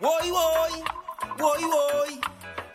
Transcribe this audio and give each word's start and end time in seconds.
Woy 0.00 0.30
woy, 0.30 0.84
woy 1.38 1.62
woy, 1.74 2.10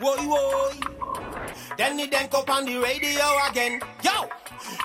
woy 0.02 0.18
woy. 0.28 1.78
Then 1.78 1.96
the 1.96 2.08
then 2.08 2.28
up 2.34 2.50
on 2.50 2.66
the 2.66 2.78
radio 2.78 3.24
again. 3.50 3.80
Yo, 4.04 4.28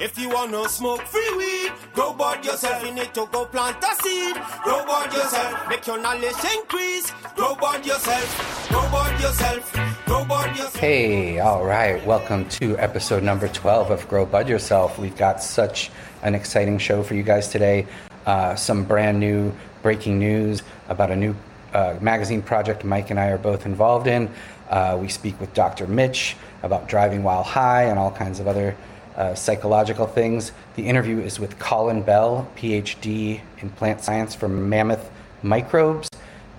if 0.00 0.16
you 0.16 0.28
wanna 0.28 0.68
smoke 0.68 1.02
free 1.02 1.36
weed, 1.36 1.72
grow 1.94 2.12
bud 2.12 2.44
yourself. 2.44 2.84
You 2.84 2.92
need 2.92 3.12
to 3.14 3.26
go 3.32 3.44
plant 3.46 3.82
a 3.82 4.02
seed. 4.04 4.36
Grow 4.62 4.86
bud 4.86 5.12
yourself. 5.12 5.68
Make 5.68 5.84
your 5.88 6.00
knowledge 6.00 6.44
increase. 6.54 7.10
Grow 7.34 7.56
bud 7.56 7.84
yourself. 7.84 8.68
Bud 8.70 9.20
yourself. 9.20 9.72
Grow 10.06 10.24
bud 10.24 10.50
yourself. 10.50 10.76
Hey, 10.76 11.40
all 11.40 11.64
right. 11.64 12.04
Welcome 12.06 12.48
to 12.50 12.78
episode 12.78 13.22
number 13.22 13.48
12 13.48 13.90
of 13.90 14.08
Grow 14.08 14.24
Bud 14.24 14.48
Yourself. 14.48 14.98
We've 14.98 15.16
got 15.16 15.42
such 15.42 15.90
an 16.22 16.34
exciting 16.34 16.78
show 16.78 17.02
for 17.02 17.14
you 17.14 17.22
guys 17.22 17.48
today. 17.48 17.86
Uh, 18.26 18.54
some 18.54 18.84
brand 18.84 19.20
new 19.20 19.52
breaking 19.82 20.18
news 20.18 20.62
about 20.88 21.10
a 21.10 21.16
new 21.16 21.34
uh, 21.72 21.96
magazine 22.00 22.42
project 22.42 22.84
Mike 22.84 23.10
and 23.10 23.18
I 23.18 23.28
are 23.28 23.38
both 23.38 23.66
involved 23.66 24.06
in. 24.06 24.30
Uh, 24.68 24.98
we 25.00 25.08
speak 25.08 25.40
with 25.40 25.54
Dr. 25.54 25.86
Mitch 25.86 26.36
about 26.62 26.88
driving 26.88 27.22
while 27.22 27.42
high 27.42 27.84
and 27.84 27.98
all 27.98 28.10
kinds 28.10 28.40
of 28.40 28.48
other 28.48 28.76
uh, 29.16 29.34
psychological 29.34 30.06
things. 30.06 30.52
The 30.76 30.86
interview 30.86 31.20
is 31.20 31.40
with 31.40 31.58
Colin 31.58 32.02
Bell, 32.02 32.48
PhD 32.56 33.40
in 33.58 33.70
plant 33.70 34.02
science 34.02 34.34
from 34.34 34.68
Mammoth 34.68 35.10
Microbes. 35.42 36.08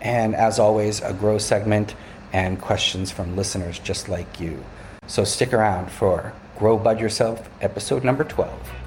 And 0.01 0.35
as 0.35 0.59
always, 0.59 1.01
a 1.01 1.13
grow 1.13 1.37
segment 1.37 1.95
and 2.33 2.59
questions 2.59 3.11
from 3.11 3.35
listeners 3.35 3.79
just 3.79 4.09
like 4.09 4.39
you. 4.39 4.63
So 5.07 5.23
stick 5.23 5.53
around 5.53 5.91
for 5.91 6.33
Grow 6.57 6.77
Bud 6.77 6.99
Yourself, 6.99 7.49
episode 7.61 8.03
number 8.03 8.23
12. 8.23 8.78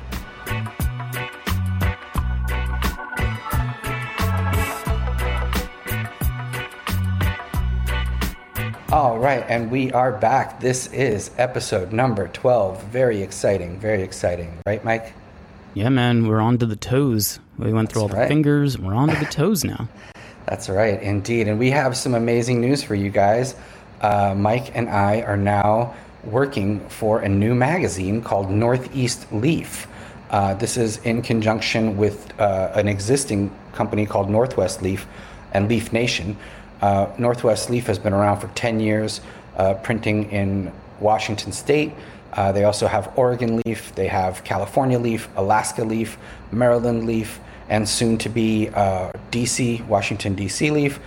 All 8.93 9.19
right, 9.19 9.43
and 9.49 9.71
we 9.71 9.91
are 9.93 10.13
back. 10.13 10.61
This 10.61 10.87
is 10.93 11.31
episode 11.39 11.95
number 11.95 12.29
12. 12.29 12.85
Very 12.85 13.23
exciting, 13.23 13.79
very 13.81 14.03
exciting. 14.03 14.61
Right, 14.67 14.85
Mike? 14.85 15.15
Yeah, 15.73 15.89
man, 15.89 16.27
we're 16.29 16.43
on 16.43 16.59
to 16.59 16.67
the 16.67 16.77
toes. 16.77 17.41
We 17.57 17.73
went 17.73 17.91
through 17.91 18.03
That's 18.03 18.13
all 18.13 18.19
right. 18.19 18.25
the 18.25 18.29
fingers. 18.29 18.79
We're 18.79 18.93
on 18.95 19.09
to 19.09 19.17
the 19.17 19.25
toes 19.25 19.65
now. 19.65 19.89
That's 20.47 20.69
right, 20.69 21.03
indeed. 21.03 21.49
And 21.49 21.59
we 21.59 21.71
have 21.71 21.97
some 21.97 22.15
amazing 22.15 22.61
news 22.61 22.83
for 22.83 22.95
you 22.95 23.09
guys. 23.09 23.55
Uh, 24.03 24.35
Mike 24.37 24.77
and 24.77 24.91
I 24.91 25.23
are 25.23 25.39
now 25.39 25.95
working 26.25 26.87
for 26.91 27.21
a 27.21 27.29
new 27.31 27.55
magazine 27.55 28.21
called 28.21 28.51
Northeast 28.51 29.27
Leaf. 29.33 29.87
Uh, 30.31 30.53
this 30.53 30.77
is 30.77 30.99
in 30.99 31.23
conjunction 31.23 31.97
with 31.97 32.39
uh, 32.39 32.73
an 32.75 32.89
existing 32.89 33.51
company 33.73 34.05
called 34.05 34.29
Northwest 34.29 34.83
Leaf 34.83 35.07
and 35.53 35.69
Leaf 35.71 35.95
Nation. 35.95 36.37
Uh, 36.83 37.11
Northwest 37.17 37.71
Leaf 37.71 37.87
has 37.87 37.99
been 37.99 38.13
around 38.13 38.41
for 38.41 38.49
10 38.49 38.81
years, 38.81 39.21
uh, 39.57 39.75
printing 39.75 40.31
in 40.33 40.73
Washington 40.99 41.53
State. 41.53 41.93
Uh, 42.33 42.51
they 42.51 42.65
also 42.65 42.87
have 42.87 43.13
Oregon 43.17 43.63
Leaf, 43.65 43.95
they 43.95 44.09
have 44.09 44.43
California 44.43 44.99
Leaf, 44.99 45.29
Alaska 45.37 45.85
Leaf, 45.85 46.19
Maryland 46.51 47.07
Leaf, 47.07 47.39
and 47.69 47.89
soon 47.89 48.19
to 48.19 48.29
be 48.29 48.69
uh, 48.71 49.13
DC, 49.31 49.87
Washington, 49.87 50.35
DC 50.35 50.73
Leaf, 50.73 50.99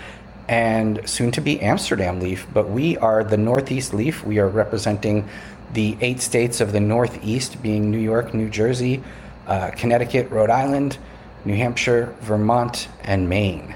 and 0.48 1.08
soon 1.09 1.31
to 1.31 1.42
be 1.42 1.59
Amsterdam 1.62 2.20
Leaf. 2.20 2.48
But 2.53 2.70
we 2.70 2.98
are 2.98 3.23
the 3.23 3.38
Northeast 3.38 3.94
Leaf. 3.94 4.23
We 4.23 4.40
are 4.40 4.48
representing 4.48 5.28
the 5.73 5.98
eight 6.00 6.22
states 6.22 6.62
of 6.62 6.72
the 6.72 6.80
Northeast, 6.80 7.62
being 7.62 7.92
New 7.92 8.00
York, 8.00 8.34
New 8.34 8.50
Jersey, 8.50 9.03
uh, 9.48 9.72
Connecticut, 9.72 10.30
Rhode 10.30 10.50
Island, 10.50 10.98
New 11.44 11.56
Hampshire, 11.56 12.16
Vermont, 12.22 12.88
and 13.03 13.28
Maine. 13.28 13.76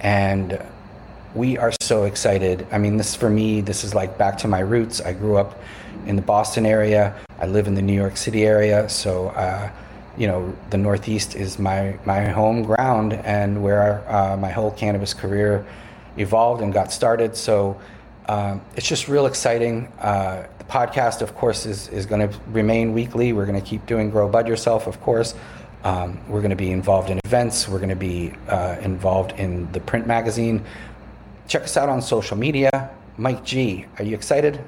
And 0.00 0.60
we 1.36 1.58
are 1.58 1.72
so 1.82 2.04
excited. 2.04 2.66
I 2.72 2.78
mean, 2.78 2.96
this 2.96 3.14
for 3.14 3.28
me, 3.28 3.60
this 3.60 3.84
is 3.84 3.94
like 3.94 4.16
back 4.16 4.38
to 4.38 4.48
my 4.48 4.60
roots. 4.60 5.00
I 5.00 5.12
grew 5.12 5.36
up 5.36 5.60
in 6.06 6.16
the 6.16 6.22
Boston 6.22 6.64
area. 6.64 7.14
I 7.38 7.46
live 7.46 7.66
in 7.66 7.74
the 7.74 7.82
New 7.82 7.92
York 7.92 8.16
City 8.16 8.46
area, 8.46 8.88
so 8.88 9.28
uh, 9.28 9.70
you 10.16 10.26
know 10.26 10.56
the 10.70 10.78
Northeast 10.78 11.36
is 11.36 11.58
my 11.58 11.98
my 12.06 12.24
home 12.28 12.62
ground 12.62 13.12
and 13.12 13.62
where 13.62 14.02
uh, 14.10 14.36
my 14.36 14.50
whole 14.50 14.70
cannabis 14.70 15.12
career 15.12 15.66
evolved 16.16 16.62
and 16.62 16.72
got 16.72 16.90
started. 16.90 17.36
So 17.36 17.78
um, 18.28 18.62
it's 18.74 18.88
just 18.88 19.06
real 19.06 19.26
exciting. 19.26 19.92
Uh, 20.00 20.46
the 20.58 20.64
podcast, 20.64 21.20
of 21.20 21.34
course, 21.34 21.66
is 21.66 21.88
is 21.88 22.06
going 22.06 22.26
to 22.26 22.38
remain 22.48 22.94
weekly. 22.94 23.34
We're 23.34 23.46
going 23.46 23.60
to 23.60 23.66
keep 23.66 23.84
doing 23.84 24.10
Grow 24.10 24.26
Bud 24.28 24.48
Yourself, 24.48 24.86
of 24.86 25.00
course. 25.02 25.34
Um, 25.84 26.18
we're 26.28 26.40
going 26.40 26.50
to 26.50 26.56
be 26.56 26.72
involved 26.72 27.10
in 27.10 27.20
events. 27.24 27.68
We're 27.68 27.78
going 27.78 27.90
to 27.90 27.94
be 27.94 28.32
uh, 28.48 28.76
involved 28.80 29.32
in 29.38 29.70
the 29.70 29.78
print 29.78 30.06
magazine. 30.06 30.64
Check 31.46 31.64
us 31.64 31.76
out 31.76 31.88
on 31.88 32.02
social 32.02 32.36
media. 32.36 32.90
Mike 33.16 33.44
G, 33.44 33.86
are 33.98 34.04
you 34.04 34.14
excited? 34.14 34.62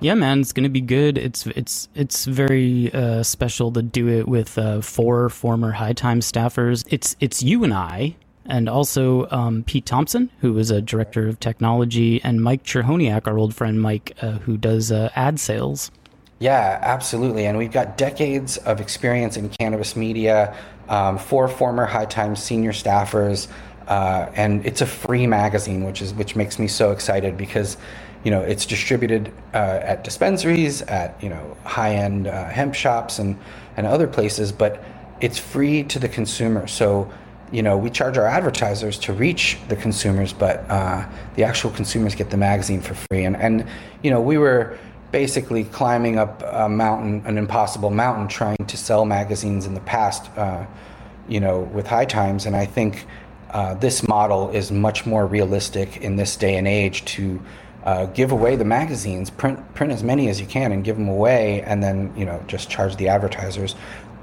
Yeah, 0.00 0.14
man, 0.14 0.40
it's 0.40 0.52
gonna 0.52 0.68
be 0.68 0.80
good. 0.80 1.16
It's 1.16 1.46
it's 1.46 1.88
it's 1.94 2.24
very 2.24 2.92
uh, 2.92 3.22
special 3.22 3.72
to 3.72 3.82
do 3.82 4.08
it 4.08 4.28
with 4.28 4.58
uh, 4.58 4.80
four 4.80 5.28
former 5.28 5.72
High 5.72 5.92
Time 5.92 6.20
staffers. 6.20 6.84
It's 6.88 7.16
it's 7.20 7.42
you 7.42 7.64
and 7.64 7.72
I, 7.72 8.16
and 8.46 8.68
also 8.68 9.28
um, 9.30 9.62
Pete 9.64 9.86
Thompson, 9.86 10.30
who 10.40 10.58
is 10.58 10.70
a 10.70 10.82
director 10.82 11.28
of 11.28 11.40
technology, 11.40 12.22
and 12.22 12.42
Mike 12.42 12.64
Cherhoniak, 12.64 13.26
our 13.26 13.38
old 13.38 13.54
friend 13.54 13.80
Mike, 13.80 14.16
uh, 14.20 14.32
who 14.32 14.56
does 14.56 14.92
uh, 14.92 15.10
ad 15.14 15.40
sales. 15.40 15.90
Yeah, 16.38 16.78
absolutely. 16.82 17.46
And 17.46 17.56
we've 17.56 17.72
got 17.72 17.96
decades 17.96 18.58
of 18.58 18.80
experience 18.80 19.36
in 19.36 19.48
cannabis 19.48 19.96
media, 19.96 20.54
um, 20.88 21.16
four 21.16 21.48
former 21.48 21.86
High 21.86 22.06
Times 22.06 22.42
senior 22.42 22.72
staffers, 22.72 23.48
uh, 23.88 24.30
and 24.34 24.64
it's 24.66 24.80
a 24.80 24.86
free 24.86 25.26
magazine, 25.26 25.84
which 25.84 26.02
is 26.02 26.14
which 26.14 26.36
makes 26.36 26.58
me 26.58 26.68
so 26.68 26.90
excited 26.90 27.36
because, 27.36 27.76
you 28.24 28.30
know, 28.30 28.40
it's 28.40 28.66
distributed 28.66 29.32
uh, 29.52 29.80
at 29.82 30.04
dispensaries, 30.04 30.82
at 30.82 31.22
you 31.22 31.28
know 31.28 31.56
high-end 31.64 32.26
uh, 32.26 32.48
hemp 32.48 32.74
shops, 32.74 33.18
and 33.18 33.36
and 33.76 33.86
other 33.86 34.06
places, 34.06 34.52
but 34.52 34.82
it's 35.20 35.38
free 35.38 35.82
to 35.84 35.98
the 35.98 36.08
consumer. 36.08 36.66
So. 36.66 37.10
You 37.52 37.62
know, 37.62 37.78
we 37.78 37.90
charge 37.90 38.18
our 38.18 38.26
advertisers 38.26 38.98
to 39.00 39.12
reach 39.12 39.58
the 39.68 39.76
consumers, 39.76 40.32
but 40.32 40.68
uh, 40.68 41.06
the 41.36 41.44
actual 41.44 41.70
consumers 41.70 42.16
get 42.16 42.30
the 42.30 42.36
magazine 42.36 42.80
for 42.80 42.94
free. 42.94 43.24
And, 43.26 43.36
and 43.36 43.66
you 44.02 44.10
know, 44.10 44.20
we 44.20 44.38
were 44.38 44.76
basically 45.12 45.62
climbing 45.62 46.18
up 46.18 46.42
a 46.44 46.68
mountain, 46.68 47.22
an 47.26 47.38
impossible 47.38 47.90
mountain, 47.90 48.26
trying 48.26 48.56
to 48.66 48.76
sell 48.76 49.04
magazines 49.04 49.66
in 49.66 49.74
the 49.74 49.80
past, 49.82 50.28
uh, 50.36 50.66
you 51.28 51.38
know, 51.38 51.60
with 51.60 51.86
High 51.86 52.06
Times. 52.06 52.46
And 52.46 52.56
I 52.56 52.66
think 52.66 53.06
uh, 53.54 53.72
this 53.74 54.06
model 54.06 54.50
is 54.50 54.70
much 54.72 55.06
more 55.06 55.26
realistic 55.26 55.98
in 55.98 56.16
this 56.16 56.36
day 56.36 56.56
and 56.56 56.66
age 56.66 57.04
to 57.04 57.40
uh, 57.84 58.06
give 58.06 58.32
away 58.32 58.56
the 58.56 58.64
magazines, 58.64 59.30
print 59.30 59.74
print 59.74 59.92
as 59.92 60.02
many 60.02 60.28
as 60.28 60.40
you 60.40 60.46
can, 60.46 60.72
and 60.72 60.82
give 60.84 60.96
them 60.96 61.08
away, 61.08 61.62
and 61.62 61.80
then 61.82 62.12
you 62.16 62.24
know 62.24 62.42
just 62.48 62.68
charge 62.68 62.96
the 62.96 63.08
advertisers 63.08 63.76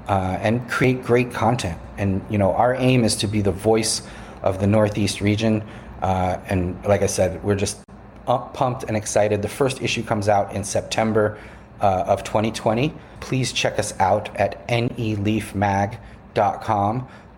uh, 0.08 0.36
and 0.40 0.68
create 0.68 1.02
great 1.02 1.32
content. 1.32 1.78
And 1.96 2.22
you 2.28 2.36
know, 2.36 2.52
our 2.52 2.74
aim 2.74 3.04
is 3.04 3.16
to 3.16 3.26
be 3.26 3.40
the 3.40 3.52
voice 3.52 4.02
of 4.42 4.60
the 4.60 4.66
Northeast 4.66 5.22
region. 5.22 5.64
Uh, 6.02 6.38
and 6.48 6.84
like 6.84 7.00
I 7.02 7.06
said, 7.06 7.42
we're 7.42 7.56
just 7.56 7.78
up, 8.26 8.52
pumped 8.52 8.84
and 8.84 8.96
excited. 8.96 9.40
The 9.40 9.48
first 9.48 9.80
issue 9.80 10.02
comes 10.02 10.28
out 10.28 10.52
in 10.52 10.62
September 10.64 11.38
uh, 11.80 12.04
of 12.06 12.22
2020. 12.24 12.92
Please 13.20 13.50
check 13.52 13.78
us 13.78 13.98
out 13.98 14.36
at 14.36 14.68
neleafmag.com. 14.68 15.98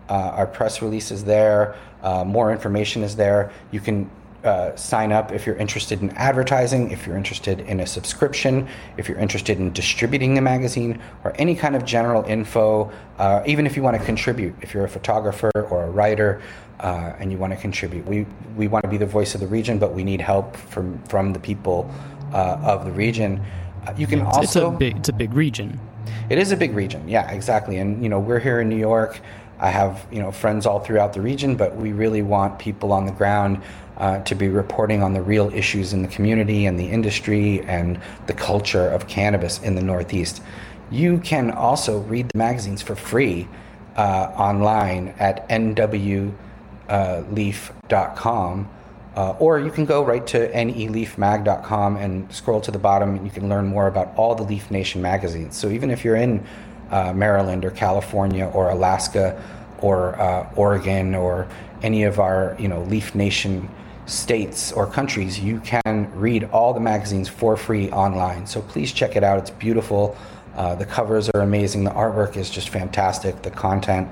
Uh, 0.09 0.13
our 0.13 0.47
press 0.47 0.81
release 0.81 1.11
is 1.11 1.23
there. 1.23 1.75
Uh, 2.01 2.23
more 2.23 2.51
information 2.51 3.03
is 3.03 3.15
there. 3.15 3.51
You 3.71 3.79
can 3.79 4.09
uh, 4.43 4.75
sign 4.75 5.11
up 5.11 5.31
if 5.31 5.47
you're 5.47 5.55
interested 5.55 6.01
in 6.01 6.11
advertising, 6.11 6.91
if 6.91 7.07
you're 7.07 7.17
interested 7.17 7.61
in 7.61 7.79
a 7.79 7.87
subscription, 7.87 8.67
if 8.95 9.09
you're 9.09 9.17
interested 9.17 9.57
in 9.57 9.73
distributing 9.73 10.35
the 10.35 10.41
magazine, 10.41 11.01
or 11.23 11.33
any 11.37 11.55
kind 11.55 11.75
of 11.75 11.83
general 11.83 12.23
info, 12.25 12.91
uh, 13.17 13.41
even 13.47 13.65
if 13.65 13.75
you 13.75 13.81
want 13.81 13.97
to 13.97 14.05
contribute, 14.05 14.53
if 14.61 14.73
you're 14.73 14.85
a 14.85 14.89
photographer 14.89 15.49
or 15.55 15.85
a 15.85 15.89
writer 15.89 16.41
uh, 16.79 17.13
and 17.17 17.31
you 17.31 17.37
want 17.37 17.53
to 17.53 17.57
contribute. 17.57 18.05
We, 18.05 18.27
we 18.55 18.67
want 18.67 18.83
to 18.83 18.89
be 18.89 18.97
the 18.97 19.05
voice 19.05 19.33
of 19.33 19.41
the 19.41 19.47
region, 19.47 19.79
but 19.79 19.93
we 19.93 20.03
need 20.03 20.21
help 20.21 20.55
from, 20.55 21.01
from 21.03 21.33
the 21.33 21.39
people 21.39 21.89
uh, 22.31 22.59
of 22.61 22.85
the 22.85 22.91
region. 22.91 23.41
Uh, 23.87 23.93
you 23.97 24.05
can 24.07 24.19
It's, 24.27 24.37
also. 24.37 24.67
it's 24.67 24.75
a 24.75 24.77
big 24.77 24.97
it's 24.97 25.09
a 25.09 25.13
big 25.13 25.33
region. 25.33 25.79
It 26.29 26.37
is 26.37 26.51
a 26.51 26.57
big 26.57 26.75
region, 26.75 27.07
yeah, 27.07 27.31
exactly. 27.31 27.77
And 27.77 28.01
you 28.01 28.09
know, 28.09 28.19
we're 28.19 28.39
here 28.39 28.61
in 28.61 28.69
New 28.69 28.77
York. 28.77 29.19
I 29.59 29.69
have 29.69 30.05
you 30.11 30.21
know 30.21 30.31
friends 30.31 30.65
all 30.65 30.79
throughout 30.79 31.13
the 31.13 31.21
region, 31.21 31.55
but 31.55 31.75
we 31.75 31.93
really 31.93 32.21
want 32.21 32.59
people 32.59 32.91
on 32.91 33.05
the 33.05 33.11
ground 33.11 33.61
uh, 33.97 34.19
to 34.23 34.35
be 34.35 34.47
reporting 34.49 35.01
on 35.01 35.13
the 35.13 35.21
real 35.21 35.49
issues 35.53 35.93
in 35.93 36.01
the 36.01 36.07
community 36.07 36.65
and 36.65 36.79
the 36.79 36.87
industry 36.87 37.61
and 37.61 37.99
the 38.27 38.33
culture 38.33 38.87
of 38.87 39.07
cannabis 39.07 39.61
in 39.61 39.75
the 39.75 39.81
Northeast. 39.81 40.41
You 40.91 41.19
can 41.19 41.51
also 41.51 41.99
read 42.01 42.29
the 42.29 42.37
magazines 42.37 42.81
for 42.81 42.95
free 42.95 43.47
uh, 43.95 44.31
online 44.35 45.13
at 45.19 45.47
nwleaf.com. 45.49 46.31
Uh, 49.15 49.31
or 49.39 49.59
you 49.59 49.71
can 49.71 49.85
go 49.85 50.03
right 50.03 50.27
to 50.27 50.51
neleafmag.com 50.51 51.95
and 51.95 52.29
scroll 52.33 52.59
to 52.59 52.69
the 52.69 52.77
bottom, 52.77 53.15
and 53.15 53.25
you 53.25 53.31
can 53.31 53.47
learn 53.47 53.65
more 53.65 53.87
about 53.87 54.13
all 54.17 54.35
the 54.35 54.43
Leaf 54.43 54.69
Nation 54.69 55.01
magazines. 55.01 55.55
So 55.55 55.69
even 55.69 55.89
if 55.89 56.03
you're 56.03 56.17
in 56.17 56.45
uh, 56.91 57.13
Maryland 57.13 57.65
or 57.65 57.71
California 57.71 58.45
or 58.45 58.69
Alaska 58.69 59.41
or 59.79 60.19
uh, 60.19 60.49
Oregon 60.55 61.15
or 61.15 61.47
any 61.83 62.03
of 62.03 62.19
our 62.19 62.55
you 62.59 62.67
know 62.67 62.81
Leaf 62.83 63.15
Nation 63.15 63.69
states 64.05 64.71
or 64.71 64.85
countries, 64.85 65.39
you 65.39 65.59
can 65.61 66.11
read 66.13 66.43
all 66.45 66.73
the 66.73 66.79
magazines 66.79 67.27
for 67.27 67.57
free 67.57 67.89
online. 67.91 68.45
So 68.45 68.61
please 68.61 68.93
check 68.93 69.15
it 69.15 69.23
out. 69.23 69.39
It's 69.39 69.49
beautiful. 69.49 70.15
Uh, 70.55 70.75
the 70.75 70.85
covers 70.85 71.29
are 71.31 71.41
amazing. 71.41 71.83
The 71.83 71.91
artwork 71.91 72.37
is 72.37 72.49
just 72.49 72.69
fantastic. 72.69 73.41
The 73.41 73.51
content, 73.51 74.09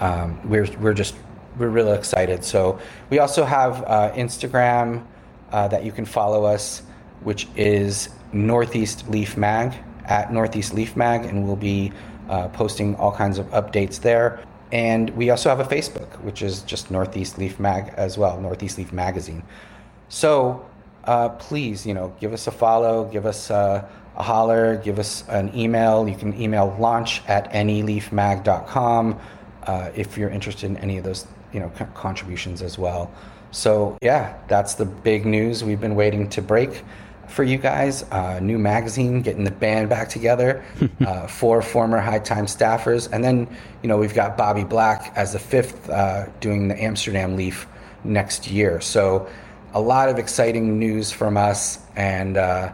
um, 0.00 0.38
we're 0.48 0.68
we're 0.80 0.94
just 0.94 1.14
we're 1.56 1.68
really 1.68 1.96
excited. 1.96 2.44
So 2.44 2.78
we 3.10 3.18
also 3.18 3.44
have 3.44 3.82
uh, 3.84 4.12
Instagram 4.12 5.04
uh, 5.50 5.68
that 5.68 5.84
you 5.84 5.92
can 5.92 6.04
follow 6.04 6.44
us, 6.44 6.82
which 7.22 7.48
is 7.56 8.10
Northeast 8.32 9.08
Leaf 9.08 9.36
Mag 9.36 9.74
at 10.08 10.32
Northeast 10.32 10.74
Leaf 10.74 10.96
Mag, 10.96 11.24
and 11.24 11.44
we'll 11.44 11.56
be 11.56 11.92
uh, 12.28 12.48
posting 12.48 12.96
all 12.96 13.12
kinds 13.12 13.38
of 13.38 13.46
updates 13.50 14.00
there. 14.00 14.42
And 14.72 15.10
we 15.10 15.30
also 15.30 15.48
have 15.48 15.60
a 15.60 15.64
Facebook, 15.64 16.20
which 16.22 16.42
is 16.42 16.62
just 16.62 16.90
Northeast 16.90 17.38
Leaf 17.38 17.58
Mag 17.58 17.92
as 17.96 18.18
well, 18.18 18.40
Northeast 18.40 18.76
Leaf 18.76 18.92
Magazine. 18.92 19.42
So 20.08 20.66
uh, 21.04 21.30
please, 21.30 21.86
you 21.86 21.94
know, 21.94 22.14
give 22.20 22.32
us 22.32 22.46
a 22.46 22.50
follow, 22.50 23.04
give 23.06 23.24
us 23.24 23.50
a, 23.50 23.88
a, 24.16 24.22
holler, 24.22 24.76
give 24.76 24.98
us 24.98 25.26
an 25.28 25.56
email. 25.56 26.06
You 26.06 26.16
can 26.16 26.38
email 26.38 26.76
launch 26.78 27.22
at 27.28 27.50
neleafmag.com 27.52 29.18
uh, 29.62 29.90
if 29.94 30.18
you're 30.18 30.30
interested 30.30 30.66
in 30.66 30.76
any 30.78 30.98
of 30.98 31.04
those, 31.04 31.26
you 31.52 31.60
know, 31.60 31.70
contributions 31.94 32.60
as 32.60 32.78
well. 32.78 33.10
So 33.50 33.96
yeah, 34.02 34.36
that's 34.48 34.74
the 34.74 34.84
big 34.84 35.24
news 35.24 35.64
we've 35.64 35.80
been 35.80 35.94
waiting 35.94 36.28
to 36.30 36.42
break 36.42 36.84
for 37.38 37.44
you 37.44 37.56
guys. 37.56 38.02
Uh, 38.10 38.40
new 38.40 38.58
magazine, 38.58 39.22
getting 39.22 39.44
the 39.44 39.52
band 39.52 39.88
back 39.88 40.08
together. 40.08 40.64
uh, 41.06 41.28
four 41.28 41.62
former 41.62 42.00
High 42.00 42.18
Time 42.18 42.46
staffers, 42.46 43.08
and 43.12 43.22
then 43.22 43.46
you 43.80 43.88
know 43.88 43.96
we've 43.96 44.12
got 44.12 44.36
Bobby 44.36 44.64
Black 44.64 45.12
as 45.14 45.34
the 45.34 45.38
fifth, 45.38 45.88
uh, 45.88 46.26
doing 46.40 46.66
the 46.66 46.82
Amsterdam 46.82 47.36
Leaf 47.36 47.68
next 48.02 48.50
year. 48.50 48.80
So 48.80 49.28
a 49.72 49.80
lot 49.80 50.08
of 50.08 50.18
exciting 50.18 50.80
news 50.80 51.12
from 51.12 51.36
us, 51.36 51.78
and 51.94 52.36
uh, 52.36 52.72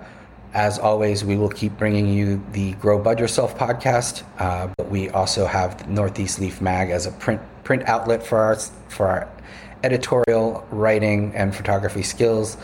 as 0.54 0.78
always, 0.78 1.26
we 1.26 1.36
will 1.36 1.50
keep 1.50 1.76
bringing 1.76 2.08
you 2.08 2.42
the 2.52 2.72
Grow 2.80 2.98
Bud 2.98 3.20
Yourself 3.20 3.58
podcast. 3.58 4.22
Uh, 4.38 4.68
but 4.78 4.88
we 4.88 5.10
also 5.10 5.44
have 5.44 5.86
Northeast 5.90 6.40
Leaf 6.40 6.62
Mag 6.62 6.88
as 6.88 7.04
a 7.04 7.12
print 7.12 7.42
print 7.64 7.82
outlet 7.86 8.26
for 8.26 8.38
our 8.38 8.56
for 8.88 9.08
our 9.08 9.28
editorial 9.82 10.66
writing 10.70 11.34
and 11.34 11.54
photography 11.54 12.02
skills 12.02 12.56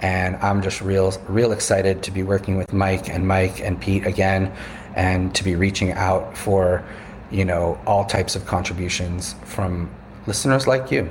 and 0.00 0.36
I'm 0.36 0.62
just 0.62 0.80
real 0.80 1.12
real 1.28 1.52
excited 1.52 2.02
to 2.04 2.10
be 2.10 2.22
working 2.22 2.56
with 2.56 2.72
Mike 2.72 3.08
and 3.08 3.26
Mike 3.26 3.60
and 3.60 3.80
Pete 3.80 4.06
again 4.06 4.52
and 4.94 5.34
to 5.34 5.44
be 5.44 5.56
reaching 5.56 5.92
out 5.92 6.36
for 6.36 6.84
you 7.30 7.44
know 7.44 7.78
all 7.86 8.04
types 8.04 8.36
of 8.36 8.46
contributions 8.46 9.34
from 9.44 9.90
listeners 10.26 10.66
like 10.66 10.90
you. 10.90 11.08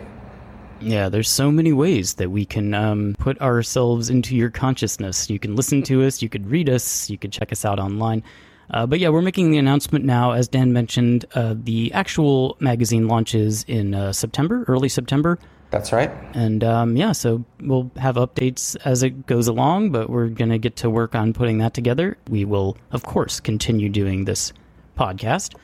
Yeah, 0.81 1.07
there's 1.07 1.29
so 1.29 1.51
many 1.51 1.71
ways 1.71 2.15
that 2.15 2.29
we 2.29 2.45
can 2.45 2.73
um, 2.73 3.15
put 3.17 3.39
ourselves 3.41 4.09
into 4.09 4.35
your 4.35 4.49
consciousness. 4.49 5.29
You 5.29 5.39
can 5.39 5.55
listen 5.55 5.83
to 5.83 6.03
us, 6.03 6.21
you 6.21 6.27
could 6.27 6.49
read 6.49 6.69
us, 6.69 7.09
you 7.09 7.17
could 7.17 7.31
check 7.31 7.51
us 7.51 7.63
out 7.63 7.79
online. 7.79 8.23
Uh, 8.69 8.85
but 8.85 8.99
yeah, 8.99 9.09
we're 9.09 9.21
making 9.21 9.51
the 9.51 9.57
announcement 9.57 10.03
now. 10.03 10.31
As 10.31 10.47
Dan 10.47 10.73
mentioned, 10.73 11.25
uh, 11.33 11.55
the 11.57 11.93
actual 11.93 12.57
magazine 12.59 13.07
launches 13.07 13.63
in 13.67 13.93
uh, 13.93 14.11
September, 14.11 14.65
early 14.67 14.89
September. 14.89 15.39
That's 15.71 15.91
right. 15.91 16.11
And 16.33 16.63
um, 16.63 16.95
yeah, 16.95 17.11
so 17.11 17.43
we'll 17.59 17.91
have 17.97 18.15
updates 18.15 18.77
as 18.85 19.03
it 19.03 19.25
goes 19.25 19.47
along, 19.47 19.91
but 19.91 20.09
we're 20.09 20.27
going 20.27 20.51
to 20.51 20.57
get 20.57 20.75
to 20.77 20.89
work 20.89 21.15
on 21.15 21.33
putting 21.33 21.57
that 21.57 21.73
together. 21.73 22.17
We 22.29 22.45
will, 22.45 22.77
of 22.91 23.03
course, 23.03 23.39
continue 23.39 23.89
doing 23.89 24.25
this 24.25 24.53
podcast. 24.97 25.55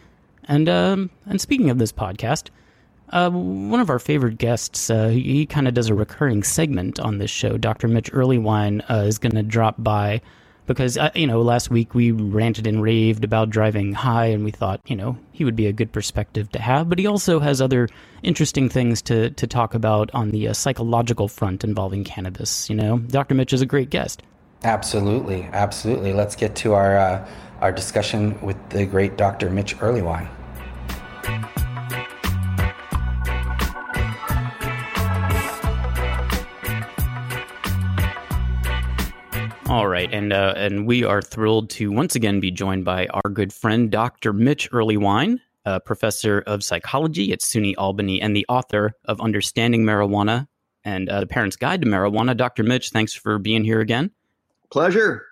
And 0.45 0.68
um, 0.68 1.12
and 1.25 1.39
speaking 1.39 1.69
of 1.69 1.77
this 1.77 1.92
podcast, 1.92 2.50
uh, 3.09 3.30
one 3.30 3.80
of 3.80 3.89
our 3.89 4.00
favorite 4.00 4.38
guests, 4.38 4.89
uh, 4.89 5.09
he, 5.09 5.45
kind 5.45 5.68
of 5.68 5.74
does 5.74 5.89
a 5.89 5.94
recurring 5.94 6.44
segment 6.44 7.00
on 7.00 7.18
this 7.18 7.30
show. 7.30 7.57
Dr. 7.57 7.88
Mitch 7.88 8.12
Earleywine 8.12 8.83
uh, 8.89 9.03
is 9.06 9.18
going 9.18 9.36
to 9.36 9.44
drop 9.44 9.75
by 9.77 10.21
because 10.65 10.98
uh, 10.98 11.09
you 11.15 11.27
know 11.27 11.42
last 11.42 11.69
week 11.69 11.94
we 11.94 12.12
ranted 12.12 12.68
and 12.68 12.81
raved 12.81 13.24
about 13.24 13.50
driving 13.50 13.94
high 13.94 14.27
and 14.27 14.44
we 14.45 14.51
thought 14.51 14.80
you 14.86 14.95
know 14.95 15.18
he 15.31 15.44
would 15.44 15.56
be 15.56 15.68
a 15.68 15.74
good 15.74 15.92
perspective 15.92 16.50
to 16.51 16.59
have 16.62 16.88
but 16.88 17.00
he 17.00 17.07
also 17.07 17.39
has 17.39 17.59
other 17.59 17.89
interesting 18.23 18.69
things 18.69 19.01
to 19.01 19.31
to 19.31 19.47
talk 19.47 19.73
about 19.73 20.09
on 20.13 20.29
the 20.31 20.47
uh, 20.47 20.53
psychological 20.53 21.27
front 21.27 21.63
involving 21.63 22.03
cannabis 22.03 22.69
you 22.69 22.75
know 22.75 23.00
dr 23.00 23.33
mitch 23.33 23.53
is 23.53 23.62
a 23.62 23.65
great 23.65 23.89
guest 23.89 24.21
absolutely 24.63 25.44
absolutely 25.53 26.13
let's 26.13 26.35
get 26.35 26.56
to 26.56 26.73
our 26.73 26.97
uh, 26.97 27.27
our 27.62 27.71
discussion 27.71 28.39
with 28.41 28.57
the 28.69 28.85
great 28.85 29.18
dr 29.18 29.50
mitch 29.50 29.77
Earleywine. 29.77 30.27
All 39.71 39.88
right, 39.88 40.13
and 40.13 40.33
uh, 40.33 40.53
and 40.57 40.85
we 40.85 41.06
are 41.06 41.21
thrilled 41.21 41.69
to 41.69 41.94
once 41.94 42.13
again 42.13 42.41
be 42.41 42.51
joined 42.51 42.83
by 42.83 43.07
our 43.07 43.31
good 43.31 43.53
friend 43.53 43.89
Dr. 43.89 44.33
Mitch 44.33 44.69
Earleywine, 44.71 45.39
a 45.65 45.79
professor 45.79 46.39
of 46.39 46.63
psychology 46.63 47.31
at 47.31 47.41
SUNY 47.41 47.75
Albany 47.77 48.21
and 48.21 48.35
the 48.35 48.45
author 48.49 48.93
of 49.05 49.21
Understanding 49.21 49.83
Marijuana 49.83 50.47
and 50.83 51.09
uh, 51.09 51.19
The 51.19 51.27
Parent's 51.27 51.55
Guide 51.55 51.81
to 51.81 51.87
Marijuana. 51.87 52.35
Dr. 52.35 52.63
Mitch, 52.63 52.89
thanks 52.89 53.13
for 53.13 53.37
being 53.37 53.63
here 53.63 53.79
again. 53.79 54.11
Pleasure. 54.71 55.25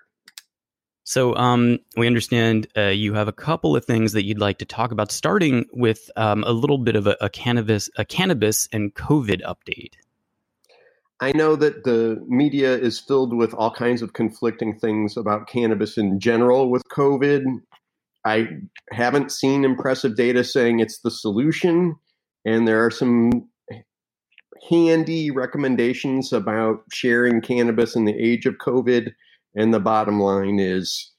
So, 1.04 1.34
um, 1.34 1.78
we 1.96 2.06
understand 2.06 2.68
uh, 2.76 2.88
you 2.88 3.14
have 3.14 3.26
a 3.26 3.32
couple 3.32 3.74
of 3.74 3.84
things 3.84 4.12
that 4.12 4.24
you'd 4.24 4.38
like 4.38 4.58
to 4.58 4.64
talk 4.64 4.92
about, 4.92 5.10
starting 5.10 5.66
with 5.72 6.08
um, 6.14 6.44
a 6.44 6.52
little 6.52 6.78
bit 6.78 6.94
of 6.94 7.08
a, 7.08 7.16
a 7.20 7.28
cannabis, 7.28 7.90
a 7.96 8.04
cannabis 8.04 8.68
and 8.70 8.94
COVID 8.94 9.42
update. 9.42 9.94
I 11.22 11.32
know 11.32 11.56
that 11.56 11.84
the 11.84 12.22
media 12.28 12.78
is 12.78 12.98
filled 12.98 13.36
with 13.36 13.52
all 13.54 13.70
kinds 13.70 14.02
of 14.02 14.12
conflicting 14.12 14.78
things 14.78 15.16
about 15.16 15.48
cannabis 15.48 15.98
in 15.98 16.18
general 16.18 16.70
with 16.70 16.82
COVID. 16.88 17.44
I 18.24 18.48
haven't 18.92 19.32
seen 19.32 19.64
impressive 19.64 20.16
data 20.16 20.44
saying 20.44 20.80
it's 20.80 21.00
the 21.00 21.10
solution, 21.10 21.96
and 22.44 22.68
there 22.68 22.84
are 22.84 22.90
some 22.90 23.48
handy 24.68 25.30
recommendations 25.30 26.32
about 26.32 26.82
sharing 26.92 27.40
cannabis 27.40 27.96
in 27.96 28.04
the 28.04 28.16
age 28.16 28.46
of 28.46 28.58
COVID. 28.58 29.12
And 29.56 29.74
the 29.74 29.80
bottom 29.80 30.20
line 30.20 30.60
is 30.60 31.10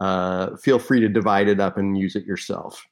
uh, 0.00 0.56
feel 0.56 0.78
free 0.78 1.00
to 1.00 1.08
divide 1.08 1.48
it 1.48 1.60
up 1.60 1.76
and 1.76 1.98
use 1.98 2.16
it 2.16 2.24
yourself. 2.24 2.86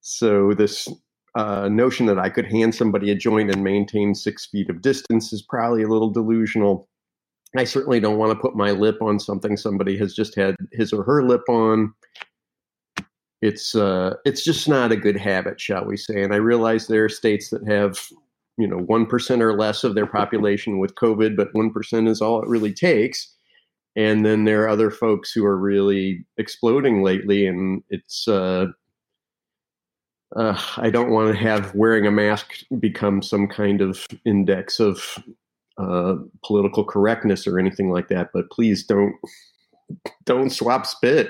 So, 0.00 0.52
this 0.52 0.88
uh, 1.34 1.68
notion 1.68 2.06
that 2.06 2.18
I 2.18 2.28
could 2.28 2.46
hand 2.46 2.74
somebody 2.74 3.10
a 3.10 3.14
joint 3.14 3.50
and 3.50 3.64
maintain 3.64 4.14
six 4.14 4.46
feet 4.46 4.70
of 4.70 4.82
distance 4.82 5.32
is 5.32 5.42
probably 5.42 5.82
a 5.82 5.88
little 5.88 6.10
delusional. 6.10 6.88
I 7.56 7.64
certainly 7.64 8.00
don't 8.00 8.18
want 8.18 8.32
to 8.32 8.38
put 8.38 8.56
my 8.56 8.70
lip 8.72 9.00
on 9.00 9.18
something 9.18 9.56
somebody 9.56 9.96
has 9.98 10.14
just 10.14 10.34
had 10.34 10.56
his 10.72 10.92
or 10.92 11.02
her 11.04 11.22
lip 11.22 11.42
on. 11.48 11.94
It's 13.44 13.74
uh, 13.74 14.14
it's 14.24 14.42
just 14.42 14.68
not 14.68 14.90
a 14.90 14.96
good 14.96 15.18
habit, 15.18 15.60
shall 15.60 15.84
we 15.84 15.98
say? 15.98 16.22
And 16.22 16.32
I 16.32 16.38
realize 16.38 16.86
there 16.86 17.04
are 17.04 17.10
states 17.10 17.50
that 17.50 17.68
have, 17.68 18.00
you 18.56 18.66
know, 18.66 18.78
one 18.78 19.04
percent 19.04 19.42
or 19.42 19.52
less 19.52 19.84
of 19.84 19.94
their 19.94 20.06
population 20.06 20.78
with 20.78 20.94
COVID, 20.94 21.36
but 21.36 21.52
one 21.52 21.70
percent 21.70 22.08
is 22.08 22.22
all 22.22 22.42
it 22.42 22.48
really 22.48 22.72
takes. 22.72 23.30
And 23.96 24.24
then 24.24 24.44
there 24.44 24.62
are 24.62 24.68
other 24.70 24.90
folks 24.90 25.30
who 25.30 25.44
are 25.44 25.58
really 25.58 26.24
exploding 26.38 27.02
lately, 27.02 27.46
and 27.46 27.82
it's 27.90 28.26
uh, 28.26 28.68
uh, 30.34 30.58
I 30.78 30.88
don't 30.88 31.10
want 31.10 31.28
to 31.30 31.38
have 31.38 31.74
wearing 31.74 32.06
a 32.06 32.10
mask 32.10 32.54
become 32.80 33.20
some 33.20 33.46
kind 33.46 33.82
of 33.82 34.06
index 34.24 34.80
of 34.80 35.22
uh, 35.76 36.14
political 36.44 36.84
correctness 36.84 37.46
or 37.46 37.58
anything 37.58 37.92
like 37.92 38.08
that. 38.08 38.30
But 38.32 38.50
please 38.50 38.86
don't 38.86 39.14
don't 40.24 40.50
swap 40.50 40.86
spit. 40.86 41.28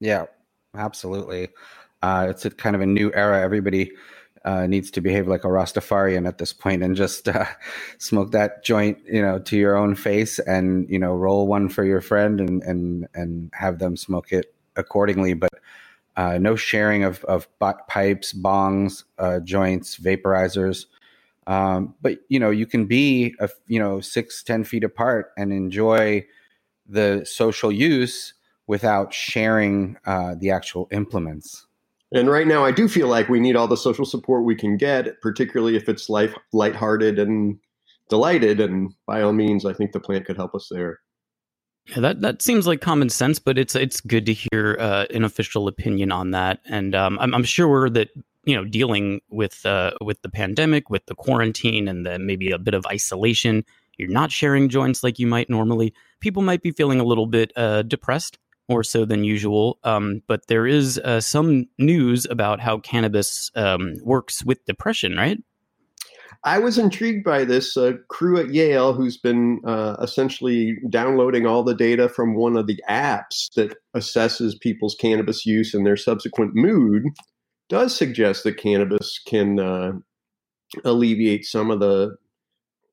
Yeah, 0.00 0.24
absolutely. 0.76 1.48
Uh, 2.02 2.26
it's 2.30 2.44
a 2.44 2.50
kind 2.50 2.76
of 2.76 2.82
a 2.82 2.86
new 2.86 3.12
era. 3.14 3.40
Everybody 3.40 3.92
uh, 4.44 4.66
needs 4.66 4.90
to 4.92 5.00
behave 5.00 5.26
like 5.26 5.44
a 5.44 5.48
Rastafarian 5.48 6.26
at 6.26 6.38
this 6.38 6.52
point 6.52 6.82
and 6.82 6.94
just 6.94 7.28
uh, 7.28 7.46
smoke 7.98 8.30
that 8.32 8.64
joint, 8.64 8.98
you 9.04 9.20
know, 9.20 9.38
to 9.40 9.56
your 9.56 9.76
own 9.76 9.94
face, 9.94 10.38
and 10.38 10.88
you 10.88 10.98
know, 10.98 11.12
roll 11.12 11.46
one 11.46 11.68
for 11.68 11.84
your 11.84 12.00
friend 12.00 12.40
and 12.40 12.62
and 12.62 13.08
and 13.14 13.50
have 13.54 13.78
them 13.78 13.96
smoke 13.96 14.32
it 14.32 14.54
accordingly. 14.76 15.34
But 15.34 15.50
uh, 16.16 16.38
no 16.38 16.56
sharing 16.56 17.02
of, 17.04 17.22
of 17.24 17.48
pipes, 17.58 18.32
bongs, 18.32 19.04
uh, 19.18 19.40
joints, 19.40 19.98
vaporizers. 19.98 20.86
Um, 21.46 21.94
but 22.00 22.18
you 22.28 22.40
know, 22.40 22.50
you 22.50 22.66
can 22.66 22.86
be 22.86 23.34
a, 23.40 23.48
you 23.66 23.78
know 23.78 24.00
six, 24.00 24.42
ten 24.42 24.64
feet 24.64 24.84
apart 24.84 25.32
and 25.36 25.52
enjoy 25.52 26.24
the 26.88 27.24
social 27.24 27.72
use 27.72 28.34
without 28.66 29.14
sharing 29.14 29.96
uh, 30.06 30.34
the 30.38 30.50
actual 30.50 30.88
implements. 30.90 31.66
And 32.12 32.30
right 32.30 32.46
now, 32.46 32.64
I 32.64 32.70
do 32.70 32.88
feel 32.88 33.08
like 33.08 33.28
we 33.28 33.40
need 33.40 33.56
all 33.56 33.66
the 33.66 33.76
social 33.76 34.04
support 34.04 34.44
we 34.44 34.54
can 34.54 34.76
get, 34.76 35.20
particularly 35.20 35.76
if 35.76 35.88
it's 35.88 36.08
life 36.08 36.34
lighthearted 36.52 37.18
and 37.18 37.58
delighted. 38.08 38.60
And 38.60 38.94
by 39.06 39.22
all 39.22 39.32
means, 39.32 39.64
I 39.64 39.72
think 39.72 39.92
the 39.92 40.00
plant 40.00 40.24
could 40.24 40.36
help 40.36 40.54
us 40.54 40.68
there. 40.70 41.00
Yeah, 41.86 42.00
that 42.00 42.20
that 42.20 42.42
seems 42.42 42.66
like 42.66 42.80
common 42.80 43.10
sense, 43.10 43.38
but 43.38 43.58
it's 43.58 43.74
it's 43.74 44.00
good 44.00 44.26
to 44.26 44.32
hear 44.32 44.76
uh, 44.78 45.06
an 45.10 45.24
official 45.24 45.68
opinion 45.68 46.12
on 46.12 46.30
that. 46.32 46.60
And 46.66 46.94
um, 46.94 47.18
I'm, 47.20 47.34
I'm 47.34 47.44
sure 47.44 47.90
that 47.90 48.08
you 48.44 48.54
know 48.54 48.64
dealing 48.64 49.20
with 49.28 49.64
uh, 49.66 49.92
with 50.00 50.22
the 50.22 50.28
pandemic, 50.28 50.90
with 50.90 51.06
the 51.06 51.14
quarantine, 51.14 51.88
and 51.88 52.06
the 52.06 52.18
maybe 52.18 52.50
a 52.50 52.58
bit 52.58 52.74
of 52.74 52.86
isolation, 52.86 53.64
you're 53.98 54.08
not 54.08 54.30
sharing 54.32 54.68
joints 54.68 55.02
like 55.02 55.18
you 55.18 55.26
might 55.26 55.50
normally, 55.50 55.92
people 56.20 56.42
might 56.42 56.62
be 56.62 56.70
feeling 56.70 57.00
a 57.00 57.04
little 57.04 57.26
bit 57.26 57.52
uh, 57.56 57.82
depressed 57.82 58.38
more 58.68 58.82
so 58.82 59.04
than 59.04 59.24
usual. 59.24 59.78
Um, 59.84 60.22
but 60.26 60.46
there 60.48 60.66
is 60.66 60.98
uh, 60.98 61.20
some 61.20 61.66
news 61.78 62.26
about 62.26 62.60
how 62.60 62.78
cannabis 62.78 63.50
um, 63.54 63.94
works 64.02 64.44
with 64.44 64.64
depression, 64.66 65.16
right? 65.16 65.38
I 66.44 66.58
was 66.58 66.78
intrigued 66.78 67.24
by 67.24 67.44
this 67.44 67.76
uh, 67.76 67.94
crew 68.08 68.38
at 68.38 68.54
Yale 68.54 68.92
who's 68.92 69.16
been 69.16 69.60
uh, 69.64 69.96
essentially 70.00 70.78
downloading 70.88 71.46
all 71.46 71.64
the 71.64 71.74
data 71.74 72.08
from 72.08 72.36
one 72.36 72.56
of 72.56 72.66
the 72.66 72.80
apps 72.88 73.52
that 73.56 73.76
assesses 73.96 74.58
people's 74.60 74.94
cannabis 74.94 75.44
use 75.44 75.74
and 75.74 75.84
their 75.84 75.96
subsequent 75.96 76.54
mood. 76.54 77.04
Does 77.68 77.96
suggest 77.96 78.44
that 78.44 78.58
cannabis 78.58 79.18
can 79.26 79.58
uh, 79.58 79.92
alleviate 80.84 81.44
some 81.44 81.70
of 81.70 81.80
the 81.80 82.16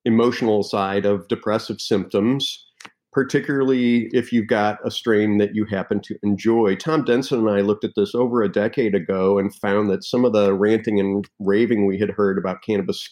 emotional 0.04 0.62
side 0.62 1.06
of 1.06 1.28
depressive 1.28 1.80
symptoms 1.80 2.66
particularly 3.14 4.10
if 4.12 4.32
you've 4.32 4.48
got 4.48 4.78
a 4.84 4.90
strain 4.90 5.38
that 5.38 5.54
you 5.54 5.64
happen 5.64 6.00
to 6.00 6.18
enjoy. 6.24 6.74
Tom 6.74 7.04
Denson 7.04 7.38
and 7.38 7.48
I 7.48 7.60
looked 7.60 7.84
at 7.84 7.92
this 7.96 8.14
over 8.14 8.42
a 8.42 8.52
decade 8.52 8.94
ago 8.94 9.38
and 9.38 9.54
found 9.54 9.88
that 9.88 10.02
some 10.02 10.24
of 10.24 10.32
the 10.32 10.52
ranting 10.52 10.98
and 10.98 11.26
raving 11.38 11.86
we 11.86 11.96
had 11.96 12.10
heard 12.10 12.36
about 12.36 12.62
cannabis 12.62 13.08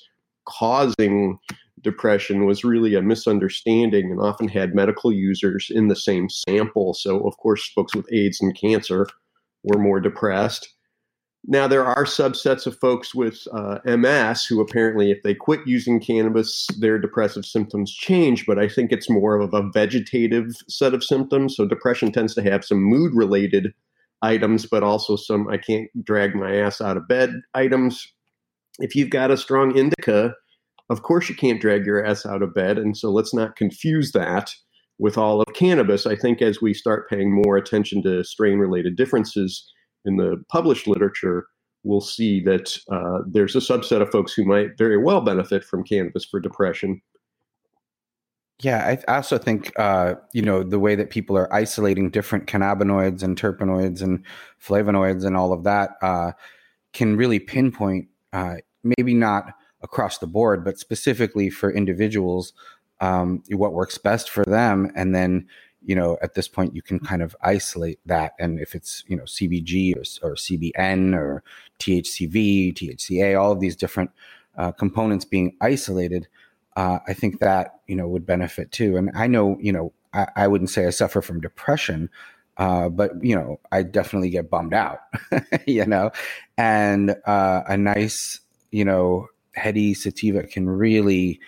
causing 0.48 1.38
depression 1.82 2.46
was 2.46 2.64
really 2.64 2.96
a 2.96 3.02
misunderstanding 3.02 4.10
and 4.10 4.20
often 4.20 4.48
had 4.48 4.74
medical 4.74 5.12
users 5.12 5.68
in 5.70 5.86
the 5.86 5.96
same 5.96 6.28
sample. 6.28 6.94
So, 6.94 7.20
of 7.26 7.36
course, 7.36 7.70
folks 7.72 7.94
with 7.94 8.12
AIDS 8.12 8.40
and 8.40 8.58
cancer 8.58 9.06
were 9.62 9.78
more 9.78 10.00
depressed. 10.00 10.68
Now, 11.44 11.66
there 11.66 11.84
are 11.84 12.04
subsets 12.04 12.66
of 12.66 12.78
folks 12.78 13.16
with 13.16 13.48
uh, 13.52 13.78
MS 13.84 14.44
who 14.44 14.60
apparently, 14.60 15.10
if 15.10 15.22
they 15.24 15.34
quit 15.34 15.60
using 15.66 15.98
cannabis, 15.98 16.68
their 16.78 17.00
depressive 17.00 17.44
symptoms 17.44 17.92
change, 17.92 18.46
but 18.46 18.60
I 18.60 18.68
think 18.68 18.92
it's 18.92 19.10
more 19.10 19.40
of 19.40 19.52
a 19.52 19.68
vegetative 19.70 20.54
set 20.68 20.94
of 20.94 21.02
symptoms. 21.02 21.56
So, 21.56 21.66
depression 21.66 22.12
tends 22.12 22.34
to 22.36 22.42
have 22.42 22.64
some 22.64 22.80
mood 22.80 23.12
related 23.14 23.74
items, 24.22 24.66
but 24.66 24.84
also 24.84 25.16
some 25.16 25.48
I 25.48 25.56
can't 25.56 25.88
drag 26.04 26.36
my 26.36 26.54
ass 26.54 26.80
out 26.80 26.96
of 26.96 27.08
bed 27.08 27.32
items. 27.54 28.06
If 28.78 28.94
you've 28.94 29.10
got 29.10 29.32
a 29.32 29.36
strong 29.36 29.76
indica, 29.76 30.34
of 30.90 31.02
course 31.02 31.28
you 31.28 31.34
can't 31.34 31.60
drag 31.60 31.84
your 31.84 32.04
ass 32.04 32.24
out 32.24 32.42
of 32.42 32.54
bed. 32.54 32.78
And 32.78 32.96
so, 32.96 33.10
let's 33.10 33.34
not 33.34 33.56
confuse 33.56 34.12
that 34.12 34.54
with 35.00 35.18
all 35.18 35.40
of 35.40 35.54
cannabis. 35.54 36.06
I 36.06 36.14
think 36.14 36.40
as 36.40 36.62
we 36.62 36.72
start 36.72 37.10
paying 37.10 37.34
more 37.34 37.56
attention 37.56 38.00
to 38.04 38.22
strain 38.22 38.60
related 38.60 38.94
differences, 38.94 39.68
in 40.04 40.16
the 40.16 40.42
published 40.48 40.86
literature, 40.86 41.46
we'll 41.84 42.00
see 42.00 42.40
that 42.40 42.76
uh, 42.90 43.20
there's 43.26 43.56
a 43.56 43.60
subset 43.60 44.00
of 44.02 44.10
folks 44.10 44.32
who 44.32 44.44
might 44.44 44.76
very 44.78 44.98
well 44.98 45.20
benefit 45.20 45.64
from 45.64 45.84
cannabis 45.84 46.24
for 46.24 46.40
depression. 46.40 47.00
Yeah, 48.60 48.96
I 49.08 49.16
also 49.16 49.38
think 49.38 49.72
uh, 49.78 50.14
you 50.32 50.42
know 50.42 50.62
the 50.62 50.78
way 50.78 50.94
that 50.94 51.10
people 51.10 51.36
are 51.36 51.52
isolating 51.52 52.10
different 52.10 52.46
cannabinoids 52.46 53.22
and 53.22 53.36
terpenoids 53.36 54.02
and 54.02 54.24
flavonoids 54.64 55.24
and 55.24 55.36
all 55.36 55.52
of 55.52 55.64
that 55.64 55.96
uh, 56.00 56.32
can 56.92 57.16
really 57.16 57.40
pinpoint, 57.40 58.06
uh, 58.32 58.56
maybe 58.84 59.14
not 59.14 59.54
across 59.82 60.18
the 60.18 60.28
board, 60.28 60.64
but 60.64 60.78
specifically 60.78 61.50
for 61.50 61.72
individuals, 61.72 62.52
um, 63.00 63.42
what 63.50 63.72
works 63.72 63.98
best 63.98 64.30
for 64.30 64.44
them, 64.44 64.92
and 64.94 65.12
then 65.12 65.48
you 65.84 65.94
know, 65.94 66.18
at 66.22 66.34
this 66.34 66.48
point, 66.48 66.74
you 66.74 66.82
can 66.82 66.98
kind 66.98 67.22
of 67.22 67.34
isolate 67.42 67.98
that. 68.06 68.32
And 68.38 68.60
if 68.60 68.74
it's, 68.74 69.04
you 69.06 69.16
know, 69.16 69.24
CBG 69.24 69.96
or, 69.96 70.28
or 70.28 70.34
CBN 70.34 71.14
or 71.14 71.42
THCV, 71.78 72.74
THCA, 72.74 73.40
all 73.40 73.52
of 73.52 73.60
these 73.60 73.76
different 73.76 74.10
uh, 74.56 74.72
components 74.72 75.24
being 75.24 75.56
isolated, 75.60 76.28
uh, 76.76 76.98
I 77.06 77.14
think 77.14 77.40
that, 77.40 77.80
you 77.86 77.96
know, 77.96 78.08
would 78.08 78.26
benefit 78.26 78.72
too. 78.72 78.96
And 78.96 79.10
I 79.14 79.26
know, 79.26 79.58
you 79.60 79.72
know, 79.72 79.92
I, 80.12 80.26
I 80.36 80.48
wouldn't 80.48 80.70
say 80.70 80.86
I 80.86 80.90
suffer 80.90 81.20
from 81.20 81.40
depression, 81.40 82.08
uh, 82.56 82.88
but, 82.88 83.12
you 83.22 83.34
know, 83.34 83.60
I 83.70 83.82
definitely 83.82 84.30
get 84.30 84.50
bummed 84.50 84.74
out, 84.74 85.00
you 85.66 85.86
know, 85.86 86.10
and 86.56 87.14
uh, 87.26 87.62
a 87.66 87.76
nice, 87.76 88.40
you 88.70 88.84
know, 88.84 89.28
heady 89.54 89.94
sativa 89.94 90.44
can 90.44 90.68
really, 90.68 91.40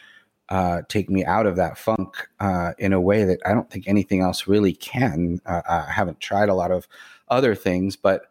uh, 0.48 0.82
take 0.88 1.08
me 1.08 1.24
out 1.24 1.46
of 1.46 1.56
that 1.56 1.78
funk 1.78 2.28
uh, 2.40 2.72
in 2.78 2.92
a 2.92 3.00
way 3.00 3.24
that 3.24 3.40
I 3.46 3.52
don't 3.52 3.70
think 3.70 3.88
anything 3.88 4.20
else 4.20 4.46
really 4.46 4.74
can. 4.74 5.40
Uh, 5.46 5.62
I 5.68 5.90
haven't 5.90 6.20
tried 6.20 6.48
a 6.48 6.54
lot 6.54 6.70
of 6.70 6.86
other 7.28 7.54
things, 7.54 7.96
but 7.96 8.26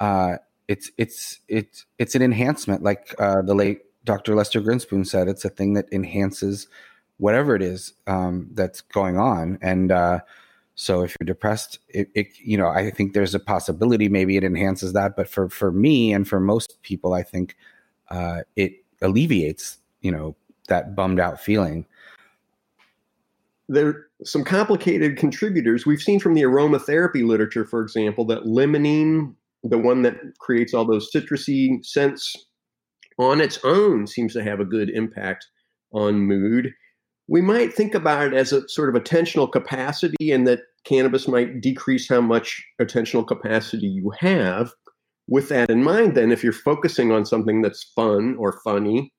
uh, 0.00 0.36
it's 0.68 0.90
it's 0.98 1.40
it's 1.48 1.86
it's 1.98 2.14
an 2.14 2.22
enhancement, 2.22 2.82
like 2.82 3.14
uh, 3.18 3.42
the 3.42 3.54
late 3.54 3.82
Dr. 4.04 4.34
Lester 4.34 4.60
Grinspoon 4.60 5.06
said. 5.06 5.28
It's 5.28 5.44
a 5.44 5.48
thing 5.48 5.74
that 5.74 5.86
enhances 5.90 6.68
whatever 7.18 7.54
it 7.54 7.62
is 7.62 7.94
um, 8.06 8.48
that's 8.52 8.80
going 8.82 9.16
on, 9.16 9.58
and 9.62 9.90
uh, 9.90 10.20
so 10.74 11.02
if 11.02 11.16
you're 11.18 11.26
depressed, 11.26 11.78
it, 11.88 12.10
it, 12.14 12.28
you 12.38 12.58
know 12.58 12.68
I 12.68 12.90
think 12.90 13.14
there's 13.14 13.34
a 13.34 13.40
possibility 13.40 14.08
maybe 14.10 14.36
it 14.36 14.44
enhances 14.44 14.92
that, 14.92 15.16
but 15.16 15.28
for 15.28 15.48
for 15.48 15.72
me 15.72 16.12
and 16.12 16.28
for 16.28 16.40
most 16.40 16.82
people, 16.82 17.14
I 17.14 17.22
think 17.22 17.56
it 18.56 18.84
alleviates 19.00 19.78
you 20.02 20.12
know 20.12 20.36
that 20.68 20.94
bummed 20.94 21.20
out 21.20 21.40
feeling. 21.40 21.86
There 23.68 23.88
are 23.88 24.06
some 24.24 24.44
complicated 24.44 25.16
contributors. 25.16 25.86
We've 25.86 26.02
seen 26.02 26.20
from 26.20 26.34
the 26.34 26.42
aromatherapy 26.42 27.26
literature, 27.26 27.64
for 27.64 27.80
example, 27.80 28.24
that 28.26 28.44
limonene, 28.44 29.34
the 29.62 29.78
one 29.78 30.02
that 30.02 30.16
creates 30.38 30.74
all 30.74 30.84
those 30.84 31.10
citrusy 31.10 31.84
scents, 31.84 32.34
on 33.18 33.40
its 33.40 33.58
own 33.64 34.06
seems 34.06 34.32
to 34.34 34.42
have 34.42 34.60
a 34.60 34.64
good 34.64 34.90
impact 34.90 35.46
on 35.92 36.20
mood. 36.20 36.74
We 37.28 37.40
might 37.40 37.72
think 37.72 37.94
about 37.94 38.26
it 38.26 38.34
as 38.34 38.52
a 38.52 38.68
sort 38.68 38.94
of 38.94 39.02
attentional 39.02 39.50
capacity, 39.50 40.30
and 40.30 40.46
that 40.46 40.60
cannabis 40.84 41.26
might 41.26 41.60
decrease 41.60 42.08
how 42.08 42.20
much 42.20 42.62
attentional 42.82 43.26
capacity 43.26 43.86
you 43.86 44.12
have. 44.18 44.72
With 45.26 45.48
that 45.48 45.70
in 45.70 45.82
mind, 45.82 46.16
then, 46.16 46.32
if 46.32 46.44
you're 46.44 46.52
focusing 46.52 47.12
on 47.12 47.24
something 47.24 47.62
that's 47.62 47.82
fun 47.82 48.36
or 48.38 48.60
funny, 48.62 49.13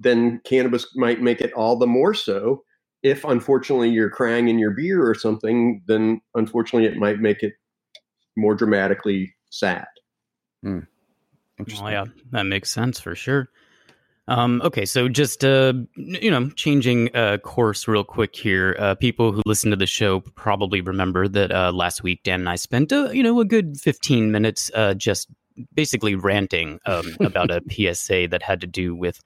then 0.00 0.40
cannabis 0.44 0.86
might 0.96 1.20
make 1.20 1.40
it 1.40 1.52
all 1.52 1.76
the 1.76 1.86
more 1.86 2.14
so. 2.14 2.64
If 3.02 3.24
unfortunately 3.24 3.90
you're 3.90 4.10
crying 4.10 4.48
in 4.48 4.58
your 4.58 4.72
beer 4.72 5.08
or 5.08 5.14
something, 5.14 5.82
then 5.86 6.20
unfortunately 6.34 6.88
it 6.88 6.96
might 6.96 7.20
make 7.20 7.42
it 7.42 7.52
more 8.36 8.54
dramatically 8.54 9.34
sad. 9.50 9.86
Hmm. 10.62 10.80
Well, 11.58 11.90
yeah, 11.90 12.06
that 12.32 12.44
makes 12.44 12.70
sense 12.70 12.98
for 12.98 13.14
sure. 13.14 13.50
Um, 14.28 14.62
okay, 14.64 14.86
so 14.86 15.08
just 15.08 15.44
uh, 15.44 15.72
you 15.96 16.30
know, 16.30 16.50
changing 16.50 17.14
uh, 17.16 17.38
course 17.38 17.88
real 17.88 18.04
quick 18.04 18.36
here. 18.36 18.76
Uh, 18.78 18.94
people 18.94 19.32
who 19.32 19.42
listen 19.44 19.70
to 19.70 19.76
the 19.76 19.86
show 19.86 20.20
probably 20.20 20.80
remember 20.80 21.26
that 21.26 21.50
uh, 21.50 21.72
last 21.72 22.02
week 22.02 22.22
Dan 22.22 22.40
and 22.40 22.48
I 22.48 22.56
spent 22.56 22.92
uh, 22.92 23.10
you 23.10 23.22
know 23.22 23.40
a 23.40 23.44
good 23.44 23.78
fifteen 23.78 24.30
minutes 24.30 24.70
uh, 24.74 24.94
just 24.94 25.28
basically 25.74 26.14
ranting 26.14 26.78
um, 26.86 27.16
about 27.20 27.50
a 27.50 27.60
PSA 27.70 28.28
that 28.30 28.42
had 28.42 28.60
to 28.60 28.66
do 28.66 28.94
with 28.94 29.20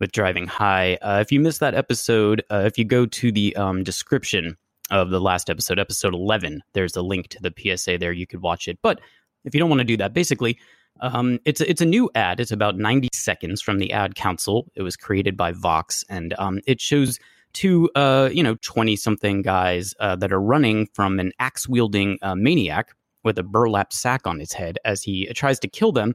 with 0.00 0.12
driving 0.12 0.46
high. 0.46 0.98
Uh, 1.02 1.18
if 1.20 1.32
you 1.32 1.40
missed 1.40 1.60
that 1.60 1.74
episode, 1.74 2.42
uh, 2.50 2.62
if 2.66 2.78
you 2.78 2.84
go 2.84 3.06
to 3.06 3.32
the 3.32 3.54
um, 3.56 3.82
description 3.82 4.56
of 4.90 5.10
the 5.10 5.20
last 5.20 5.50
episode, 5.50 5.78
episode 5.78 6.14
11, 6.14 6.62
there's 6.72 6.96
a 6.96 7.02
link 7.02 7.28
to 7.28 7.38
the 7.40 7.52
PSA 7.56 7.98
there. 7.98 8.12
You 8.12 8.26
could 8.26 8.42
watch 8.42 8.68
it. 8.68 8.78
But 8.82 9.00
if 9.44 9.54
you 9.54 9.60
don't 9.60 9.70
want 9.70 9.80
to 9.80 9.84
do 9.84 9.96
that, 9.96 10.12
basically, 10.12 10.58
um, 11.00 11.38
it's 11.44 11.60
it's 11.60 11.80
a 11.80 11.86
new 11.86 12.10
ad. 12.14 12.40
It's 12.40 12.52
about 12.52 12.78
90 12.78 13.08
seconds 13.12 13.60
from 13.60 13.78
the 13.78 13.92
Ad 13.92 14.14
Council. 14.14 14.66
It 14.74 14.82
was 14.82 14.96
created 14.96 15.36
by 15.36 15.52
Vox, 15.52 16.04
and 16.08 16.34
um, 16.38 16.60
it 16.66 16.80
shows 16.80 17.18
two 17.52 17.90
uh, 17.94 18.28
you 18.32 18.42
know 18.42 18.56
20 18.62 18.96
something 18.96 19.42
guys 19.42 19.94
uh, 20.00 20.16
that 20.16 20.32
are 20.32 20.40
running 20.40 20.88
from 20.94 21.18
an 21.18 21.32
axe 21.38 21.68
wielding 21.68 22.18
uh, 22.22 22.34
maniac 22.34 22.94
with 23.24 23.38
a 23.38 23.42
burlap 23.42 23.92
sack 23.92 24.26
on 24.26 24.38
his 24.38 24.52
head 24.52 24.78
as 24.84 25.02
he 25.02 25.26
tries 25.34 25.58
to 25.58 25.68
kill 25.68 25.90
them 25.90 26.14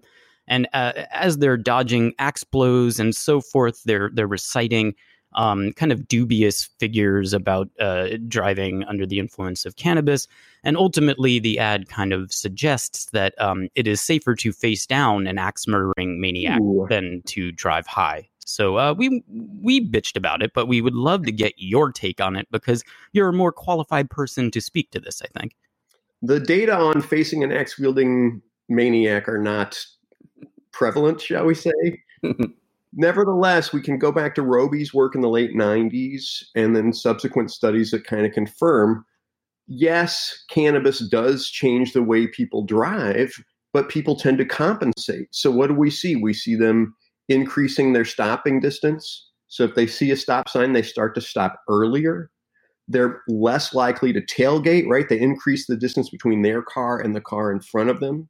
and 0.51 0.67
uh, 0.73 0.91
as 1.11 1.37
they're 1.37 1.57
dodging 1.57 2.13
axe 2.19 2.43
blows 2.43 2.99
and 2.99 3.15
so 3.15 3.39
forth, 3.39 3.81
they're 3.85 4.11
they're 4.13 4.27
reciting 4.27 4.93
um, 5.33 5.71
kind 5.73 5.93
of 5.93 6.09
dubious 6.09 6.65
figures 6.77 7.31
about 7.31 7.69
uh, 7.79 8.09
driving 8.27 8.83
under 8.83 9.05
the 9.05 9.17
influence 9.17 9.65
of 9.65 9.77
cannabis. 9.77 10.27
And 10.65 10.75
ultimately, 10.75 11.39
the 11.39 11.57
ad 11.57 11.87
kind 11.87 12.11
of 12.11 12.33
suggests 12.33 13.05
that 13.11 13.33
um, 13.41 13.69
it 13.75 13.87
is 13.87 14.01
safer 14.01 14.35
to 14.35 14.51
face 14.51 14.85
down 14.85 15.25
an 15.25 15.37
axe 15.37 15.67
murdering 15.67 16.19
maniac 16.19 16.59
Ooh. 16.59 16.85
than 16.89 17.21
to 17.27 17.53
drive 17.53 17.87
high. 17.87 18.27
So 18.45 18.77
uh, 18.77 18.93
we 18.93 19.23
we 19.61 19.79
bitched 19.79 20.17
about 20.17 20.43
it, 20.43 20.51
but 20.53 20.67
we 20.67 20.81
would 20.81 20.95
love 20.95 21.23
to 21.27 21.31
get 21.31 21.53
your 21.55 21.93
take 21.93 22.19
on 22.19 22.35
it 22.35 22.47
because 22.51 22.83
you're 23.13 23.29
a 23.29 23.33
more 23.33 23.53
qualified 23.53 24.09
person 24.09 24.51
to 24.51 24.59
speak 24.59 24.91
to 24.91 24.99
this. 24.99 25.21
I 25.21 25.39
think 25.39 25.55
the 26.21 26.41
data 26.41 26.75
on 26.75 27.01
facing 27.01 27.41
an 27.41 27.53
axe 27.53 27.79
wielding 27.79 28.41
maniac 28.67 29.29
are 29.29 29.37
not 29.37 29.85
prevalent, 30.73 31.21
shall 31.21 31.45
we 31.45 31.55
say. 31.55 32.03
Nevertheless, 32.93 33.71
we 33.71 33.81
can 33.81 33.97
go 33.97 34.11
back 34.11 34.35
to 34.35 34.41
Robbe's 34.41 34.93
work 34.93 35.15
in 35.15 35.21
the 35.21 35.29
late 35.29 35.55
90s 35.55 36.43
and 36.55 36.75
then 36.75 36.91
subsequent 36.91 37.51
studies 37.51 37.91
that 37.91 38.05
kind 38.05 38.25
of 38.25 38.33
confirm 38.33 39.05
yes, 39.71 40.43
cannabis 40.49 40.99
does 40.99 41.47
change 41.47 41.93
the 41.93 42.03
way 42.03 42.27
people 42.27 42.63
drive, 42.63 43.33
but 43.73 43.89
people 43.89 44.15
tend 44.15 44.37
to 44.37 44.45
compensate. 44.45 45.27
So, 45.31 45.49
what 45.49 45.67
do 45.67 45.73
we 45.73 45.89
see? 45.89 46.15
We 46.15 46.33
see 46.33 46.55
them 46.55 46.95
increasing 47.29 47.93
their 47.93 48.05
stopping 48.05 48.59
distance, 48.59 49.29
So 49.47 49.63
if 49.63 49.75
they 49.75 49.87
see 49.87 50.11
a 50.11 50.17
stop 50.17 50.49
sign, 50.49 50.73
they 50.73 50.81
start 50.81 51.15
to 51.15 51.21
stop 51.21 51.59
earlier. 51.69 52.29
They're 52.87 53.21
less 53.27 53.73
likely 53.73 54.11
to 54.13 54.21
tailgate, 54.21 54.87
right? 54.87 55.07
They 55.07 55.19
increase 55.19 55.67
the 55.67 55.77
distance 55.77 56.09
between 56.09 56.41
their 56.41 56.61
car 56.61 56.99
and 56.99 57.15
the 57.15 57.21
car 57.21 57.51
in 57.51 57.61
front 57.61 57.89
of 57.89 57.99
them. 57.99 58.29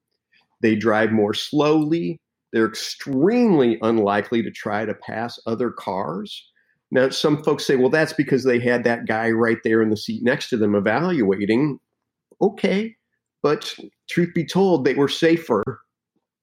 They 0.61 0.75
drive 0.75 1.11
more 1.11 1.33
slowly. 1.33 2.19
They're 2.53 2.67
extremely 2.67 3.77
unlikely 3.81 4.43
to 4.43 4.51
try 4.51 4.85
to 4.85 4.93
pass 4.93 5.39
other 5.45 5.71
cars. 5.71 6.47
Now, 6.91 7.09
some 7.09 7.41
folks 7.43 7.65
say, 7.65 7.77
well, 7.77 7.89
that's 7.89 8.13
because 8.13 8.43
they 8.43 8.59
had 8.59 8.83
that 8.83 9.07
guy 9.07 9.31
right 9.31 9.59
there 9.63 9.81
in 9.81 9.89
the 9.89 9.97
seat 9.97 10.23
next 10.23 10.49
to 10.49 10.57
them 10.57 10.75
evaluating. 10.75 11.79
Okay, 12.41 12.95
but 13.41 13.73
truth 14.09 14.33
be 14.33 14.45
told, 14.45 14.83
they 14.83 14.95
were 14.95 15.07
safer 15.07 15.63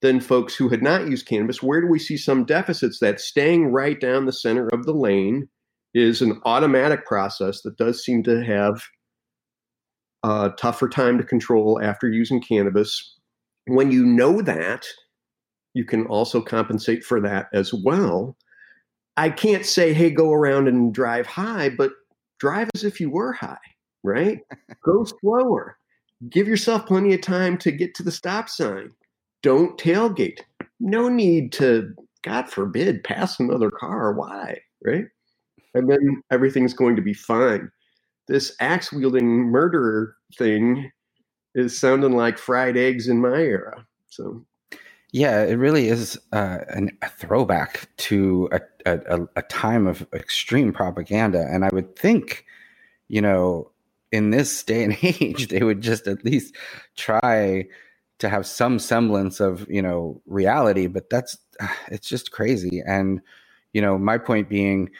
than 0.00 0.20
folks 0.20 0.54
who 0.54 0.68
had 0.68 0.82
not 0.82 1.08
used 1.08 1.26
cannabis. 1.26 1.62
Where 1.62 1.80
do 1.80 1.88
we 1.88 1.98
see 1.98 2.16
some 2.16 2.44
deficits? 2.44 3.00
That 3.00 3.20
staying 3.20 3.72
right 3.72 4.00
down 4.00 4.24
the 4.24 4.32
center 4.32 4.68
of 4.72 4.86
the 4.86 4.94
lane 4.94 5.48
is 5.92 6.22
an 6.22 6.40
automatic 6.44 7.04
process 7.04 7.62
that 7.62 7.76
does 7.76 8.02
seem 8.02 8.22
to 8.22 8.44
have 8.44 8.82
a 10.22 10.52
tougher 10.58 10.88
time 10.88 11.18
to 11.18 11.24
control 11.24 11.80
after 11.82 12.08
using 12.08 12.40
cannabis. 12.40 13.16
When 13.66 13.90
you 13.90 14.06
know 14.06 14.40
that, 14.42 14.86
you 15.74 15.84
can 15.84 16.06
also 16.06 16.40
compensate 16.40 17.04
for 17.04 17.20
that 17.20 17.48
as 17.52 17.72
well. 17.72 18.36
I 19.16 19.30
can't 19.30 19.66
say, 19.66 19.92
hey, 19.92 20.10
go 20.10 20.32
around 20.32 20.68
and 20.68 20.94
drive 20.94 21.26
high, 21.26 21.70
but 21.70 21.92
drive 22.38 22.70
as 22.74 22.84
if 22.84 23.00
you 23.00 23.10
were 23.10 23.32
high, 23.32 23.58
right? 24.02 24.40
go 24.84 25.04
slower. 25.04 25.76
Give 26.30 26.48
yourself 26.48 26.86
plenty 26.86 27.14
of 27.14 27.20
time 27.20 27.58
to 27.58 27.70
get 27.70 27.94
to 27.96 28.02
the 28.02 28.12
stop 28.12 28.48
sign. 28.48 28.92
Don't 29.42 29.78
tailgate. 29.78 30.40
No 30.80 31.08
need 31.08 31.52
to, 31.52 31.94
God 32.22 32.48
forbid, 32.48 33.04
pass 33.04 33.38
another 33.38 33.70
car. 33.70 34.12
Why, 34.12 34.58
right? 34.84 35.04
And 35.74 35.90
then 35.90 36.22
everything's 36.30 36.74
going 36.74 36.96
to 36.96 37.02
be 37.02 37.14
fine. 37.14 37.70
This 38.26 38.54
axe 38.60 38.92
wielding 38.92 39.26
murderer 39.26 40.14
thing 40.36 40.90
is 41.54 41.78
sounding 41.78 42.12
like 42.12 42.38
fried 42.38 42.76
eggs 42.76 43.08
in 43.08 43.20
my 43.20 43.36
era. 43.36 43.86
So 44.08 44.44
yeah, 45.12 45.42
it 45.42 45.54
really 45.54 45.88
is 45.88 46.18
uh, 46.32 46.58
an, 46.68 46.96
a 47.02 47.08
throwback 47.08 47.88
to 47.96 48.48
a, 48.52 48.60
a, 48.84 49.26
a, 49.36 49.42
time 49.42 49.86
of 49.86 50.06
extreme 50.12 50.72
propaganda. 50.72 51.46
And 51.50 51.64
I 51.64 51.70
would 51.72 51.96
think, 51.96 52.44
you 53.08 53.22
know, 53.22 53.70
in 54.12 54.30
this 54.30 54.62
day 54.64 54.84
and 54.84 54.96
age, 55.02 55.48
they 55.48 55.62
would 55.62 55.80
just 55.80 56.06
at 56.06 56.24
least 56.24 56.54
try 56.96 57.66
to 58.18 58.28
have 58.28 58.46
some 58.46 58.78
semblance 58.78 59.40
of, 59.40 59.66
you 59.70 59.80
know, 59.80 60.20
reality. 60.26 60.86
But 60.88 61.08
that's, 61.08 61.38
it's 61.88 62.08
just 62.08 62.30
crazy. 62.30 62.82
And, 62.86 63.22
you 63.72 63.80
know, 63.80 63.96
my 63.96 64.18
point 64.18 64.48
being, 64.48 64.90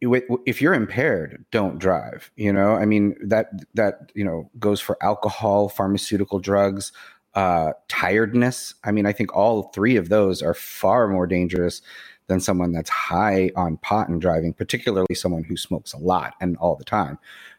if 0.00 0.60
you're 0.60 0.74
impaired, 0.74 1.44
don't 1.50 1.78
drive. 1.78 2.30
You 2.36 2.52
know, 2.52 2.74
I 2.74 2.84
mean 2.84 3.16
that 3.26 3.50
that 3.72 4.12
you 4.14 4.22
know 4.22 4.50
goes 4.58 4.78
for 4.78 5.02
alcohol, 5.02 5.70
pharmaceutical 5.70 6.40
drugs, 6.40 6.92
uh, 7.34 7.72
tiredness. 7.88 8.74
I 8.84 8.92
mean, 8.92 9.06
I 9.06 9.12
think 9.12 9.34
all 9.34 9.64
three 9.74 9.96
of 9.96 10.08
those 10.08 10.42
are 10.42 10.54
far 10.54 11.08
more 11.08 11.26
dangerous 11.26 11.82
than 12.26 12.40
someone 12.40 12.72
that's 12.72 12.90
high 12.90 13.50
on 13.56 13.76
pot 13.78 14.08
and 14.08 14.20
driving, 14.20 14.52
particularly 14.52 15.14
someone 15.14 15.44
who 15.44 15.56
smokes 15.56 15.92
a 15.92 15.98
lot 15.98 16.34
and 16.40 16.56
all 16.56 16.76
the 16.76 16.84
time. 16.84 17.18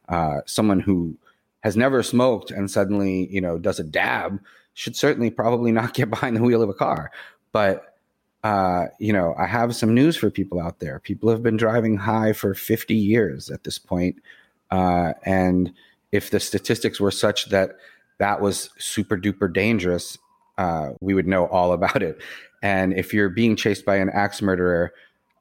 Uh, 0.09 0.37
someone 0.45 0.79
who 0.79 1.17
has 1.61 1.75
never 1.75 2.01
smoked 2.01 2.51
and 2.51 2.69
suddenly, 2.69 3.27
you 3.31 3.41
know, 3.41 3.57
does 3.57 3.79
a 3.79 3.83
dab 3.83 4.39
should 4.73 4.95
certainly 4.95 5.29
probably 5.29 5.71
not 5.73 5.93
get 5.93 6.09
behind 6.09 6.35
the 6.35 6.43
wheel 6.43 6.61
of 6.61 6.69
a 6.69 6.73
car. 6.73 7.11
But, 7.51 7.95
uh, 8.43 8.87
you 8.99 9.13
know, 9.13 9.33
I 9.37 9.45
have 9.47 9.75
some 9.75 9.93
news 9.93 10.15
for 10.15 10.29
people 10.29 10.59
out 10.59 10.79
there. 10.79 10.99
People 10.99 11.29
have 11.29 11.43
been 11.43 11.57
driving 11.57 11.97
high 11.97 12.33
for 12.33 12.53
50 12.53 12.95
years 12.95 13.49
at 13.49 13.63
this 13.63 13.77
point. 13.77 14.17
Uh, 14.71 15.13
and 15.23 15.73
if 16.11 16.29
the 16.31 16.39
statistics 16.39 16.99
were 16.99 17.11
such 17.11 17.49
that 17.49 17.77
that 18.19 18.41
was 18.41 18.69
super 18.77 19.17
duper 19.17 19.51
dangerous, 19.51 20.17
uh, 20.57 20.91
we 21.01 21.13
would 21.13 21.27
know 21.27 21.47
all 21.47 21.73
about 21.73 22.01
it. 22.01 22.21
And 22.61 22.93
if 22.93 23.13
you're 23.13 23.29
being 23.29 23.55
chased 23.55 23.85
by 23.85 23.97
an 23.97 24.09
axe 24.09 24.41
murderer, 24.41 24.93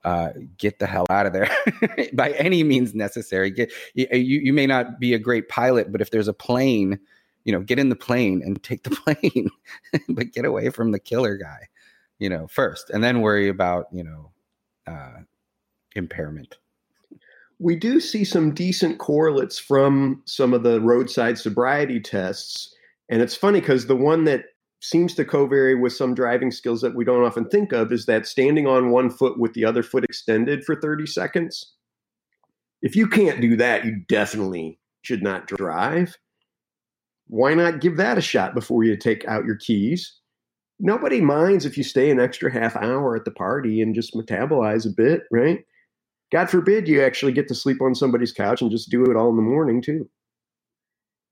uh, 0.04 0.30
get 0.58 0.78
the 0.78 0.86
hell 0.86 1.06
out 1.08 1.26
of 1.26 1.32
there 1.32 1.50
by 2.12 2.30
any 2.32 2.62
means 2.62 2.94
necessary. 2.94 3.50
Get 3.50 3.72
you, 3.94 4.06
you 4.12 4.52
may 4.52 4.66
not 4.66 5.00
be 5.00 5.14
a 5.14 5.18
great 5.18 5.48
pilot, 5.48 5.90
but 5.90 6.02
if 6.02 6.10
there's 6.10 6.28
a 6.28 6.34
plane, 6.34 6.98
you 7.44 7.52
know, 7.52 7.60
get 7.60 7.78
in 7.78 7.88
the 7.88 7.96
plane 7.96 8.42
and 8.44 8.62
take 8.62 8.82
the 8.82 8.90
plane, 8.90 9.48
but 10.10 10.32
get 10.32 10.44
away 10.44 10.68
from 10.68 10.92
the 10.92 10.98
killer 10.98 11.36
guy, 11.36 11.68
you 12.18 12.28
know, 12.28 12.46
first, 12.46 12.90
and 12.90 13.02
then 13.02 13.22
worry 13.22 13.48
about 13.48 13.86
you 13.92 14.04
know 14.04 14.30
uh, 14.86 15.20
impairment 15.94 16.58
we 17.58 17.76
do 17.76 18.00
see 18.00 18.24
some 18.24 18.52
decent 18.52 18.98
correlates 18.98 19.58
from 19.58 20.22
some 20.26 20.52
of 20.52 20.62
the 20.62 20.80
roadside 20.80 21.38
sobriety 21.38 22.00
tests. 22.00 22.74
And 23.08 23.22
it's 23.22 23.36
funny 23.36 23.60
because 23.60 23.86
the 23.86 23.96
one 23.96 24.24
that 24.24 24.44
seems 24.80 25.14
to 25.14 25.24
covary 25.24 25.74
with 25.74 25.92
some 25.92 26.14
driving 26.14 26.50
skills 26.50 26.82
that 26.82 26.94
we 26.94 27.04
don't 27.04 27.24
often 27.24 27.48
think 27.48 27.72
of 27.72 27.90
is 27.90 28.06
that 28.06 28.26
standing 28.26 28.66
on 28.66 28.90
one 28.90 29.08
foot 29.08 29.38
with 29.38 29.54
the 29.54 29.64
other 29.64 29.82
foot 29.82 30.04
extended 30.04 30.64
for 30.64 30.78
30 30.78 31.06
seconds. 31.06 31.72
If 32.82 32.94
you 32.94 33.06
can't 33.06 33.40
do 33.40 33.56
that, 33.56 33.86
you 33.86 34.02
definitely 34.08 34.78
should 35.00 35.22
not 35.22 35.46
drive. 35.46 36.16
Why 37.28 37.54
not 37.54 37.80
give 37.80 37.96
that 37.96 38.18
a 38.18 38.22
shot 38.22 38.54
before 38.54 38.84
you 38.84 38.96
take 38.96 39.26
out 39.26 39.46
your 39.46 39.56
keys? 39.56 40.20
Nobody 40.78 41.20
minds 41.20 41.64
if 41.64 41.78
you 41.78 41.84
stay 41.84 42.10
an 42.10 42.20
extra 42.20 42.52
half 42.52 42.76
hour 42.76 43.16
at 43.16 43.24
the 43.24 43.30
party 43.30 43.80
and 43.80 43.94
just 43.94 44.14
metabolize 44.14 44.84
a 44.84 44.90
bit, 44.94 45.22
right? 45.30 45.64
God 46.34 46.50
forbid 46.50 46.88
you 46.88 47.00
actually 47.00 47.30
get 47.30 47.46
to 47.46 47.54
sleep 47.54 47.80
on 47.80 47.94
somebody's 47.94 48.32
couch 48.32 48.60
and 48.60 48.68
just 48.68 48.90
do 48.90 49.04
it 49.04 49.16
all 49.16 49.30
in 49.30 49.36
the 49.36 49.42
morning 49.42 49.80
too. 49.80 50.10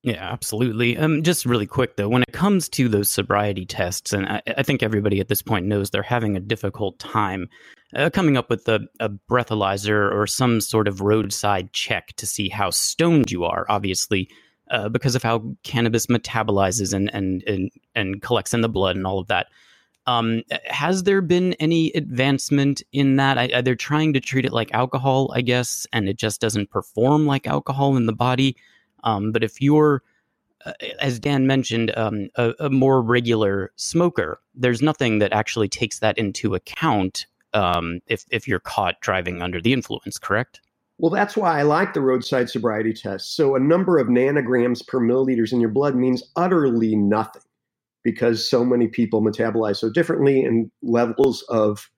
Yeah, 0.05 0.31
absolutely. 0.33 0.97
Um, 0.97 1.25
just 1.25 1.45
really 1.45 1.67
quick 1.67 1.97
though, 1.97 2.09
when 2.09 2.23
it 2.23 2.33
comes 2.33 2.69
to 2.69 2.89
those 2.89 3.11
sobriety 3.11 3.67
tests, 3.67 4.13
and 4.13 4.27
I, 4.27 4.43
I 4.59 4.63
think 4.63 4.81
everybody 4.81 5.19
at 5.19 5.27
this 5.27 5.43
point 5.43 5.67
knows 5.67 5.91
they're 5.91 6.05
having 6.05 6.37
a 6.37 6.41
difficult 6.41 7.01
time 7.01 7.49
uh, 7.97 8.11
coming 8.11 8.37
up 8.37 8.49
with 8.49 8.69
a, 8.69 8.79
a 9.01 9.09
breathalyzer 9.09 10.13
or 10.13 10.29
some 10.29 10.61
sort 10.61 10.87
of 10.87 11.01
roadside 11.01 11.73
check 11.73 12.15
to 12.19 12.25
see 12.25 12.49
how 12.49 12.71
stoned 12.71 13.33
you 13.33 13.43
are. 13.43 13.67
Obviously, 13.69 14.29
uh, 14.71 14.89
because 14.89 15.17
of 15.17 15.25
how 15.25 15.57
cannabis 15.65 16.07
metabolizes 16.07 16.95
and, 16.95 17.13
and 17.13 17.43
and 17.49 17.73
and 17.97 18.23
collects 18.23 18.55
in 18.55 18.61
the 18.61 18.69
blood 18.69 18.95
and 18.95 19.05
all 19.05 19.19
of 19.19 19.27
that. 19.27 19.49
Um, 20.07 20.43
has 20.67 21.05
there 21.05 21.21
been 21.21 21.55
any 21.55 21.93
advancement 21.93 22.83
in 22.93 23.17
that? 23.17 23.39
I, 23.39 23.61
they're 23.63 23.77
trying 23.77 24.13
to 24.15 24.21
treat 24.21 24.45
it 24.45 24.53
like 24.53 24.73
alcohol, 24.73 25.31
I 25.35 25.43
guess, 25.43 25.87
and 25.93 26.09
it 26.09 26.17
just 26.17 26.41
doesn't 26.41 26.71
perform 26.71 27.27
like 27.27 27.47
alcohol 27.47 27.97
in 27.97 28.07
the 28.07 28.13
body. 28.13 28.57
Um, 29.05 29.31
but 29.31 29.45
if 29.45 29.61
you're, 29.61 30.03
uh, 30.67 30.73
as 31.01 31.19
Dan 31.19 31.47
mentioned, 31.47 31.97
um, 31.97 32.29
a, 32.37 32.53
a, 32.59 32.71
more 32.71 33.01
regular 33.01 33.73
smoker, 33.77 34.41
there's 34.55 34.83
nothing 34.83 35.19
that 35.21 35.33
actually 35.33 35.69
takes 35.69 36.01
that 36.01 36.19
into 36.19 36.55
account 36.55 37.27
um, 37.55 38.01
if 38.07 38.25
if 38.31 38.49
you're 38.49 38.61
caught 38.61 39.01
driving 39.01 39.43
under 39.43 39.61
the 39.61 39.73
influence. 39.73 40.19
Correct? 40.19 40.61
Well, 40.99 41.11
that's 41.11 41.37
why 41.37 41.59
I 41.59 41.63
like 41.63 41.95
the 41.95 42.01
roadside 42.01 42.49
sobriety 42.49 42.93
test. 42.93 43.35
So 43.35 43.57
a 43.57 43.61
number 43.61 43.99
of 43.99 44.07
nanograms 44.07 44.87
per 44.87 45.01
milliliters 45.01 45.53
in 45.53 45.61
your 45.61 45.71
blood 45.71 45.97
means 45.97 46.23
utterly 46.37 46.95
nothing 46.95 47.43
because 48.05 48.49
so 48.49 48.65
many 48.65 48.89
people 48.89 49.23
metabolize 49.23 49.77
so 49.77 49.91
differently 49.91 50.45
and 50.45 50.71
levels 50.83 51.43
of 51.49 51.89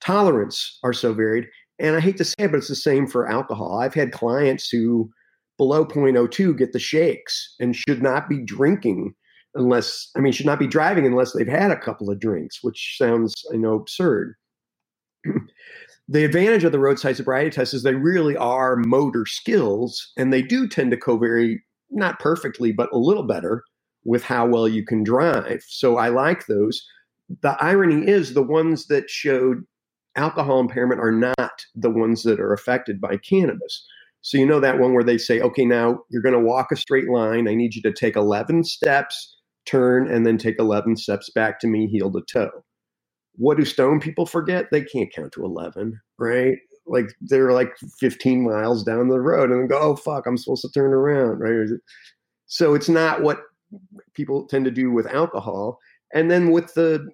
tolerance 0.00 0.78
are 0.82 0.92
so 0.92 1.12
varied. 1.12 1.46
And 1.78 1.96
I 1.96 2.00
hate 2.00 2.16
to 2.18 2.24
say 2.24 2.34
it, 2.38 2.50
but 2.50 2.58
it's 2.58 2.68
the 2.68 2.76
same 2.76 3.06
for 3.06 3.28
alcohol. 3.28 3.78
I've 3.78 3.94
had 3.94 4.12
clients 4.12 4.68
who 4.68 5.10
below 5.58 5.84
0.02 5.84 6.56
get 6.56 6.72
the 6.72 6.78
shakes 6.78 7.54
and 7.60 7.76
should 7.76 8.02
not 8.02 8.28
be 8.28 8.42
drinking 8.42 9.14
unless, 9.54 10.10
I 10.16 10.20
mean, 10.20 10.32
should 10.32 10.46
not 10.46 10.58
be 10.58 10.66
driving 10.66 11.06
unless 11.06 11.32
they've 11.32 11.46
had 11.46 11.70
a 11.70 11.78
couple 11.78 12.10
of 12.10 12.20
drinks, 12.20 12.60
which 12.62 12.96
sounds, 12.98 13.34
I 13.52 13.56
know, 13.56 13.74
absurd. 13.74 14.34
the 16.08 16.24
advantage 16.24 16.64
of 16.64 16.72
the 16.72 16.78
roadside 16.78 17.16
sobriety 17.16 17.50
test 17.50 17.74
is 17.74 17.82
they 17.82 17.94
really 17.94 18.36
are 18.36 18.76
motor 18.76 19.26
skills 19.26 20.12
and 20.16 20.32
they 20.32 20.42
do 20.42 20.66
tend 20.66 20.90
to 20.90 20.96
covary 20.96 21.62
not 21.90 22.18
perfectly, 22.18 22.72
but 22.72 22.92
a 22.92 22.98
little 22.98 23.26
better 23.26 23.62
with 24.04 24.22
how 24.22 24.46
well 24.46 24.68
you 24.68 24.84
can 24.84 25.04
drive. 25.04 25.62
So 25.66 25.96
I 25.96 26.08
like 26.08 26.46
those. 26.46 26.84
The 27.42 27.56
irony 27.62 28.06
is 28.06 28.34
the 28.34 28.42
ones 28.42 28.86
that 28.86 29.08
showed 29.08 29.64
alcohol 30.16 30.60
impairment 30.60 31.00
are 31.00 31.12
not 31.12 31.64
the 31.74 31.90
ones 31.90 32.22
that 32.24 32.40
are 32.40 32.52
affected 32.52 33.00
by 33.00 33.16
cannabis. 33.16 33.86
So 34.20 34.38
you 34.38 34.46
know 34.46 34.60
that 34.60 34.78
one 34.78 34.94
where 34.94 35.04
they 35.04 35.18
say, 35.18 35.40
okay, 35.40 35.64
now 35.64 36.00
you're 36.10 36.22
going 36.22 36.34
to 36.34 36.40
walk 36.40 36.70
a 36.70 36.76
straight 36.76 37.08
line. 37.08 37.48
I 37.48 37.54
need 37.54 37.74
you 37.74 37.82
to 37.82 37.92
take 37.92 38.14
11 38.14 38.64
steps, 38.64 39.36
turn, 39.66 40.08
and 40.08 40.24
then 40.24 40.38
take 40.38 40.58
11 40.58 40.96
steps 40.96 41.30
back 41.30 41.58
to 41.60 41.66
me, 41.66 41.86
heel 41.86 42.12
to 42.12 42.22
toe. 42.30 42.64
What 43.36 43.56
do 43.56 43.64
stone 43.64 43.98
people 43.98 44.26
forget? 44.26 44.66
They 44.70 44.82
can't 44.82 45.12
count 45.12 45.32
to 45.32 45.44
11, 45.44 45.98
right? 46.18 46.56
Like 46.86 47.06
they're 47.20 47.52
like 47.52 47.72
15 47.98 48.44
miles 48.44 48.84
down 48.84 49.08
the 49.08 49.20
road 49.20 49.50
and 49.50 49.68
go, 49.68 49.78
oh, 49.78 49.96
fuck, 49.96 50.26
I'm 50.26 50.36
supposed 50.36 50.62
to 50.62 50.70
turn 50.70 50.92
around, 50.92 51.38
right? 51.38 51.68
So 52.46 52.74
it's 52.74 52.88
not 52.88 53.22
what 53.22 53.40
people 54.14 54.46
tend 54.46 54.64
to 54.64 54.70
do 54.70 54.90
with 54.90 55.06
alcohol. 55.06 55.78
And 56.14 56.30
then 56.30 56.50
with 56.50 56.74
the 56.74 57.08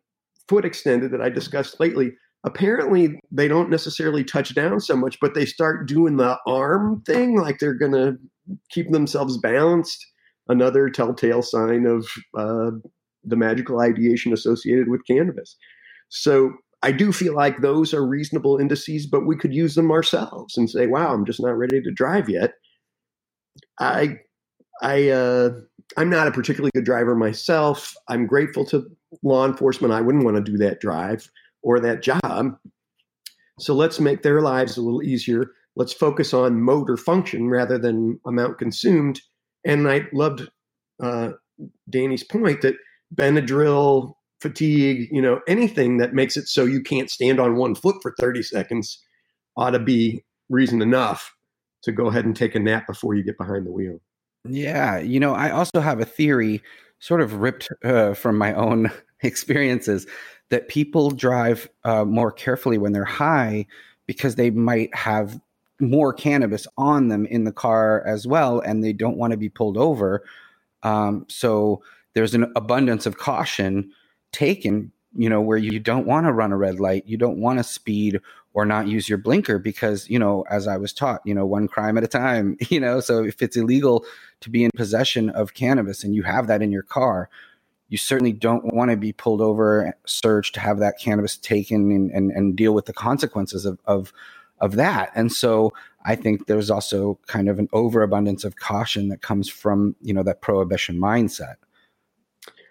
foot 0.48 0.64
extended 0.64 1.12
that 1.12 1.20
I 1.20 1.28
discussed 1.28 1.78
lately, 1.80 2.12
apparently 2.44 3.20
they 3.30 3.48
don't 3.48 3.70
necessarily 3.70 4.24
touch 4.24 4.54
down 4.54 4.80
so 4.80 4.96
much, 4.96 5.18
but 5.20 5.34
they 5.34 5.46
start 5.46 5.88
doing 5.88 6.16
the 6.16 6.38
arm 6.46 7.02
thing, 7.06 7.36
like 7.36 7.58
they're 7.58 7.74
going 7.74 7.92
to 7.92 8.16
keep 8.70 8.90
themselves 8.90 9.38
balanced. 9.38 10.04
Another 10.50 10.88
telltale 10.88 11.42
sign 11.42 11.84
of 11.84 12.06
uh, 12.36 12.70
the 13.22 13.36
magical 13.36 13.80
ideation 13.80 14.32
associated 14.32 14.88
with 14.88 15.06
cannabis. 15.06 15.56
So 16.08 16.52
I 16.82 16.92
do 16.92 17.12
feel 17.12 17.34
like 17.34 17.60
those 17.60 17.92
are 17.92 18.06
reasonable 18.06 18.56
indices, 18.58 19.06
but 19.06 19.26
we 19.26 19.36
could 19.36 19.52
use 19.52 19.74
them 19.74 19.90
ourselves 19.90 20.56
and 20.56 20.70
say, 20.70 20.86
"Wow, 20.86 21.12
I'm 21.12 21.26
just 21.26 21.42
not 21.42 21.58
ready 21.58 21.82
to 21.82 21.90
drive 21.90 22.28
yet." 22.28 22.52
I, 23.78 24.20
I, 24.80 25.10
uh, 25.10 25.50
I'm 25.96 26.10
not 26.10 26.26
a 26.26 26.32
particularly 26.32 26.70
good 26.74 26.84
driver 26.84 27.14
myself. 27.14 27.94
I'm 28.08 28.26
grateful 28.26 28.64
to 28.66 28.86
law 29.22 29.46
enforcement. 29.46 29.92
I 29.92 30.00
wouldn't 30.00 30.24
want 30.24 30.36
to 30.36 30.52
do 30.52 30.58
that 30.58 30.80
drive 30.80 31.30
or 31.62 31.80
that 31.80 32.02
job. 32.02 32.58
So 33.58 33.74
let's 33.74 33.98
make 33.98 34.22
their 34.22 34.40
lives 34.40 34.76
a 34.76 34.82
little 34.82 35.02
easier. 35.02 35.52
Let's 35.76 35.92
focus 35.92 36.34
on 36.34 36.60
motor 36.60 36.96
function 36.96 37.48
rather 37.48 37.78
than 37.78 38.20
amount 38.26 38.58
consumed. 38.58 39.20
And 39.64 39.88
I 39.88 40.06
loved 40.12 40.48
uh, 41.02 41.32
Danny's 41.88 42.24
point 42.24 42.62
that 42.62 42.76
Benadryl, 43.14 44.14
fatigue, 44.40 45.08
you 45.10 45.22
know, 45.22 45.40
anything 45.48 45.98
that 45.98 46.14
makes 46.14 46.36
it 46.36 46.46
so 46.46 46.64
you 46.64 46.80
can't 46.80 47.10
stand 47.10 47.40
on 47.40 47.56
one 47.56 47.74
foot 47.74 47.96
for 48.02 48.14
30 48.18 48.42
seconds 48.42 49.02
ought 49.56 49.70
to 49.70 49.78
be 49.78 50.24
reason 50.48 50.80
enough 50.82 51.34
to 51.82 51.92
go 51.92 52.06
ahead 52.06 52.24
and 52.24 52.36
take 52.36 52.54
a 52.54 52.60
nap 52.60 52.86
before 52.86 53.14
you 53.14 53.24
get 53.24 53.38
behind 53.38 53.66
the 53.66 53.72
wheel. 53.72 54.00
Yeah, 54.44 54.98
you 54.98 55.20
know, 55.20 55.34
I 55.34 55.50
also 55.50 55.80
have 55.80 56.00
a 56.00 56.04
theory, 56.04 56.62
sort 57.00 57.20
of 57.20 57.34
ripped 57.34 57.68
uh, 57.84 58.14
from 58.14 58.38
my 58.38 58.54
own 58.54 58.90
experiences, 59.22 60.06
that 60.50 60.68
people 60.68 61.10
drive 61.10 61.68
uh, 61.84 62.04
more 62.04 62.32
carefully 62.32 62.78
when 62.78 62.92
they're 62.92 63.04
high 63.04 63.66
because 64.06 64.36
they 64.36 64.50
might 64.50 64.94
have 64.94 65.38
more 65.80 66.12
cannabis 66.12 66.66
on 66.78 67.08
them 67.08 67.26
in 67.26 67.44
the 67.44 67.52
car 67.52 68.02
as 68.06 68.26
well, 68.26 68.60
and 68.60 68.82
they 68.82 68.92
don't 68.92 69.18
want 69.18 69.32
to 69.32 69.36
be 69.36 69.48
pulled 69.48 69.76
over. 69.76 70.24
Um, 70.82 71.26
so 71.28 71.82
there's 72.14 72.34
an 72.34 72.50
abundance 72.56 73.06
of 73.06 73.18
caution 73.18 73.90
taken 74.32 74.92
you 75.16 75.28
know 75.28 75.40
where 75.40 75.56
you 75.56 75.80
don't 75.80 76.06
want 76.06 76.26
to 76.26 76.32
run 76.32 76.52
a 76.52 76.56
red 76.56 76.78
light 76.78 77.02
you 77.06 77.16
don't 77.16 77.38
want 77.38 77.58
to 77.58 77.64
speed 77.64 78.20
or 78.54 78.64
not 78.64 78.88
use 78.88 79.08
your 79.08 79.18
blinker 79.18 79.58
because 79.58 80.08
you 80.08 80.18
know 80.18 80.44
as 80.50 80.66
i 80.66 80.76
was 80.76 80.92
taught 80.92 81.20
you 81.24 81.34
know 81.34 81.46
one 81.46 81.68
crime 81.68 81.96
at 81.96 82.04
a 82.04 82.08
time 82.08 82.56
you 82.68 82.80
know? 82.80 83.00
So 83.00 83.24
if 83.24 83.42
it's 83.42 83.56
illegal 83.56 84.04
to 84.40 84.50
be 84.50 84.64
in 84.64 84.70
possession 84.76 85.30
of 85.30 85.54
cannabis 85.54 86.04
and 86.04 86.14
you 86.14 86.22
have 86.22 86.46
that 86.46 86.62
in 86.62 86.72
your 86.72 86.82
car 86.82 87.28
you 87.88 87.96
certainly 87.96 88.32
don't 88.32 88.74
want 88.74 88.90
to 88.90 88.96
be 88.96 89.12
pulled 89.12 89.40
over 89.40 89.94
searched 90.06 90.54
to 90.54 90.60
have 90.60 90.78
that 90.78 90.98
cannabis 91.00 91.36
taken 91.38 91.90
and, 91.90 92.10
and, 92.10 92.30
and 92.32 92.56
deal 92.56 92.74
with 92.74 92.84
the 92.84 92.92
consequences 92.92 93.64
of, 93.64 93.78
of 93.86 94.12
of 94.60 94.74
that. 94.76 95.12
And 95.14 95.32
so 95.32 95.72
i 96.04 96.14
think 96.14 96.46
there's 96.46 96.70
also 96.70 97.18
kind 97.26 97.48
of 97.48 97.58
an 97.58 97.68
overabundance 97.72 98.44
of 98.44 98.56
caution 98.56 99.08
that 99.08 99.22
comes 99.22 99.48
from 99.48 99.96
you 100.00 100.14
know 100.14 100.22
that 100.22 100.40
prohibition 100.40 100.98
mindset 100.98 101.56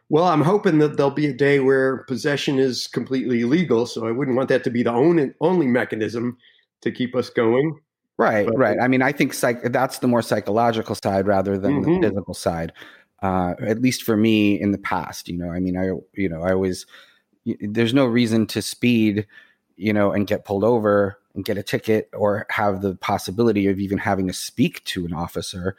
well, 0.10 0.26
I'm 0.26 0.42
hoping 0.42 0.80
that 0.80 0.98
there'll 0.98 1.12
be 1.12 1.28
a 1.28 1.34
day 1.34 1.60
where 1.60 2.04
possession 2.04 2.60
is 2.60 2.88
completely 2.88 3.44
legal. 3.44 3.86
So 3.86 4.08
I 4.08 4.12
wouldn't 4.12 4.38
want 4.38 4.50
that 4.50 4.64
to 4.66 4.70
be 4.70 4.84
the 4.84 4.94
only 4.94 5.32
only 5.42 5.68
mechanism 5.68 6.38
to 6.82 6.92
keep 6.92 7.16
us 7.16 7.30
going. 7.30 7.80
Right, 8.18 8.48
but, 8.48 8.58
right. 8.58 8.78
I 8.82 8.88
mean, 8.88 9.02
I 9.02 9.12
think 9.12 9.34
psych- 9.34 9.72
that's 9.72 10.00
the 10.00 10.08
more 10.08 10.24
psychological 10.24 10.96
side 10.96 11.28
rather 11.28 11.58
than 11.58 11.84
mm-hmm. 11.84 12.02
the 12.02 12.10
physical 12.10 12.34
side. 12.34 12.74
Uh, 13.22 13.54
at 13.62 13.82
least 13.82 14.04
for 14.04 14.16
me 14.16 14.60
in 14.60 14.72
the 14.72 14.78
past, 14.78 15.28
you 15.28 15.38
know, 15.38 15.50
I 15.50 15.60
mean, 15.60 15.76
I, 15.76 15.86
you 16.14 16.30
know, 16.30 16.44
I 16.44 16.52
always, 16.52 16.86
there's 17.62 17.94
no 17.94 18.06
reason 18.06 18.46
to 18.48 18.62
speed, 18.62 19.26
you 19.76 19.92
know, 19.92 20.12
and 20.12 20.28
get 20.28 20.46
pulled 20.46 20.64
over 20.64 21.20
and 21.34 21.44
get 21.44 21.58
a 21.58 21.64
ticket 21.64 22.10
or 22.14 22.46
have 22.50 22.82
the 22.82 22.96
possibility 22.96 23.68
of 23.68 23.80
even 23.80 23.98
having 23.98 24.28
to 24.28 24.34
speak 24.34 24.84
to 24.86 25.06
an 25.06 25.14
officer. 25.14 25.76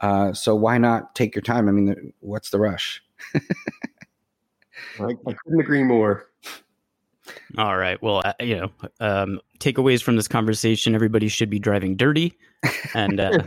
Uh, 0.00 0.32
so 0.32 0.54
why 0.54 0.78
not 0.78 1.14
take 1.14 1.34
your 1.34 1.42
time? 1.42 1.68
I 1.68 1.72
mean, 1.72 2.12
what's 2.20 2.50
the 2.50 2.58
rush? 2.58 3.02
I, 4.98 5.04
I, 5.26 5.32
couldn't 5.44 5.60
agree 5.60 5.82
more. 5.82 6.26
All 7.58 7.76
right. 7.76 8.00
Well, 8.02 8.22
uh, 8.24 8.32
you 8.40 8.56
know, 8.56 8.70
um, 9.00 9.40
takeaways 9.58 10.02
from 10.02 10.16
this 10.16 10.28
conversation: 10.28 10.94
everybody 10.94 11.28
should 11.28 11.50
be 11.50 11.58
driving 11.58 11.96
dirty, 11.96 12.36
and 12.94 13.20
uh, 13.20 13.38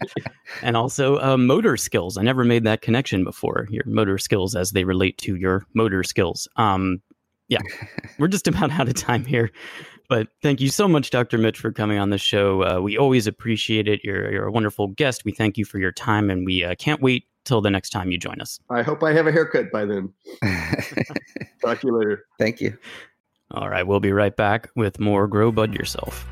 and 0.62 0.76
also 0.76 1.18
uh, 1.18 1.36
motor 1.36 1.76
skills. 1.76 2.16
I 2.16 2.22
never 2.22 2.44
made 2.44 2.64
that 2.64 2.82
connection 2.82 3.24
before. 3.24 3.66
Your 3.70 3.84
motor 3.86 4.18
skills 4.18 4.54
as 4.54 4.72
they 4.72 4.84
relate 4.84 5.18
to 5.18 5.36
your 5.36 5.66
motor 5.74 6.02
skills. 6.02 6.48
Um, 6.56 7.00
yeah, 7.48 7.60
we're 8.18 8.28
just 8.28 8.48
about 8.48 8.70
out 8.72 8.88
of 8.88 8.94
time 8.94 9.24
here. 9.24 9.50
But 10.08 10.28
thank 10.42 10.60
you 10.60 10.70
so 10.70 10.88
much, 10.88 11.10
Dr. 11.10 11.36
Mitch, 11.36 11.58
for 11.58 11.70
coming 11.70 11.98
on 11.98 12.08
the 12.08 12.18
show. 12.18 12.62
Uh, 12.62 12.80
we 12.80 12.96
always 12.96 13.26
appreciate 13.26 13.88
it. 13.88 14.00
You're, 14.02 14.32
you're 14.32 14.46
a 14.46 14.52
wonderful 14.52 14.88
guest. 14.88 15.26
We 15.26 15.32
thank 15.32 15.58
you 15.58 15.66
for 15.66 15.78
your 15.78 15.92
time, 15.92 16.30
and 16.30 16.46
we 16.46 16.64
uh, 16.64 16.76
can't 16.76 17.02
wait 17.02 17.24
till 17.48 17.60
the 17.62 17.70
next 17.70 17.90
time 17.90 18.12
you 18.12 18.18
join 18.18 18.40
us. 18.40 18.60
I 18.70 18.82
hope 18.82 19.02
I 19.02 19.12
have 19.12 19.26
a 19.26 19.32
haircut 19.32 19.72
by 19.72 19.86
then. 19.86 20.12
Talk 21.62 21.80
to 21.80 21.86
you 21.86 21.98
later. 21.98 22.26
Thank 22.38 22.60
you. 22.60 22.76
All 23.50 23.70
right, 23.70 23.86
we'll 23.86 24.00
be 24.00 24.12
right 24.12 24.36
back 24.36 24.68
with 24.76 25.00
more 25.00 25.26
Grow 25.26 25.50
Bud 25.50 25.74
Yourself. 25.74 26.26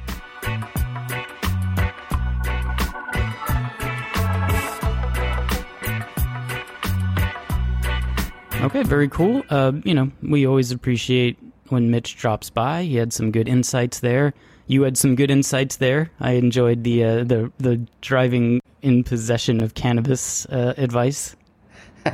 Okay, 8.60 8.82
very 8.82 9.08
cool. 9.08 9.42
Uh, 9.48 9.72
you 9.84 9.94
know, 9.94 10.10
we 10.22 10.46
always 10.46 10.70
appreciate 10.70 11.38
when 11.68 11.90
Mitch 11.90 12.16
drops 12.16 12.50
by. 12.50 12.82
He 12.82 12.96
had 12.96 13.12
some 13.12 13.30
good 13.30 13.48
insights 13.48 14.00
there. 14.00 14.34
You 14.68 14.82
had 14.82 14.98
some 14.98 15.14
good 15.14 15.30
insights 15.30 15.76
there. 15.76 16.10
I 16.20 16.32
enjoyed 16.32 16.82
the 16.82 17.04
uh, 17.04 17.24
the 17.24 17.52
the 17.58 17.80
driving 18.00 18.60
in 18.82 19.04
possession 19.04 19.62
of 19.62 19.74
cannabis 19.74 20.46
uh, 20.46 20.74
advice. 20.76 21.36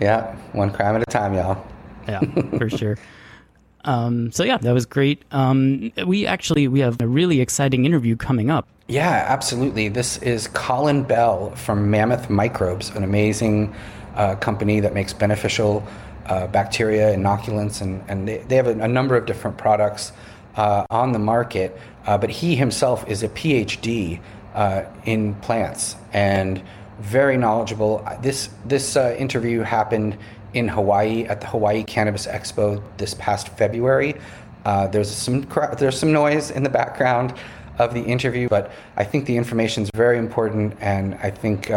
yeah, 0.00 0.36
one 0.52 0.70
crime 0.70 0.96
at 0.96 1.02
a 1.02 1.06
time, 1.06 1.34
y'all. 1.34 1.64
yeah, 2.08 2.20
for 2.58 2.70
sure. 2.70 2.98
Um, 3.84 4.30
so 4.32 4.44
yeah, 4.44 4.58
that 4.58 4.72
was 4.72 4.86
great. 4.86 5.24
Um, 5.32 5.92
we 6.06 6.26
actually 6.26 6.66
we 6.68 6.80
have 6.80 7.00
a 7.00 7.06
really 7.06 7.40
exciting 7.40 7.84
interview 7.84 8.16
coming 8.16 8.50
up. 8.50 8.66
Yeah, 8.88 9.24
absolutely. 9.28 9.88
This 9.88 10.18
is 10.18 10.48
Colin 10.48 11.02
Bell 11.02 11.50
from 11.56 11.90
Mammoth 11.90 12.28
Microbes, 12.28 12.90
an 12.90 13.04
amazing 13.04 13.74
uh, 14.14 14.34
company 14.36 14.80
that 14.80 14.94
makes 14.94 15.12
beneficial 15.12 15.86
uh, 16.26 16.46
bacteria, 16.48 17.14
inoculants, 17.14 17.80
and, 17.80 18.02
and 18.08 18.26
they, 18.26 18.38
they 18.38 18.56
have 18.56 18.66
a, 18.66 18.78
a 18.80 18.88
number 18.88 19.16
of 19.16 19.26
different 19.26 19.56
products 19.56 20.12
uh, 20.56 20.84
on 20.90 21.12
the 21.12 21.18
market. 21.18 21.78
Uh, 22.06 22.18
but 22.18 22.30
he 22.30 22.56
himself 22.56 23.08
is 23.08 23.22
a 23.22 23.28
PhD 23.28 24.20
uh, 24.54 24.84
in 25.04 25.34
plants 25.36 25.96
and 26.12 26.62
very 27.00 27.36
knowledgeable. 27.36 28.06
This 28.20 28.50
this 28.64 28.96
uh, 28.96 29.16
interview 29.18 29.60
happened 29.60 30.16
in 30.52 30.68
Hawaii 30.68 31.24
at 31.24 31.40
the 31.40 31.46
Hawaii 31.46 31.84
Cannabis 31.84 32.26
Expo 32.26 32.82
this 32.96 33.14
past 33.14 33.48
February. 33.56 34.14
Uh, 34.64 34.86
there's 34.88 35.10
some 35.10 35.46
there's 35.78 35.98
some 35.98 36.12
noise 36.12 36.50
in 36.50 36.62
the 36.62 36.70
background 36.70 37.34
of 37.78 37.94
the 37.94 38.02
interview, 38.02 38.48
but 38.48 38.72
I 38.96 39.04
think 39.04 39.24
the 39.24 39.36
information 39.36 39.84
is 39.84 39.90
very 39.94 40.18
important, 40.18 40.76
and 40.80 41.14
I 41.22 41.30
think 41.30 41.70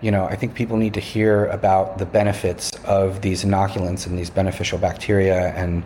you 0.00 0.10
know, 0.10 0.24
I 0.24 0.36
think 0.36 0.54
people 0.54 0.76
need 0.76 0.94
to 0.94 1.00
hear 1.00 1.46
about 1.46 1.98
the 1.98 2.06
benefits 2.06 2.72
of 2.84 3.20
these 3.20 3.44
inoculants 3.44 4.06
and 4.06 4.18
these 4.18 4.30
beneficial 4.30 4.78
bacteria 4.78 5.52
and 5.54 5.82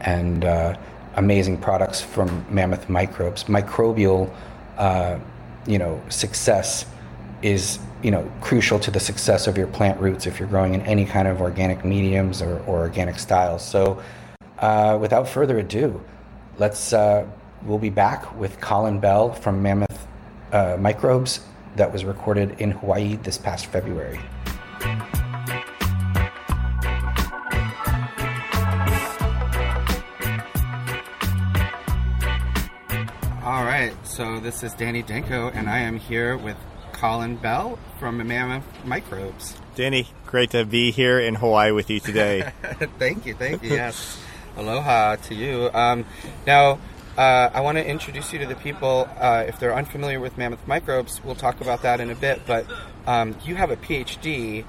and 0.00 0.44
uh, 0.44 0.76
amazing 1.16 1.58
products 1.58 2.00
from 2.00 2.44
Mammoth 2.50 2.88
Microbes. 2.88 3.44
Microbial, 3.44 4.30
uh, 4.78 5.18
you 5.66 5.78
know, 5.78 6.00
success 6.08 6.86
is 7.42 7.78
you 8.02 8.10
know 8.10 8.30
crucial 8.40 8.78
to 8.78 8.90
the 8.90 9.00
success 9.00 9.46
of 9.46 9.58
your 9.58 9.66
plant 9.66 10.00
roots 10.00 10.26
if 10.26 10.38
you're 10.38 10.48
growing 10.48 10.74
in 10.74 10.82
any 10.82 11.04
kind 11.04 11.28
of 11.28 11.40
organic 11.40 11.84
mediums 11.84 12.40
or, 12.40 12.60
or 12.60 12.80
organic 12.80 13.18
styles. 13.18 13.64
So, 13.64 14.02
uh, 14.58 14.98
without 15.00 15.28
further 15.28 15.58
ado, 15.58 16.00
let's 16.58 16.92
uh, 16.92 17.26
we'll 17.62 17.78
be 17.78 17.90
back 17.90 18.36
with 18.38 18.60
Colin 18.60 19.00
Bell 19.00 19.32
from 19.32 19.62
Mammoth 19.62 20.06
uh, 20.52 20.76
Microbes 20.78 21.40
that 21.76 21.92
was 21.92 22.04
recorded 22.04 22.60
in 22.60 22.70
Hawaii 22.70 23.16
this 23.16 23.38
past 23.38 23.66
February. 23.66 24.20
So 34.16 34.40
this 34.40 34.62
is 34.62 34.72
Danny 34.72 35.02
Danko, 35.02 35.50
and 35.50 35.68
I 35.68 35.80
am 35.80 35.98
here 35.98 36.38
with 36.38 36.56
Colin 36.92 37.36
Bell 37.36 37.78
from 37.98 38.26
Mammoth 38.26 38.64
Microbes. 38.82 39.58
Danny, 39.74 40.08
great 40.24 40.52
to 40.52 40.64
be 40.64 40.90
here 40.90 41.20
in 41.20 41.34
Hawaii 41.34 41.70
with 41.70 41.90
you 41.90 42.00
today. 42.00 42.50
thank 42.98 43.26
you, 43.26 43.34
thank 43.34 43.62
you. 43.62 43.74
Yes, 43.74 44.18
aloha 44.56 45.16
to 45.16 45.34
you. 45.34 45.68
Um, 45.74 46.06
now, 46.46 46.78
uh, 47.18 47.50
I 47.52 47.60
want 47.60 47.76
to 47.76 47.86
introduce 47.86 48.32
you 48.32 48.38
to 48.38 48.46
the 48.46 48.54
people. 48.54 49.06
Uh, 49.20 49.44
if 49.46 49.60
they're 49.60 49.74
unfamiliar 49.74 50.18
with 50.18 50.38
mammoth 50.38 50.66
microbes, 50.66 51.22
we'll 51.22 51.34
talk 51.34 51.60
about 51.60 51.82
that 51.82 52.00
in 52.00 52.08
a 52.08 52.14
bit. 52.14 52.40
But 52.46 52.64
um, 53.06 53.36
you 53.44 53.56
have 53.56 53.70
a 53.70 53.76
PhD 53.76 54.64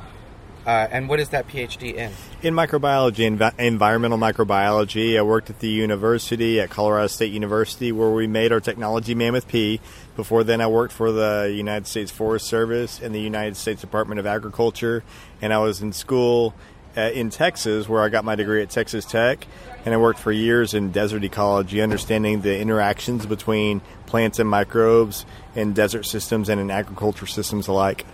Uh, 0.67 0.86
and 0.91 1.08
what 1.08 1.17
is 1.17 1.30
that 1.30 1.47
PhD 1.47 1.95
in? 1.95 2.12
In 2.43 2.53
microbiology, 2.53 3.38
env- 3.38 3.58
environmental 3.58 4.17
microbiology. 4.17 5.17
I 5.17 5.21
worked 5.21 5.49
at 5.49 5.60
the 5.60 5.69
university, 5.69 6.60
at 6.60 6.69
Colorado 6.69 7.08
State 7.08 7.32
University, 7.32 7.93
where 7.93 8.10
we 8.10 8.27
made 8.27 8.51
our 8.51 8.60
technology 8.60 9.15
Mammoth 9.15 9.47
P. 9.47 9.80
Before 10.17 10.43
then, 10.43 10.60
I 10.60 10.67
worked 10.67 10.91
for 10.91 11.13
the 11.13 11.49
United 11.56 11.88
States 11.88 12.12
Forest 12.12 12.47
Service 12.47 13.01
and 13.01 13.15
the 13.15 13.21
United 13.21 13.56
States 13.56 13.80
Department 13.80 14.19
of 14.19 14.25
Agriculture. 14.25 15.06
And 15.41 15.53
I 15.53 15.60
was 15.60 15.82
in 15.82 15.93
school 15.93 16.53
uh, 16.97 17.12
in 17.13 17.30
Texas, 17.30 17.88
where 17.88 18.03
I 18.03 18.10
got 18.10 18.25
my 18.25 18.36
degree 18.36 18.62
at 18.62 18.69
Texas 18.69 19.06
Tech. 19.06 19.47
And 19.86 19.93
I 19.93 19.97
worked 19.97 20.19
for 20.19 20.34
years 20.34 20.73
in 20.73 20.91
desert 20.91 21.23
ecology, 21.23 21.82
understanding 21.82 22.41
the 22.41 22.60
interactions 22.60 23.25
between 23.25 23.80
plants 24.06 24.38
and 24.38 24.49
microbes 24.49 25.25
in 25.56 25.71
desert 25.71 26.03
systems 26.03 26.49
and 26.49 26.60
in 26.60 26.69
agriculture 26.69 27.25
systems 27.25 27.69
alike. 27.69 28.06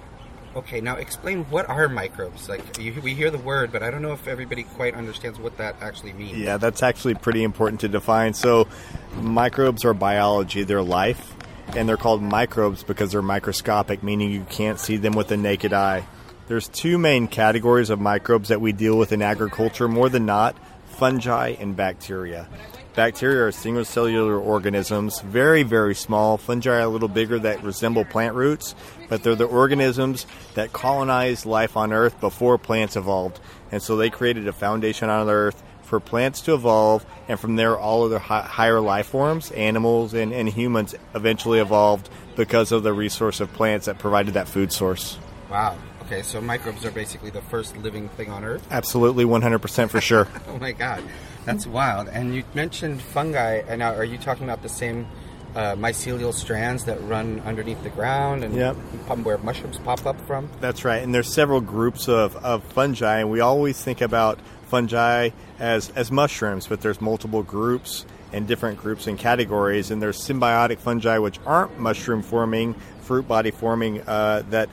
Okay, 0.55 0.81
now 0.81 0.97
explain 0.97 1.45
what 1.45 1.67
are 1.67 1.89
microbes? 1.89 2.47
Like 2.47 2.79
you, 2.79 2.93
we 3.01 3.15
hear 3.15 3.31
the 3.31 3.39
word, 3.39 3.71
but 3.71 3.81
I 3.81 3.89
don't 3.89 4.03
know 4.03 4.13
if 4.13 4.27
everybody 4.27 4.63
quite 4.63 4.93
understands 4.93 5.39
what 5.39 5.57
that 5.57 5.75
actually 5.81 6.13
means. 6.13 6.37
Yeah, 6.37 6.57
that's 6.57 6.83
actually 6.83 7.15
pretty 7.15 7.43
important 7.43 7.81
to 7.81 7.87
define. 7.87 8.35
So, 8.35 8.67
microbes 9.15 9.83
are 9.83 9.95
biology; 9.95 10.63
they're 10.63 10.83
life, 10.83 11.33
and 11.75 11.89
they're 11.89 11.97
called 11.97 12.21
microbes 12.21 12.83
because 12.83 13.11
they're 13.11 13.23
microscopic, 13.23 14.03
meaning 14.03 14.29
you 14.29 14.45
can't 14.47 14.79
see 14.79 14.97
them 14.97 15.13
with 15.13 15.27
the 15.27 15.37
naked 15.37 15.73
eye. 15.73 16.05
There's 16.47 16.67
two 16.67 16.99
main 16.99 17.27
categories 17.27 17.89
of 17.89 17.99
microbes 17.99 18.49
that 18.49 18.61
we 18.61 18.73
deal 18.73 18.97
with 18.97 19.11
in 19.11 19.23
agriculture 19.23 19.87
more 19.87 20.07
than 20.07 20.27
not: 20.27 20.55
fungi 20.85 21.55
and 21.59 21.75
bacteria. 21.75 22.47
Bacteria 22.95 23.45
are 23.45 23.51
single 23.51 23.85
cellular 23.85 24.39
organisms, 24.39 25.19
very, 25.21 25.63
very 25.63 25.95
small. 25.95 26.37
Fungi 26.37 26.69
are 26.69 26.81
a 26.81 26.87
little 26.87 27.07
bigger 27.07 27.39
that 27.39 27.63
resemble 27.63 28.05
plant 28.05 28.35
roots, 28.35 28.75
but 29.09 29.23
they're 29.23 29.35
the 29.35 29.45
organisms 29.45 30.27
that 30.53 30.73
colonized 30.73 31.47
life 31.47 31.75
on 31.75 31.91
Earth 31.91 32.19
before 32.21 32.59
plants 32.59 32.95
evolved. 32.95 33.39
And 33.71 33.81
so 33.81 33.97
they 33.97 34.11
created 34.11 34.47
a 34.47 34.53
foundation 34.53 35.09
on 35.09 35.27
Earth 35.27 35.63
for 35.81 35.99
plants 35.99 36.41
to 36.41 36.53
evolve, 36.53 37.03
and 37.27 37.39
from 37.39 37.55
there, 37.55 37.77
all 37.77 38.03
of 38.05 38.11
the 38.11 38.19
hi- 38.19 38.41
higher 38.41 38.79
life 38.79 39.07
forms, 39.07 39.51
animals, 39.51 40.13
and, 40.13 40.31
and 40.31 40.49
humans 40.49 40.93
eventually 41.15 41.59
evolved 41.59 42.09
because 42.35 42.71
of 42.71 42.83
the 42.83 42.93
resource 42.93 43.39
of 43.39 43.51
plants 43.53 43.87
that 43.87 43.97
provided 43.97 44.35
that 44.35 44.47
food 44.47 44.71
source. 44.71 45.17
Wow. 45.49 45.77
Okay, 46.03 46.21
so 46.21 46.41
microbes 46.41 46.85
are 46.85 46.91
basically 46.91 47.29
the 47.29 47.41
first 47.41 47.77
living 47.77 48.09
thing 48.09 48.29
on 48.29 48.43
Earth? 48.43 48.65
Absolutely, 48.69 49.25
100% 49.25 49.89
for 49.89 50.01
sure. 50.01 50.27
oh 50.47 50.57
my 50.57 50.71
God. 50.71 51.03
That's 51.45 51.67
wild. 51.67 52.09
And 52.09 52.33
you 52.35 52.43
mentioned 52.53 53.01
fungi, 53.01 53.61
and 53.67 53.79
now 53.79 53.93
are 53.93 54.03
you 54.03 54.17
talking 54.17 54.43
about 54.43 54.61
the 54.61 54.69
same 54.69 55.07
uh, 55.55 55.75
mycelial 55.75 56.33
strands 56.33 56.85
that 56.85 57.01
run 57.03 57.39
underneath 57.41 57.81
the 57.83 57.89
ground 57.89 58.43
and 58.43 58.55
Yep. 58.55 58.75
where 59.23 59.37
mushrooms 59.37 59.77
pop 59.79 60.05
up 60.05 60.19
from? 60.21 60.49
That's 60.61 60.83
right. 60.83 61.03
And 61.03 61.13
there's 61.13 61.31
several 61.31 61.61
groups 61.61 62.07
of, 62.07 62.35
of 62.37 62.63
fungi, 62.63 63.19
and 63.19 63.29
we 63.29 63.39
always 63.39 63.81
think 63.81 64.01
about 64.01 64.39
fungi 64.67 65.29
as, 65.59 65.89
as 65.95 66.11
mushrooms, 66.11 66.65
but 66.67 66.81
there's 66.81 66.99
multiple 66.99 67.43
groups 67.43 68.05
and 68.31 68.47
different 68.47 68.79
groups 68.79 69.05
and 69.05 69.19
categories. 69.19 69.91
And 69.91 70.01
there's 70.01 70.17
symbiotic 70.17 70.79
fungi, 70.79 71.19
which 71.19 71.39
aren't 71.45 71.77
mushroom 71.77 72.23
forming, 72.23 72.73
fruit 73.01 73.27
body 73.27 73.51
forming, 73.51 74.01
uh, 74.01 74.43
that 74.49 74.69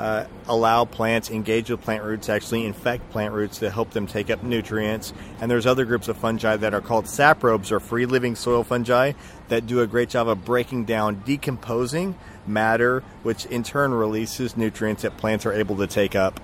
uh, 0.00 0.24
allow 0.48 0.86
plants 0.86 1.30
engage 1.30 1.68
with 1.68 1.82
plant 1.82 2.02
roots, 2.02 2.30
actually 2.30 2.64
infect 2.64 3.10
plant 3.10 3.34
roots 3.34 3.58
to 3.58 3.68
help 3.68 3.90
them 3.90 4.06
take 4.06 4.30
up 4.30 4.42
nutrients. 4.42 5.12
And 5.42 5.50
there's 5.50 5.66
other 5.66 5.84
groups 5.84 6.08
of 6.08 6.16
fungi 6.16 6.56
that 6.56 6.72
are 6.72 6.80
called 6.80 7.06
saprobes 7.06 7.70
or 7.70 7.80
free 7.80 8.06
living 8.06 8.34
soil 8.34 8.64
fungi 8.64 9.12
that 9.48 9.66
do 9.66 9.82
a 9.82 9.86
great 9.86 10.08
job 10.08 10.26
of 10.26 10.42
breaking 10.42 10.86
down, 10.86 11.22
decomposing 11.26 12.16
matter, 12.46 13.04
which 13.22 13.44
in 13.46 13.62
turn 13.62 13.92
releases 13.92 14.56
nutrients 14.56 15.02
that 15.02 15.18
plants 15.18 15.44
are 15.44 15.52
able 15.52 15.76
to 15.76 15.86
take 15.86 16.16
up. 16.16 16.40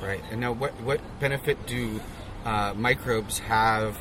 Right. 0.00 0.20
And 0.30 0.40
now, 0.40 0.52
what 0.52 0.72
what 0.82 1.00
benefit 1.18 1.66
do 1.66 2.00
uh, 2.44 2.72
microbes 2.76 3.40
have 3.40 3.98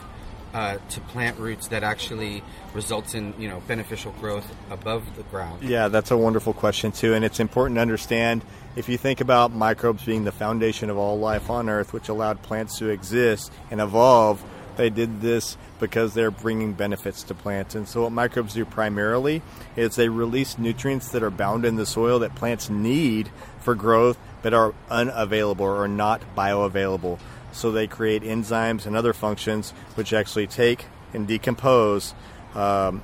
uh, 0.53 0.77
to 0.89 1.01
plant 1.01 1.39
roots 1.39 1.69
that 1.69 1.83
actually 1.83 2.43
results 2.73 3.13
in 3.13 3.33
you 3.39 3.47
know 3.47 3.61
beneficial 3.67 4.11
growth 4.13 4.55
above 4.69 5.15
the 5.15 5.23
ground? 5.23 5.63
Yeah, 5.63 5.87
that's 5.87 6.11
a 6.11 6.17
wonderful 6.17 6.53
question 6.53 6.91
too, 6.91 7.13
and 7.13 7.25
it's 7.25 7.39
important 7.39 7.77
to 7.77 7.81
understand. 7.81 8.43
If 8.73 8.87
you 8.87 8.97
think 8.97 9.19
about 9.19 9.51
microbes 9.51 10.05
being 10.05 10.23
the 10.23 10.31
foundation 10.31 10.89
of 10.89 10.97
all 10.97 11.19
life 11.19 11.49
on 11.49 11.67
Earth, 11.67 11.91
which 11.91 12.07
allowed 12.07 12.41
plants 12.41 12.77
to 12.77 12.87
exist 12.87 13.51
and 13.69 13.81
evolve, 13.81 14.41
they 14.77 14.89
did 14.89 15.19
this 15.19 15.57
because 15.81 16.13
they're 16.13 16.31
bringing 16.31 16.71
benefits 16.71 17.23
to 17.23 17.33
plants. 17.33 17.75
And 17.75 17.85
so, 17.85 18.03
what 18.03 18.13
microbes 18.13 18.53
do 18.53 18.63
primarily 18.63 19.41
is 19.75 19.95
they 19.95 20.07
release 20.07 20.57
nutrients 20.57 21.09
that 21.09 21.21
are 21.21 21.29
bound 21.29 21.65
in 21.65 21.75
the 21.75 21.85
soil 21.85 22.19
that 22.19 22.35
plants 22.35 22.69
need 22.69 23.29
for 23.59 23.75
growth, 23.75 24.17
but 24.41 24.53
are 24.53 24.73
unavailable 24.89 25.65
or 25.65 25.89
not 25.89 26.21
bioavailable. 26.33 27.19
So, 27.51 27.71
they 27.73 27.87
create 27.87 28.23
enzymes 28.23 28.85
and 28.85 28.95
other 28.95 29.11
functions 29.11 29.71
which 29.95 30.13
actually 30.13 30.47
take 30.47 30.85
and 31.13 31.27
decompose 31.27 32.13
um, 32.55 33.03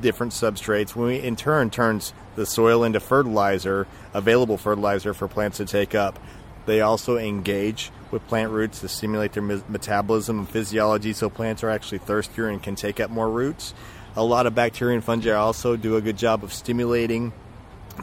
different 0.00 0.32
substrates, 0.32 0.94
when 0.94 1.08
which 1.08 1.22
in 1.22 1.36
turn 1.36 1.70
turns 1.70 2.12
the 2.36 2.46
soil 2.46 2.84
into 2.84 3.00
fertilizer, 3.00 3.86
available 4.14 4.56
fertilizer 4.56 5.14
for 5.14 5.28
plants 5.28 5.58
to 5.58 5.64
take 5.64 5.94
up. 5.94 6.18
They 6.66 6.80
also 6.80 7.16
engage 7.16 7.90
with 8.10 8.26
plant 8.26 8.50
roots 8.52 8.80
to 8.80 8.88
stimulate 8.88 9.32
their 9.32 9.42
metabolism 9.42 10.38
and 10.38 10.48
physiology 10.48 11.12
so 11.12 11.30
plants 11.30 11.62
are 11.62 11.70
actually 11.70 11.98
thirstier 11.98 12.48
and 12.48 12.62
can 12.62 12.74
take 12.74 13.00
up 13.00 13.10
more 13.10 13.30
roots. 13.30 13.74
A 14.16 14.24
lot 14.24 14.46
of 14.46 14.54
bacteria 14.54 14.94
and 14.94 15.04
fungi 15.04 15.32
also 15.32 15.76
do 15.76 15.96
a 15.96 16.00
good 16.00 16.16
job 16.16 16.42
of 16.42 16.52
stimulating 16.52 17.32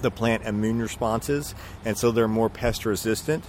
the 0.02 0.12
plant 0.12 0.46
immune 0.46 0.82
responses, 0.82 1.56
and 1.84 1.98
so 1.98 2.12
they're 2.12 2.28
more 2.28 2.50
pest 2.50 2.86
resistant. 2.86 3.44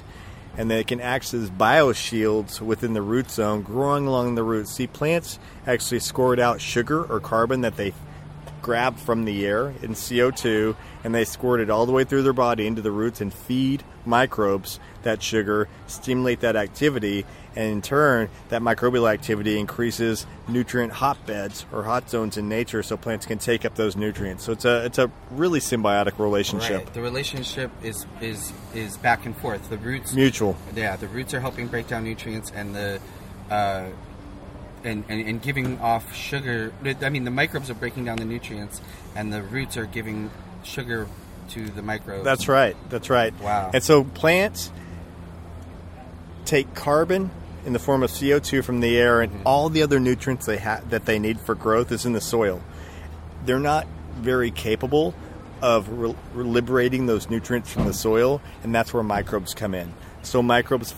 And 0.59 0.71
they 0.71 0.85
can 0.85 1.03
act 1.03 1.35
as 1.35 1.51
bioshields 1.51 2.63
within 2.63 2.95
the 2.95 3.03
root 3.03 3.31
zone, 3.31 3.61
growing 3.61 4.07
along 4.07 4.37
the 4.37 4.43
roots. 4.43 4.73
See, 4.73 4.87
plants 4.87 5.39
actually 5.67 6.01
squirt 6.01 6.39
out 6.39 6.63
sugar 6.63 7.05
or 7.05 7.21
carbon 7.21 7.61
that 7.61 7.77
they 7.77 7.93
grab 8.67 8.99
from 8.99 9.25
the 9.25 9.47
air 9.47 9.69
in 9.81 9.93
CO2 9.93 10.75
and 11.05 11.15
they 11.15 11.25
squirt 11.25 11.61
it 11.61 11.71
all 11.71 11.87
the 11.87 11.93
way 11.93 12.03
through 12.03 12.25
their 12.25 12.33
body 12.33 12.67
into 12.67 12.83
the 12.83 12.91
roots 12.91 13.21
and 13.21 13.33
feed 13.33 13.85
microbes 14.05 14.81
that 15.05 15.23
sugar, 15.23 15.69
stimulate 15.87 16.41
that 16.41 16.57
activity, 16.57 17.25
and 17.55 17.71
in 17.71 17.81
turn, 17.81 18.29
that 18.49 18.63
microbial 18.63 19.09
activity 19.09 19.57
increases 19.57 20.27
nutrient 20.49 20.93
hotbeds 20.93 21.65
or 21.73 21.85
hot 21.85 22.11
zones 22.11 22.37
in 22.37 22.49
nature 22.49 22.83
so 22.83 22.97
plants 22.97 23.25
can 23.25 23.39
take 23.39 23.65
up 23.65 23.77
those 23.77 23.95
nutrients. 23.95 24.43
So 24.43 24.51
it's 24.51 24.65
a 24.65 24.85
it's 24.85 24.99
a 24.99 25.13
really 25.31 25.61
symbiotic 25.61 26.19
relationship. 26.19 26.85
Right. 26.85 26.93
The 26.93 27.03
relationship 27.03 27.71
is 27.85 28.05
is 28.21 28.53
is 28.75 28.97
back 28.97 29.27
and 29.27 29.37
forth. 29.37 29.71
The 29.71 29.79
roots 29.79 30.13
Mutual. 30.13 30.57
Yeah, 30.75 30.97
the 30.97 31.07
roots 31.07 31.33
are 31.35 31.41
helping 31.41 31.69
break 31.69 31.87
down 31.87 32.03
nutrients, 32.03 32.51
and 32.51 32.75
the 32.75 33.01
uh, 33.49 33.87
and, 34.87 35.05
and 35.09 35.21
and 35.29 35.43
giving 35.43 35.79
off 35.81 36.15
sugar. 36.15 36.73
I 37.03 37.11
mean, 37.11 37.25
the 37.25 37.31
microbes 37.31 37.71
are 37.71 37.75
breaking 37.75 38.05
down 38.05 38.19
the 38.19 38.25
nutrients, 38.25 38.81
and 39.15 39.33
the 39.33 39.43
roots 39.43 39.77
are 39.77 39.87
giving 39.87 40.31
sugar 40.63 41.09
to 41.51 41.69
the 41.69 41.83
microbes. 41.83 42.25
That's 42.25 42.49
right. 42.49 42.77
That's 42.89 43.11
right. 43.11 43.39
Wow. 43.41 43.71
And 43.73 43.83
so 43.83 44.05
plants 44.05 44.71
take 46.45 46.75
carbon 46.75 47.31
in 47.65 47.73
the 47.73 47.79
form 47.79 48.03
of 48.03 48.11
CO2 48.11 48.65
from 48.65 48.81
the 48.81 48.97
air, 48.97 49.21
and 49.21 49.33
mm-hmm. 49.33 49.47
all 49.47 49.69
the 49.69 49.83
other 49.83 50.01
nutrients 50.01 50.47
they 50.47 50.59
ha- 50.59 50.81
that 50.89 51.05
they 51.05 51.19
need 51.19 51.41
for 51.41 51.55
growth 51.55 51.91
is 51.93 52.07
in 52.07 52.13
the 52.13 52.21
soil. 52.21 52.63
They're 53.45 53.59
not 53.59 53.87
very 54.17 54.51
capable 54.51 55.15
of 55.63 55.89
re- 55.89 56.15
liberating 56.35 57.07
those 57.07 57.29
nutrients 57.29 57.73
from 57.73 57.87
the 57.87 57.95
soil, 57.95 58.41
and 58.63 58.75
that's 58.75 58.95
where 58.95 59.03
microbes 59.03 59.55
come 59.55 59.75
in. 59.75 59.93
So 60.23 60.43
microbes 60.43 60.95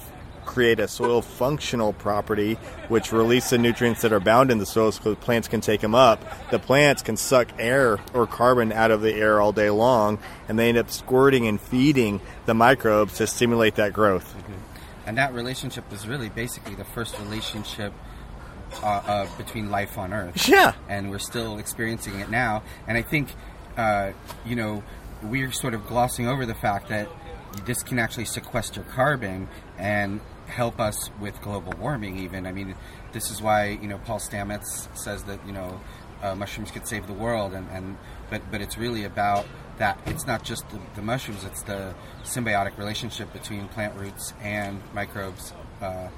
create 0.59 0.81
a 0.81 0.89
soil 0.89 1.23
functional 1.23 1.93
property 1.93 2.55
which 2.89 3.13
release 3.13 3.51
the 3.51 3.57
nutrients 3.57 4.03
that 4.03 4.13
are 4.13 4.19
bound 4.19 4.51
in 4.51 4.59
the 4.59 4.67
soil 4.67 4.91
so 4.91 5.11
the 5.11 5.15
plants 5.15 5.47
can 5.47 5.61
take 5.61 5.81
them 5.81 5.95
up. 5.95 6.21
The 6.51 6.59
plants 6.59 7.01
can 7.01 7.17
suck 7.17 7.47
air 7.61 8.01
or 8.13 8.27
carbon 8.27 8.73
out 8.73 8.91
of 8.91 9.01
the 9.01 9.15
air 9.15 9.41
all 9.41 9.53
day 9.53 9.71
long, 9.71 10.19
and 10.49 10.59
they 10.59 10.69
end 10.69 10.77
up 10.77 10.91
squirting 10.91 11.47
and 11.47 11.61
feeding 11.61 12.21
the 12.47 12.55
microbes 12.55 13.19
to 13.19 13.29
stimulate 13.29 13.77
that 13.77 13.93
growth. 13.93 14.35
and 15.07 15.17
that 15.17 15.33
relationship 15.33 15.85
is 15.93 16.09
really 16.09 16.29
basically 16.29 16.75
the 16.75 16.85
first 16.85 17.17
relationship 17.21 17.93
uh, 18.83 18.87
uh, 18.87 19.27
between 19.37 19.71
life 19.71 19.97
on 19.97 20.13
Earth. 20.13 20.49
Yeah. 20.49 20.73
and 20.89 21.09
we're 21.09 21.21
still 21.21 21.59
experiencing 21.59 22.19
it 22.19 22.31
now. 22.31 22.65
And 22.89 22.99
I 22.99 23.03
think, 23.03 23.29
uh, 23.77 24.11
you 24.45 24.57
know, 24.57 24.83
we're 25.23 25.53
sort 25.53 25.75
of 25.75 25.87
glossing 25.87 26.27
over 26.27 26.45
the 26.45 26.57
fact 26.57 26.89
that 26.89 27.07
this 27.65 27.85
can 27.85 28.01
actually 28.01 28.25
sequester 28.25 28.83
carbon 28.83 29.47
and 29.79 30.21
help 30.49 30.81
us 30.81 31.11
with 31.21 31.41
global 31.43 31.73
warming. 31.79 32.19
Even, 32.19 32.47
I 32.47 32.53
mean, 32.53 32.75
this 33.13 33.31
is 33.31 33.41
why 33.41 33.69
you 33.69 33.89
know 33.89 33.99
Paul 33.99 34.19
Stamets 34.19 34.89
says 34.97 35.25
that 35.25 35.45
you 35.47 35.53
know 35.53 35.81
uh, 36.23 36.35
mushrooms 36.35 36.71
could 36.71 36.87
save 36.87 37.07
the 37.07 37.13
world, 37.13 37.55
and, 37.55 37.69
and 37.71 37.97
but 38.31 38.43
but 38.51 38.61
it's 38.61 38.77
really 38.77 39.05
about 39.05 39.47
that. 39.79 39.99
It's 40.07 40.27
not 40.27 40.43
just 40.43 40.69
the, 40.71 40.81
the 40.97 41.03
mushrooms; 41.03 41.45
it's 41.45 41.63
the 41.63 41.95
symbiotic 42.25 42.77
relationship 42.79 43.33
between 43.33 43.69
plant 43.69 43.95
roots 43.95 44.33
and 44.43 44.81
microbes. 44.93 45.53
Uh, 45.81 46.09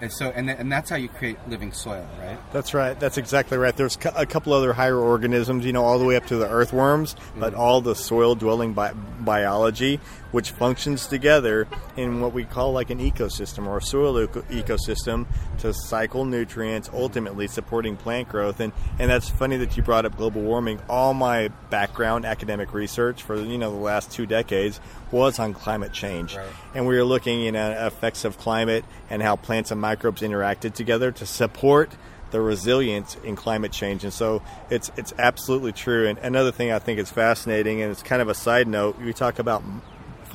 and 0.00 0.12
so, 0.12 0.30
and, 0.30 0.48
th- 0.48 0.58
and 0.58 0.70
that's 0.70 0.90
how 0.90 0.96
you 0.96 1.08
create 1.08 1.38
living 1.48 1.72
soil, 1.72 2.06
right? 2.18 2.36
That's 2.52 2.74
right. 2.74 2.98
That's 2.98 3.16
exactly 3.16 3.56
right. 3.56 3.74
There's 3.74 3.96
a 4.16 4.26
couple 4.26 4.52
other 4.52 4.72
higher 4.72 4.98
organisms, 4.98 5.64
you 5.64 5.72
know, 5.72 5.84
all 5.84 5.98
the 5.98 6.04
way 6.04 6.16
up 6.16 6.26
to 6.26 6.36
the 6.36 6.48
earthworms, 6.48 7.14
but 7.38 7.54
all 7.54 7.80
the 7.80 7.94
soil 7.94 8.34
dwelling 8.34 8.72
bi- 8.72 8.92
biology, 8.92 10.00
which 10.34 10.50
functions 10.50 11.06
together 11.06 11.68
in 11.96 12.20
what 12.20 12.32
we 12.32 12.42
call 12.42 12.72
like 12.72 12.90
an 12.90 12.98
ecosystem 12.98 13.68
or 13.68 13.78
a 13.78 13.80
soil 13.82 14.18
eco- 14.20 14.42
ecosystem 14.50 15.26
to 15.58 15.72
cycle 15.72 16.24
nutrients, 16.24 16.90
ultimately 16.92 17.46
supporting 17.46 17.96
plant 17.96 18.28
growth. 18.28 18.58
And 18.58 18.72
and 18.98 19.08
that's 19.08 19.28
funny 19.28 19.56
that 19.58 19.76
you 19.76 19.84
brought 19.84 20.04
up 20.04 20.16
global 20.16 20.42
warming. 20.42 20.80
All 20.88 21.14
my 21.14 21.48
background 21.70 22.24
academic 22.24 22.74
research 22.74 23.22
for 23.22 23.36
you 23.36 23.56
know 23.56 23.70
the 23.70 23.76
last 23.76 24.10
two 24.10 24.26
decades 24.26 24.80
was 25.12 25.38
on 25.38 25.54
climate 25.54 25.92
change, 25.92 26.34
Right. 26.34 26.46
and 26.74 26.84
we 26.88 26.96
were 26.96 27.04
looking 27.04 27.46
at 27.54 27.86
effects 27.86 28.24
of 28.24 28.36
climate 28.36 28.84
and 29.08 29.22
how 29.22 29.36
plants 29.36 29.70
and 29.70 29.80
microbes 29.80 30.20
interacted 30.20 30.74
together 30.74 31.12
to 31.12 31.26
support 31.26 31.92
the 32.32 32.40
resilience 32.40 33.16
in 33.22 33.36
climate 33.36 33.70
change. 33.70 34.02
And 34.02 34.12
so 34.12 34.42
it's 34.68 34.90
it's 34.96 35.12
absolutely 35.16 35.70
true. 35.70 36.08
And 36.08 36.18
another 36.18 36.50
thing 36.50 36.72
I 36.72 36.80
think 36.80 36.98
is 36.98 37.08
fascinating, 37.08 37.80
and 37.82 37.92
it's 37.92 38.02
kind 38.02 38.20
of 38.20 38.28
a 38.28 38.34
side 38.34 38.66
note, 38.66 38.98
we 38.98 39.12
talk 39.12 39.38
about 39.38 39.62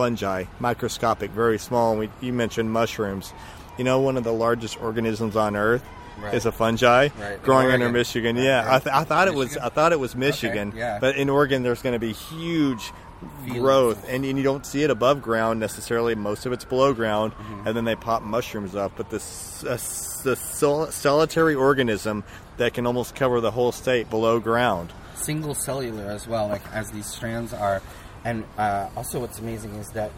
fungi, 0.03 0.45
microscopic, 0.61 1.29
very 1.31 1.59
small. 1.59 1.91
And 1.91 1.99
we, 1.99 2.09
you 2.21 2.31
mentioned 2.31 2.71
mushrooms. 2.71 3.33
You 3.77 3.83
know, 3.83 3.99
one 3.99 4.15
of 4.15 4.23
the 4.23 4.31
largest 4.31 4.81
organisms 4.81 5.35
on 5.35 5.57
Earth 5.57 5.83
Right. 6.17 6.33
is 6.33 6.45
a 6.45 6.51
fungi 6.53 7.09
Right, 7.19 7.33
in 7.33 7.39
growing 7.43 7.69
under 7.71 7.89
Michigan. 7.89 8.37
Right, 8.37 8.45
Yeah. 8.45 8.65
I, 8.75 8.79
th- 8.79 8.93
I 8.95 9.03
thought 9.03 9.27
it 9.27 9.33
was 9.33 9.57
I 9.57 9.67
thought 9.69 9.91
it 9.93 9.99
was 9.99 10.15
Michigan, 10.15 10.71
yeah. 10.75 10.99
but 11.01 11.15
in 11.17 11.29
Oregon 11.29 11.63
there's 11.63 11.81
going 11.81 11.93
to 11.93 11.99
be 11.99 12.13
huge 12.13 12.91
Fields. 13.43 13.59
growth, 13.59 14.05
and, 14.07 14.23
and 14.23 14.37
you 14.37 14.43
don't 14.43 14.65
see 14.65 14.83
it 14.83 14.89
above 14.89 15.21
ground 15.21 15.59
necessarily. 15.59 16.15
Most 16.15 16.45
of 16.45 16.53
it's 16.53 16.63
below 16.65 16.93
ground, 16.93 17.33
Mm-hmm. 17.33 17.67
and 17.67 17.75
then 17.75 17.83
they 17.85 17.95
pop 17.95 18.21
mushrooms 18.21 18.73
up. 18.75 18.93
But 18.97 19.09
this 19.09 19.63
uh, 19.65 19.77
the 20.23 20.35
sol- 20.37 20.87
solitary 20.91 21.55
organism 21.55 22.23
that 22.57 22.73
can 22.73 22.85
almost 22.85 23.15
cover 23.15 23.39
the 23.41 23.51
whole 23.51 23.71
state 23.73 24.09
below 24.09 24.39
ground. 24.39 24.91
single 25.15 25.53
cellular 25.55 26.05
as 26.05 26.25
well, 26.27 26.47
like 26.47 26.63
as 26.73 26.91
these 26.91 27.05
strands 27.05 27.53
are. 27.53 27.81
And 28.29 28.43
uh, 28.59 28.89
also, 28.95 29.21
what's 29.21 29.39
amazing 29.39 29.73
is 29.75 29.87
that 29.89 30.11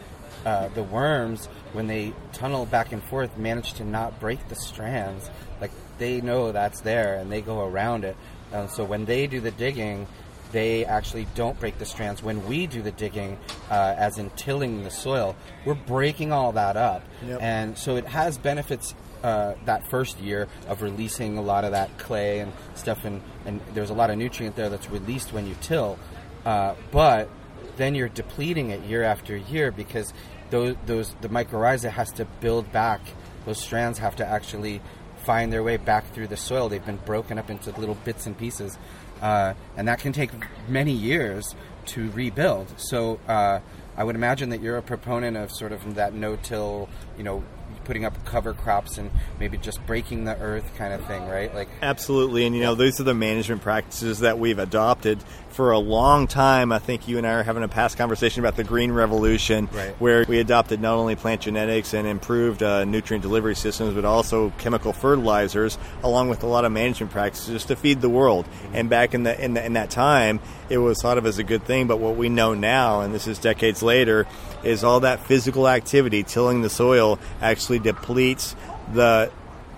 uh, 0.44 0.68
the 0.68 0.82
worms, 0.82 1.46
when 1.72 1.86
they 1.86 2.12
tunnel 2.32 2.66
back 2.66 2.92
and 2.92 3.02
forth, 3.02 3.38
manage 3.38 3.72
to 3.74 3.84
not 3.84 4.20
break 4.20 4.48
the 4.48 4.54
strands. 4.54 5.30
Like 5.62 5.70
they 5.96 6.20
know 6.20 6.52
that's 6.52 6.80
there, 6.82 7.14
and 7.14 7.32
they 7.32 7.40
go 7.40 7.66
around 7.66 8.04
it. 8.04 8.16
Uh, 8.52 8.66
so 8.66 8.84
when 8.84 9.06
they 9.06 9.26
do 9.26 9.40
the 9.40 9.50
digging, 9.50 10.06
they 10.52 10.84
actually 10.84 11.26
don't 11.34 11.58
break 11.58 11.78
the 11.78 11.86
strands. 11.86 12.22
When 12.22 12.46
we 12.46 12.66
do 12.66 12.82
the 12.82 12.90
digging, 12.90 13.38
uh, 13.70 13.94
as 13.96 14.18
in 14.18 14.28
tilling 14.30 14.84
the 14.84 14.90
soil, 14.90 15.34
we're 15.64 15.72
breaking 15.74 16.32
all 16.32 16.52
that 16.52 16.76
up. 16.76 17.02
Yep. 17.26 17.38
And 17.40 17.78
so 17.78 17.96
it 17.96 18.04
has 18.04 18.36
benefits 18.36 18.94
uh, 19.22 19.54
that 19.64 19.86
first 19.86 20.20
year 20.20 20.48
of 20.68 20.82
releasing 20.82 21.38
a 21.38 21.42
lot 21.42 21.64
of 21.64 21.70
that 21.70 21.96
clay 21.96 22.40
and 22.40 22.52
stuff, 22.74 23.06
and, 23.06 23.22
and 23.46 23.62
there's 23.72 23.88
a 23.88 23.94
lot 23.94 24.10
of 24.10 24.18
nutrient 24.18 24.54
there 24.54 24.68
that's 24.68 24.90
released 24.90 25.32
when 25.32 25.46
you 25.46 25.56
till. 25.62 25.98
Uh, 26.44 26.74
but 26.90 27.30
then 27.76 27.94
you're 27.94 28.08
depleting 28.08 28.70
it 28.70 28.82
year 28.82 29.02
after 29.02 29.36
year 29.36 29.70
because 29.70 30.12
those, 30.50 30.76
those 30.86 31.14
the 31.20 31.28
mycorrhiza 31.28 31.90
has 31.90 32.12
to 32.12 32.24
build 32.40 32.70
back. 32.72 33.00
Those 33.46 33.60
strands 33.60 33.98
have 33.98 34.16
to 34.16 34.26
actually 34.26 34.80
find 35.24 35.52
their 35.52 35.62
way 35.62 35.76
back 35.76 36.12
through 36.12 36.28
the 36.28 36.36
soil. 36.36 36.68
They've 36.68 36.84
been 36.84 36.96
broken 37.04 37.38
up 37.38 37.50
into 37.50 37.70
little 37.78 37.94
bits 37.94 38.26
and 38.26 38.36
pieces, 38.36 38.76
uh, 39.20 39.54
and 39.76 39.88
that 39.88 40.00
can 40.00 40.12
take 40.12 40.30
many 40.68 40.92
years 40.92 41.54
to 41.86 42.10
rebuild. 42.10 42.72
So 42.76 43.18
uh, 43.28 43.60
I 43.96 44.04
would 44.04 44.16
imagine 44.16 44.50
that 44.50 44.60
you're 44.60 44.76
a 44.76 44.82
proponent 44.82 45.36
of 45.36 45.50
sort 45.50 45.72
of 45.72 45.94
that 45.94 46.14
no-till, 46.14 46.88
you 47.16 47.24
know, 47.24 47.42
putting 47.84 48.04
up 48.04 48.24
cover 48.24 48.52
crops 48.54 48.98
and 48.98 49.10
maybe 49.38 49.58
just 49.58 49.84
breaking 49.86 50.24
the 50.24 50.38
earth 50.38 50.70
kind 50.76 50.92
of 50.92 51.04
thing, 51.06 51.26
right? 51.28 51.54
Like, 51.54 51.68
Absolutely, 51.82 52.46
and 52.46 52.54
you 52.54 52.62
know 52.62 52.74
those 52.74 53.00
are 53.00 53.04
the 53.04 53.14
management 53.14 53.62
practices 53.62 54.20
that 54.20 54.38
we've 54.38 54.58
adopted 54.58 55.22
for 55.50 55.72
a 55.72 55.78
long 55.78 56.26
time. 56.26 56.72
I 56.72 56.78
think 56.78 57.06
you 57.08 57.18
and 57.18 57.26
I 57.26 57.32
are 57.34 57.42
having 57.42 57.62
a 57.62 57.68
past 57.68 57.98
conversation 57.98 58.40
about 58.40 58.56
the 58.56 58.64
green 58.64 58.90
revolution, 58.90 59.68
Right. 59.72 59.94
where 60.00 60.24
we 60.26 60.38
adopted 60.40 60.80
not 60.80 60.94
only 60.94 61.14
plant 61.14 61.42
genetics 61.42 61.92
and 61.92 62.06
improved 62.08 62.62
uh, 62.62 62.84
nutrient 62.84 63.22
delivery 63.22 63.54
systems, 63.54 63.94
but 63.94 64.04
also 64.06 64.50
chemical 64.58 64.92
fertilizers, 64.94 65.76
along 66.02 66.30
with 66.30 66.42
a 66.42 66.46
lot 66.46 66.64
of 66.64 66.72
management 66.72 67.12
practices 67.12 67.64
to 67.66 67.76
feed 67.76 68.00
the 68.00 68.08
world. 68.08 68.46
And 68.72 68.88
back 68.88 69.12
in 69.12 69.24
the, 69.24 69.38
in 69.42 69.52
the 69.54 69.64
in 69.64 69.74
that 69.74 69.90
time, 69.90 70.40
it 70.72 70.78
was 70.78 71.02
thought 71.02 71.18
of 71.18 71.26
as 71.26 71.38
a 71.38 71.44
good 71.44 71.64
thing. 71.64 71.86
But 71.86 71.98
what 71.98 72.16
we 72.16 72.30
know 72.30 72.54
now, 72.54 73.02
and 73.02 73.14
this 73.14 73.26
is 73.26 73.38
decades 73.38 73.82
later, 73.82 74.26
is 74.64 74.82
all 74.82 75.00
that 75.00 75.20
physical 75.20 75.68
activity, 75.68 76.22
tilling 76.22 76.62
the 76.62 76.70
soil, 76.70 77.18
actually 77.42 77.78
depletes 77.78 78.56
the 78.94 79.30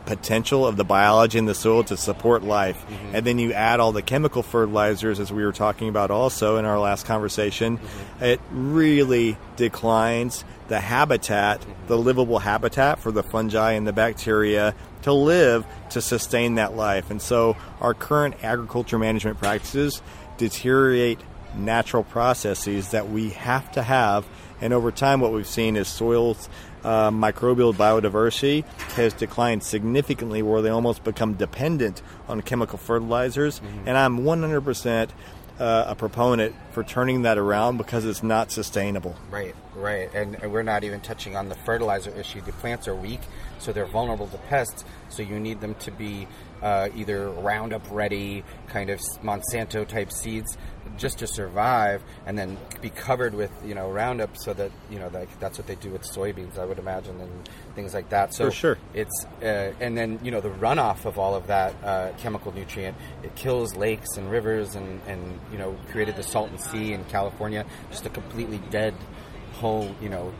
potential 0.06 0.66
of 0.66 0.76
the 0.76 0.84
biology 0.84 1.38
in 1.38 1.46
the 1.46 1.54
soil 1.54 1.82
to 1.82 1.96
support 1.96 2.44
life. 2.44 2.76
Mm-hmm. 2.86 3.16
And 3.16 3.26
then 3.26 3.38
you 3.38 3.52
add 3.52 3.80
all 3.80 3.90
the 3.90 4.02
chemical 4.02 4.42
fertilizers, 4.42 5.18
as 5.18 5.32
we 5.32 5.44
were 5.44 5.52
talking 5.52 5.88
about 5.88 6.12
also 6.12 6.58
in 6.58 6.64
our 6.64 6.78
last 6.78 7.06
conversation, 7.06 7.78
mm-hmm. 7.78 8.24
it 8.24 8.40
really 8.52 9.36
declines 9.56 10.44
the 10.68 10.78
habitat, 10.78 11.60
mm-hmm. 11.60 11.86
the 11.88 11.98
livable 11.98 12.38
habitat 12.38 13.00
for 13.00 13.10
the 13.10 13.22
fungi 13.22 13.72
and 13.72 13.86
the 13.86 13.92
bacteria 13.92 14.74
to 15.02 15.12
live 15.12 15.66
to 15.90 16.00
sustain 16.00 16.54
that 16.54 16.76
life. 16.76 17.10
And 17.10 17.20
so 17.20 17.56
our 17.80 17.94
current 17.94 18.36
agriculture 18.44 18.98
management 18.98 19.38
practices 19.38 20.00
deteriorate 20.36 21.20
natural 21.56 22.02
processes 22.02 22.90
that 22.90 23.08
we 23.10 23.30
have 23.30 23.70
to 23.72 23.82
have. 23.82 24.26
And 24.60 24.72
over 24.72 24.90
time, 24.90 25.20
what 25.20 25.32
we've 25.32 25.46
seen 25.46 25.76
is 25.76 25.88
soils 25.88 26.48
uh, 26.84 27.10
microbial 27.10 27.74
biodiversity 27.74 28.64
has 28.94 29.12
declined 29.14 29.62
significantly, 29.62 30.42
where 30.42 30.62
they 30.62 30.68
almost 30.68 31.02
become 31.02 31.34
dependent 31.34 32.02
on 32.28 32.42
chemical 32.42 32.78
fertilizers. 32.78 33.60
And 33.86 33.96
I'm 33.96 34.20
100% 34.20 35.10
uh, 35.58 35.84
a 35.86 35.94
proponent 35.94 36.54
for 36.72 36.82
turning 36.82 37.22
that 37.22 37.38
around 37.38 37.78
because 37.78 38.04
it's 38.04 38.22
not 38.22 38.50
sustainable. 38.50 39.14
Right, 39.30 39.54
right. 39.74 40.12
And 40.14 40.52
we're 40.52 40.62
not 40.62 40.84
even 40.84 41.00
touching 41.00 41.36
on 41.36 41.48
the 41.48 41.54
fertilizer 41.54 42.10
issue. 42.10 42.40
The 42.40 42.52
plants 42.52 42.88
are 42.88 42.94
weak, 42.94 43.20
so 43.58 43.72
they're 43.72 43.86
vulnerable 43.86 44.26
to 44.28 44.38
pests. 44.38 44.84
So 45.08 45.22
you 45.22 45.38
need 45.38 45.60
them 45.60 45.74
to 45.76 45.90
be 45.90 46.26
uh, 46.64 46.88
either 46.96 47.28
Roundup 47.28 47.86
ready, 47.90 48.42
kind 48.68 48.88
of 48.88 48.98
Monsanto 49.22 49.86
type 49.86 50.10
seeds, 50.10 50.56
just 50.96 51.18
to 51.18 51.26
survive, 51.26 52.02
and 52.26 52.38
then 52.38 52.56
be 52.80 52.88
covered 52.88 53.34
with 53.34 53.52
you 53.64 53.74
know 53.74 53.90
Roundup, 53.90 54.36
so 54.38 54.54
that 54.54 54.72
you 54.90 54.98
know 54.98 55.08
like 55.12 55.38
that's 55.38 55.58
what 55.58 55.66
they 55.66 55.74
do 55.74 55.90
with 55.90 56.02
soybeans, 56.02 56.58
I 56.58 56.64
would 56.64 56.78
imagine, 56.78 57.20
and 57.20 57.48
things 57.74 57.92
like 57.92 58.08
that. 58.08 58.34
So 58.34 58.46
For 58.46 58.50
sure. 58.50 58.78
it's 58.94 59.26
uh, 59.42 59.74
and 59.78 59.96
then 59.96 60.18
you 60.22 60.30
know 60.30 60.40
the 60.40 60.50
runoff 60.50 61.04
of 61.04 61.18
all 61.18 61.34
of 61.34 61.46
that 61.48 61.74
uh, 61.84 62.12
chemical 62.16 62.52
nutrient 62.52 62.96
it 63.22 63.34
kills 63.34 63.76
lakes 63.76 64.16
and 64.16 64.30
rivers 64.30 64.74
and 64.74 65.02
and 65.06 65.38
you 65.52 65.58
know 65.58 65.76
created 65.90 66.16
the 66.16 66.22
Salton 66.22 66.58
Sea 66.58 66.94
in 66.94 67.04
California, 67.04 67.66
just 67.90 68.06
a 68.06 68.10
completely 68.10 68.58
dead 68.70 68.94
whole 69.60 69.94
you 70.00 70.08
know 70.08 70.32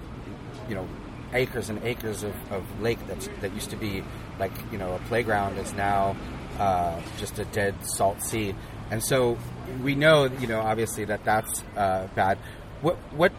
you 0.71 0.75
know 0.75 0.89
acres 1.35 1.69
and 1.69 1.83
acres 1.85 2.23
of, 2.23 2.35
of 2.53 2.81
lake 2.81 2.99
that's 3.07 3.29
that 3.41 3.53
used 3.55 3.71
to 3.71 3.77
be 3.77 4.03
like 4.39 4.53
you 4.73 4.79
know 4.79 4.95
a 4.95 4.99
playground 5.01 5.59
is 5.59 5.73
now 5.75 6.17
uh, 6.59 7.01
just 7.19 7.39
a 7.39 7.45
dead 7.47 7.75
salt 7.83 8.23
sea, 8.23 8.55
and 8.91 9.03
so 9.03 9.37
we 9.83 9.95
know 9.95 10.25
you 10.25 10.47
know 10.47 10.61
obviously 10.61 11.05
that 11.05 11.25
that's 11.25 11.63
uh, 11.77 12.09
bad. 12.15 12.39
What 12.81 12.97
what 13.13 13.33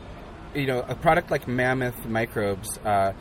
you 0.54 0.68
know 0.68 0.80
a 0.88 0.96
product 0.96 1.32
like 1.32 1.48
Mammoth 1.48 2.06
Microbes. 2.06 2.78
Uh, 2.80 3.14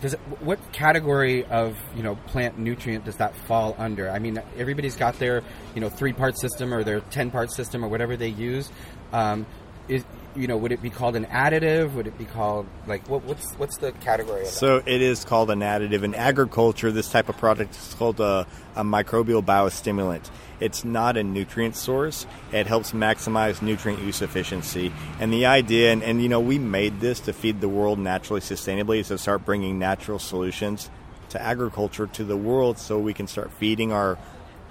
does 0.00 0.14
it, 0.14 0.20
what 0.40 0.58
category 0.72 1.44
of 1.44 1.78
you 1.94 2.02
know 2.02 2.16
plant 2.26 2.58
nutrient 2.58 3.04
does 3.04 3.16
that 3.16 3.36
fall 3.36 3.76
under? 3.78 4.10
I 4.10 4.18
mean, 4.18 4.42
everybody's 4.56 4.96
got 4.96 5.18
their 5.18 5.42
you 5.74 5.80
know 5.80 5.88
three 5.88 6.12
part 6.12 6.38
system 6.38 6.74
or 6.74 6.82
their 6.82 7.00
ten 7.00 7.30
part 7.30 7.52
system 7.52 7.84
or 7.84 7.88
whatever 7.88 8.16
they 8.16 8.28
use. 8.28 8.70
Um, 9.12 9.46
is 9.88 10.04
you 10.34 10.46
know 10.46 10.56
would 10.56 10.72
it 10.72 10.82
be 10.82 10.90
called 10.90 11.16
an 11.16 11.26
additive? 11.26 11.94
Would 11.94 12.06
it 12.06 12.18
be 12.18 12.24
called 12.24 12.66
like 12.86 13.08
what, 13.08 13.24
what's 13.24 13.52
what's 13.54 13.76
the 13.78 13.92
category 13.92 14.40
of 14.40 14.46
that? 14.46 14.52
So 14.52 14.82
it 14.84 15.02
is 15.02 15.24
called 15.24 15.50
an 15.50 15.60
additive. 15.60 16.02
In 16.02 16.14
agriculture, 16.14 16.90
this 16.90 17.10
type 17.10 17.28
of 17.28 17.36
product 17.36 17.76
is 17.76 17.94
called 17.94 18.20
a, 18.20 18.46
a 18.74 18.82
microbial 18.82 19.44
biostimulant. 19.44 20.30
It's 20.60 20.84
not 20.84 21.16
a 21.16 21.24
nutrient 21.24 21.74
source. 21.74 22.26
It 22.52 22.66
helps 22.66 22.92
maximize 22.92 23.62
nutrient 23.62 24.00
use 24.02 24.22
efficiency. 24.22 24.92
And 25.18 25.32
the 25.32 25.46
idea, 25.46 25.92
and, 25.92 26.02
and 26.04 26.22
you 26.22 26.28
know, 26.28 26.38
we 26.38 26.58
made 26.58 27.00
this 27.00 27.18
to 27.20 27.32
feed 27.32 27.60
the 27.60 27.68
world 27.68 27.98
naturally, 27.98 28.40
sustainably, 28.40 28.98
is 29.00 29.08
to 29.08 29.18
start 29.18 29.44
bringing 29.44 29.80
natural 29.80 30.20
solutions 30.20 30.88
to 31.30 31.42
agriculture 31.42 32.06
to 32.06 32.24
the 32.24 32.36
world 32.36 32.78
so 32.78 32.98
we 32.98 33.14
can 33.14 33.26
start 33.26 33.50
feeding 33.52 33.90
our 33.90 34.18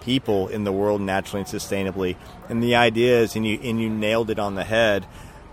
people 0.01 0.47
in 0.47 0.64
the 0.64 0.72
world 0.72 1.01
naturally 1.01 1.41
and 1.41 1.49
sustainably. 1.49 2.16
And 2.49 2.64
the 2.64 2.76
idea 2.76 3.20
is, 3.20 3.36
and 3.36 3.45
you, 3.45 3.59
and 3.62 3.82
you 3.82 3.89
nailed 3.89 4.30
it 4.30 4.39
on 4.39 4.55
the 4.55 4.64
head, 4.64 5.05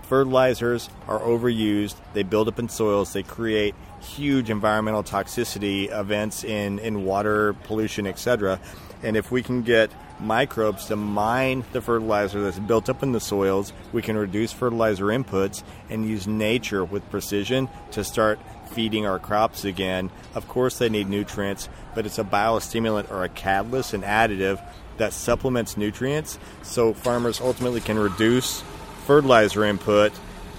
fertilizers 0.09 0.89
are 1.07 1.19
overused, 1.19 1.95
they 2.13 2.23
build 2.23 2.47
up 2.47 2.57
in 2.57 2.67
soils, 2.67 3.13
they 3.13 3.21
create 3.21 3.75
huge 4.01 4.49
environmental 4.49 5.03
toxicity 5.03 5.87
events 5.91 6.43
in, 6.43 6.79
in 6.79 7.05
water, 7.05 7.53
pollution, 7.65 8.07
etc. 8.07 8.59
And 9.03 9.15
if 9.15 9.31
we 9.31 9.43
can 9.43 9.61
get 9.61 9.91
microbes 10.19 10.85
to 10.87 10.95
mine 10.95 11.63
the 11.73 11.81
fertilizer 11.81 12.41
that's 12.41 12.57
built 12.57 12.89
up 12.89 13.03
in 13.03 13.11
the 13.11 13.19
soils, 13.19 13.71
we 13.93 14.01
can 14.01 14.17
reduce 14.17 14.51
fertilizer 14.51 15.05
inputs 15.05 15.61
and 15.91 16.07
use 16.07 16.25
nature 16.25 16.83
with 16.83 17.07
precision 17.11 17.69
to 17.91 18.03
start 18.03 18.39
feeding 18.71 19.05
our 19.05 19.19
crops 19.19 19.63
again. 19.63 20.09
Of 20.33 20.47
course, 20.47 20.79
they 20.79 20.89
need 20.89 21.07
nutrients, 21.07 21.69
but 21.93 22.07
it's 22.07 22.17
a 22.17 22.23
biostimulant 22.23 23.11
or 23.11 23.23
a 23.23 23.29
catalyst, 23.29 23.93
an 23.93 24.01
additive 24.01 24.59
that 24.97 25.13
supplements 25.13 25.77
nutrients 25.77 26.37
so 26.61 26.93
farmers 26.93 27.39
ultimately 27.39 27.79
can 27.79 27.97
reduce 27.97 28.63
fertilizer 29.09 29.65
input 29.65 30.11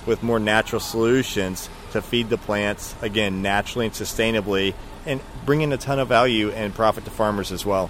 with 0.07 0.25
more 0.25 0.41
natural 0.41 0.81
solutions 0.81 1.71
to 1.93 2.03
feed 2.03 2.29
the 2.31 2.37
plants 2.37 2.97
again 3.01 3.43
naturally 3.43 3.87
and 3.87 3.95
sustainably, 3.95 4.75
and 5.07 5.21
bringing 5.47 5.73
a 5.73 5.77
ton 5.77 6.01
of 6.01 6.09
value 6.09 6.51
and 6.51 6.75
profit 6.75 7.05
to 7.05 7.13
farmers 7.13 7.53
as 7.53 7.65
well. 7.65 7.89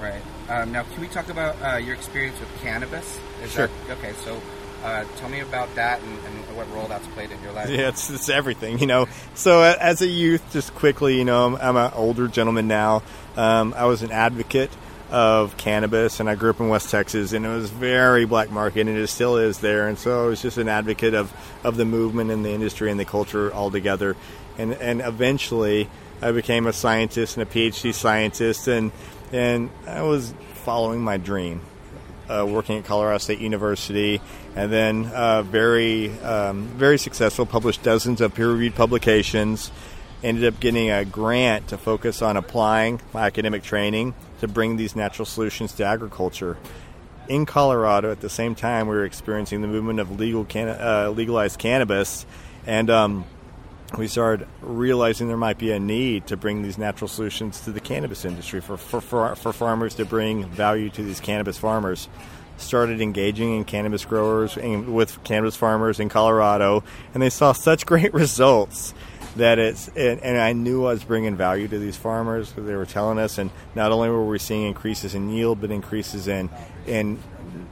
Right. 0.00 0.22
Um, 0.48 0.70
now, 0.70 0.84
can 0.84 1.00
we 1.00 1.08
talk 1.08 1.28
about 1.28 1.60
uh, 1.60 1.78
your 1.78 1.96
experience 1.96 2.38
with 2.38 2.48
cannabis? 2.60 3.18
Is 3.42 3.50
sure. 3.50 3.68
That, 3.88 3.98
okay, 3.98 4.12
so 4.24 4.40
uh, 4.84 5.04
tell 5.16 5.28
me 5.28 5.40
about 5.40 5.74
that 5.74 6.00
and, 6.02 6.18
and, 6.20 6.56
what 6.56 6.72
role 6.72 6.86
that's 6.86 7.06
played 7.08 7.32
in 7.32 7.42
your 7.42 7.52
life. 7.52 7.68
Yeah, 7.68 7.88
it's, 7.88 8.10
it's 8.10 8.28
everything, 8.28 8.78
you 8.78 8.86
know. 8.86 9.08
So 9.34 9.62
as 9.62 10.02
a 10.02 10.06
youth, 10.06 10.52
just 10.52 10.72
quickly, 10.76 11.18
you 11.18 11.24
know, 11.24 11.46
I'm, 11.46 11.56
I'm 11.56 11.76
an 11.76 11.92
older 11.96 12.28
gentleman 12.28 12.68
now. 12.68 13.02
Um, 13.36 13.74
I 13.76 13.86
was 13.86 14.02
an 14.02 14.12
advocate 14.12 14.70
of 15.10 15.56
cannabis, 15.56 16.20
and 16.20 16.28
I 16.28 16.36
grew 16.36 16.50
up 16.50 16.60
in 16.60 16.68
West 16.68 16.90
Texas, 16.90 17.32
and 17.32 17.44
it 17.44 17.48
was 17.48 17.70
very 17.70 18.24
black 18.24 18.50
market, 18.50 18.86
and 18.86 18.96
it 18.96 19.06
still 19.08 19.36
is 19.36 19.58
there. 19.58 19.88
And 19.88 19.98
so 19.98 20.24
I 20.24 20.28
was 20.28 20.40
just 20.40 20.56
an 20.58 20.68
advocate 20.68 21.14
of, 21.14 21.32
of 21.64 21.76
the 21.76 21.84
movement 21.84 22.30
and 22.30 22.44
the 22.44 22.50
industry 22.50 22.90
and 22.90 22.98
the 22.98 23.04
culture 23.04 23.52
altogether. 23.52 24.16
And 24.58 24.72
and 24.74 25.00
eventually, 25.00 25.88
I 26.22 26.32
became 26.32 26.66
a 26.66 26.72
scientist 26.72 27.36
and 27.36 27.48
a 27.48 27.50
PhD 27.50 27.92
scientist, 27.94 28.68
and 28.68 28.92
and 29.32 29.70
I 29.86 30.02
was 30.02 30.34
following 30.64 31.00
my 31.00 31.16
dream, 31.16 31.60
uh, 32.28 32.46
working 32.48 32.78
at 32.78 32.84
Colorado 32.84 33.18
State 33.18 33.40
University, 33.40 34.20
and 34.54 34.70
then 34.70 35.06
uh, 35.06 35.42
very 35.42 36.10
um, 36.20 36.66
very 36.76 36.98
successful, 36.98 37.46
published 37.46 37.82
dozens 37.82 38.20
of 38.20 38.34
peer-reviewed 38.34 38.74
publications. 38.74 39.70
Ended 40.22 40.44
up 40.44 40.60
getting 40.60 40.90
a 40.90 41.04
grant 41.04 41.68
to 41.68 41.78
focus 41.78 42.20
on 42.20 42.36
applying 42.36 43.00
my 43.14 43.22
academic 43.22 43.62
training 43.62 44.14
to 44.40 44.48
bring 44.48 44.76
these 44.76 44.94
natural 44.94 45.24
solutions 45.24 45.72
to 45.74 45.84
agriculture. 45.84 46.58
In 47.28 47.46
Colorado, 47.46 48.10
at 48.10 48.20
the 48.20 48.28
same 48.28 48.54
time, 48.54 48.86
we 48.86 48.96
were 48.96 49.04
experiencing 49.04 49.62
the 49.62 49.68
movement 49.68 49.98
of 49.98 50.18
legal 50.18 50.44
can- 50.44 50.68
uh, 50.68 51.10
legalized 51.16 51.58
cannabis, 51.58 52.26
and 52.66 52.90
um, 52.90 53.24
we 53.96 54.08
started 54.08 54.46
realizing 54.60 55.28
there 55.28 55.36
might 55.36 55.58
be 55.58 55.72
a 55.72 55.80
need 55.80 56.26
to 56.26 56.36
bring 56.36 56.62
these 56.62 56.76
natural 56.76 57.08
solutions 57.08 57.60
to 57.62 57.72
the 57.72 57.80
cannabis 57.80 58.24
industry 58.24 58.60
for, 58.60 58.76
for, 58.76 59.00
for, 59.00 59.34
for 59.36 59.52
farmers 59.52 59.94
to 59.94 60.04
bring 60.04 60.44
value 60.48 60.90
to 60.90 61.02
these 61.02 61.20
cannabis 61.20 61.56
farmers. 61.56 62.08
Started 62.58 63.00
engaging 63.00 63.56
in 63.56 63.64
cannabis 63.64 64.04
growers 64.04 64.58
and 64.58 64.94
with 64.94 65.24
cannabis 65.24 65.56
farmers 65.56 65.98
in 65.98 66.10
Colorado, 66.10 66.84
and 67.14 67.22
they 67.22 67.30
saw 67.30 67.52
such 67.52 67.86
great 67.92 68.12
results 68.12 68.92
that 69.36 69.58
it's 69.58 69.88
and, 69.88 70.20
and, 70.20 70.38
I 70.38 70.52
knew 70.52 70.86
I 70.86 70.92
was 70.92 71.04
bringing 71.04 71.36
value 71.36 71.68
to 71.68 71.78
these 71.78 71.96
farmers 71.96 72.50
because 72.50 72.66
they 72.66 72.74
were 72.74 72.86
telling 72.86 73.18
us, 73.18 73.38
and 73.38 73.50
not 73.74 73.92
only 73.92 74.08
were 74.08 74.26
we 74.26 74.38
seeing 74.38 74.66
increases 74.66 75.14
in 75.14 75.30
yield, 75.30 75.60
but 75.60 75.70
increases 75.70 76.26
in 76.28 76.50
in 76.86 77.18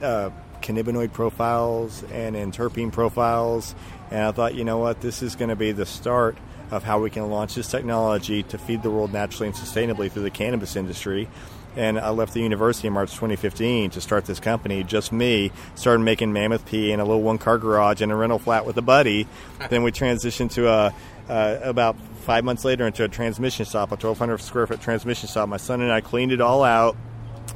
uh, 0.01 0.29
cannabinoid 0.61 1.13
profiles 1.13 2.03
and 2.11 2.35
in 2.35 2.51
terpene 2.51 2.91
profiles. 2.91 3.75
And 4.11 4.21
I 4.21 4.31
thought, 4.31 4.55
you 4.55 4.63
know 4.63 4.77
what, 4.77 5.01
this 5.01 5.21
is 5.21 5.35
going 5.35 5.49
to 5.49 5.55
be 5.55 5.71
the 5.71 5.85
start 5.85 6.37
of 6.71 6.83
how 6.83 6.99
we 6.99 7.09
can 7.09 7.29
launch 7.29 7.55
this 7.55 7.69
technology 7.69 8.43
to 8.43 8.57
feed 8.57 8.83
the 8.83 8.91
world 8.91 9.11
naturally 9.11 9.47
and 9.47 9.55
sustainably 9.55 10.11
through 10.11 10.23
the 10.23 10.29
cannabis 10.29 10.75
industry. 10.75 11.27
And 11.75 11.99
I 11.99 12.09
left 12.09 12.33
the 12.33 12.41
university 12.41 12.87
in 12.87 12.93
March 12.93 13.11
2015 13.11 13.91
to 13.91 14.01
start 14.01 14.25
this 14.25 14.39
company. 14.39 14.83
Just 14.83 15.11
me 15.11 15.51
started 15.75 16.03
making 16.03 16.33
Mammoth 16.33 16.65
P 16.65 16.91
in 16.91 16.99
a 16.99 17.05
little 17.05 17.21
one-car 17.21 17.57
garage 17.59 18.01
in 18.01 18.11
a 18.11 18.15
rental 18.15 18.39
flat 18.39 18.65
with 18.65 18.77
a 18.77 18.81
buddy. 18.81 19.27
then 19.69 19.83
we 19.83 19.91
transitioned 19.91 20.51
to 20.53 20.67
a 20.67 20.93
uh, 21.29 21.59
about 21.61 21.95
five 22.21 22.43
months 22.43 22.65
later 22.65 22.85
into 22.85 23.03
a 23.03 23.07
transmission 23.07 23.65
shop, 23.65 23.89
a 23.89 23.95
1,200 23.95 24.39
square 24.39 24.67
foot 24.67 24.81
transmission 24.81 25.29
shop. 25.29 25.47
My 25.47 25.57
son 25.57 25.81
and 25.81 25.91
I 25.91 26.01
cleaned 26.01 26.31
it 26.31 26.41
all 26.41 26.63
out. 26.63 26.97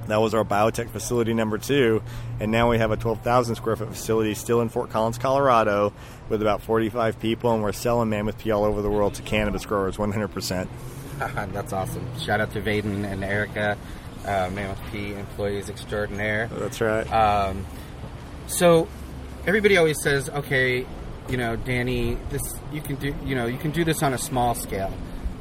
That 0.08 0.20
was 0.20 0.34
our 0.34 0.44
biotech 0.44 0.90
facility 0.90 1.34
number 1.34 1.58
two, 1.58 2.02
and 2.40 2.52
now 2.52 2.70
we 2.70 2.78
have 2.78 2.92
a 2.92 2.98
12,000 2.98 3.56
square 3.56 3.76
foot 3.76 3.90
facility 3.90 4.34
still 4.34 4.60
in 4.62 4.68
Fort 4.68 4.90
Collins, 4.90 5.18
Colorado, 5.18 5.94
with 6.30 6.42
about 6.42 6.62
45 6.62 7.20
people, 7.20 7.54
and 7.54 7.64
we're 7.64 7.72
selling 7.72 8.10
Mammoth 8.10 8.38
P 8.40 8.52
all 8.52 8.66
over 8.66 8.82
the 8.82 8.90
world 8.90 9.14
to 9.16 9.22
cannabis 9.22 9.66
growers 9.66 9.98
100%. 9.98 10.68
That's 11.54 11.72
awesome. 11.72 12.06
Shout 12.20 12.42
out 12.42 12.52
to 12.52 12.62
Vaden 12.62 13.06
and 13.06 13.24
Erica, 13.24 13.78
uh, 14.26 14.50
Mammoth 14.52 14.82
P 14.92 15.14
employees 15.14 15.70
extraordinaire. 15.70 16.48
That's 16.48 16.82
right. 16.82 17.10
Um, 17.12 17.66
so 18.48 18.90
everybody 19.48 19.78
always 19.78 20.02
says, 20.02 20.30
okay, 20.30 20.86
you 21.30 21.38
know, 21.38 21.56
Danny, 21.56 22.18
this 22.30 22.42
you 22.72 22.82
can 22.82 22.96
do, 22.96 23.16
you 23.24 23.36
know, 23.36 23.46
you 23.46 23.58
can 23.58 23.72
do 23.72 23.84
this 23.84 24.04
on 24.04 24.14
a 24.14 24.18
small 24.18 24.56
scale, 24.56 24.94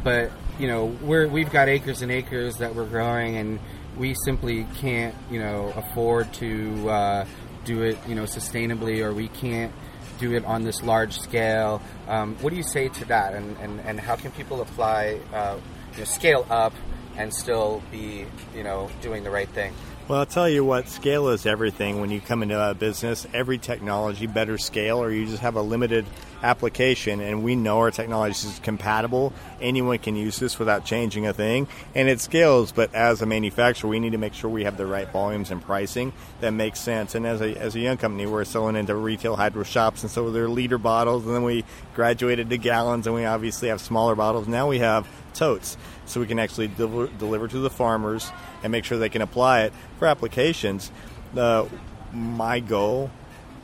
but 0.04 0.30
you 0.58 0.66
know, 0.66 0.86
we're 0.86 1.28
we've 1.28 1.50
got 1.50 1.68
acres 1.68 2.02
and 2.02 2.12
acres 2.12 2.56
that 2.56 2.74
we're 2.74 2.86
growing, 2.86 3.36
and 3.36 3.58
we 3.96 4.14
simply 4.24 4.66
can't, 4.76 5.14
you 5.30 5.40
know, 5.40 5.72
afford 5.76 6.32
to 6.34 6.88
uh, 6.88 7.26
do 7.64 7.82
it, 7.82 7.98
you 8.06 8.14
know, 8.14 8.24
sustainably, 8.24 9.04
or 9.04 9.12
we 9.12 9.28
can't 9.28 9.72
do 10.18 10.34
it 10.34 10.44
on 10.44 10.62
this 10.62 10.82
large 10.82 11.18
scale. 11.18 11.82
Um, 12.08 12.36
what 12.36 12.50
do 12.50 12.56
you 12.56 12.62
say 12.62 12.88
to 12.88 13.04
that, 13.06 13.34
and, 13.34 13.56
and, 13.58 13.80
and 13.80 14.00
how 14.00 14.16
can 14.16 14.30
people 14.30 14.60
apply, 14.60 15.18
uh, 15.32 15.58
you 15.92 15.98
know, 15.98 16.04
scale 16.04 16.46
up 16.48 16.72
and 17.16 17.34
still 17.34 17.82
be, 17.90 18.24
you 18.54 18.62
know, 18.62 18.88
doing 19.00 19.24
the 19.24 19.30
right 19.30 19.48
thing? 19.48 19.74
Well, 20.08 20.18
I'll 20.18 20.26
tell 20.26 20.48
you 20.48 20.64
what, 20.64 20.88
scale 20.88 21.28
is 21.28 21.46
everything 21.46 22.00
when 22.00 22.10
you 22.10 22.20
come 22.20 22.42
into 22.42 22.60
a 22.60 22.74
business. 22.74 23.24
Every 23.32 23.56
technology 23.56 24.26
better 24.26 24.58
scale, 24.58 25.02
or 25.02 25.12
you 25.12 25.26
just 25.26 25.42
have 25.42 25.54
a 25.54 25.62
limited 25.62 26.04
application. 26.42 27.20
And 27.20 27.42
we 27.42 27.56
know 27.56 27.78
our 27.78 27.90
technology 27.90 28.32
is 28.32 28.60
compatible. 28.62 29.32
Anyone 29.60 29.98
can 29.98 30.16
use 30.16 30.38
this 30.38 30.58
without 30.58 30.84
changing 30.84 31.26
a 31.26 31.32
thing, 31.32 31.68
and 31.94 32.08
it 32.08 32.20
scales. 32.20 32.72
But 32.72 32.94
as 32.94 33.22
a 33.22 33.26
manufacturer, 33.26 33.88
we 33.88 34.00
need 34.00 34.12
to 34.12 34.18
make 34.18 34.34
sure 34.34 34.50
we 34.50 34.64
have 34.64 34.76
the 34.76 34.86
right 34.86 35.08
volumes 35.08 35.50
and 35.50 35.62
pricing 35.62 36.12
that 36.40 36.50
makes 36.50 36.80
sense. 36.80 37.14
And 37.14 37.26
as 37.26 37.40
a, 37.40 37.56
as 37.56 37.74
a 37.74 37.80
young 37.80 37.96
company, 37.96 38.26
we're 38.26 38.44
selling 38.44 38.76
into 38.76 38.94
retail 38.94 39.36
hydro 39.36 39.62
shops, 39.62 40.02
and 40.02 40.10
so 40.10 40.30
they're 40.30 40.48
liter 40.48 40.78
bottles, 40.78 41.24
and 41.24 41.34
then 41.34 41.42
we 41.42 41.64
graduated 41.94 42.50
to 42.50 42.58
gallons, 42.58 43.06
and 43.06 43.14
we 43.14 43.24
obviously 43.24 43.68
have 43.68 43.80
smaller 43.80 44.14
bottles. 44.14 44.48
Now 44.48 44.68
we 44.68 44.78
have 44.80 45.06
totes 45.34 45.76
so 46.06 46.20
we 46.20 46.26
can 46.26 46.38
actually 46.38 46.68
deliver, 46.68 47.06
deliver 47.18 47.48
to 47.48 47.58
the 47.58 47.70
farmers 47.70 48.30
and 48.62 48.70
make 48.70 48.84
sure 48.84 48.98
they 48.98 49.08
can 49.08 49.22
apply 49.22 49.62
it 49.62 49.72
for 49.98 50.06
applications. 50.06 50.90
Uh, 51.36 51.66
my 52.12 52.60
goal, 52.60 53.10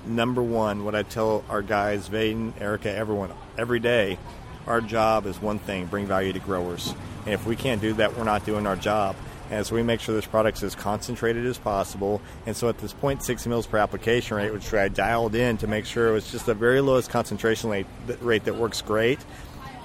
number 0.07 0.43
one, 0.43 0.85
what 0.85 0.95
I 0.95 1.03
tell 1.03 1.45
our 1.49 1.63
guys, 1.63 2.09
Vaden, 2.09 2.61
Erica, 2.61 2.95
everyone, 2.95 3.31
every 3.57 3.81
day, 3.81 4.19
our 4.67 4.81
job 4.81 5.27
is 5.27 5.41
one 5.41 5.59
thing 5.59 5.87
bring 5.87 6.07
value 6.07 6.33
to 6.33 6.39
growers. 6.39 6.95
And 7.25 7.35
if 7.35 7.47
we 7.47 7.57
can't 7.57 7.81
do 7.81 7.95
that, 7.95 8.17
we're 8.17 8.25
not 8.25 8.45
doing 8.45 8.67
our 8.67 8.77
job. 8.77 9.17
And 9.51 9.65
so 9.67 9.75
we 9.75 9.83
make 9.83 10.01
sure 10.01 10.15
this 10.15 10.27
product 10.27 10.59
is 10.59 10.65
as 10.65 10.75
concentrated 10.75 11.47
as 11.47 11.57
possible. 11.57 12.21
And 12.45 12.55
so 12.55 12.69
at 12.69 12.79
this 12.79 12.93
0.6 12.93 13.47
mils 13.47 13.67
per 13.67 13.79
application 13.79 14.37
rate, 14.37 14.53
which 14.53 14.73
I 14.75 14.89
dialed 14.89 15.35
in 15.35 15.57
to 15.59 15.67
make 15.67 15.87
sure 15.87 16.09
it 16.09 16.13
was 16.13 16.31
just 16.31 16.47
the 16.47 16.55
very 16.55 16.83
lowest 16.83 17.09
concentration 17.09 17.71
rate, 17.71 17.87
rate 18.21 18.45
that 18.45 18.57
works 18.57 18.83
great, 18.83 19.19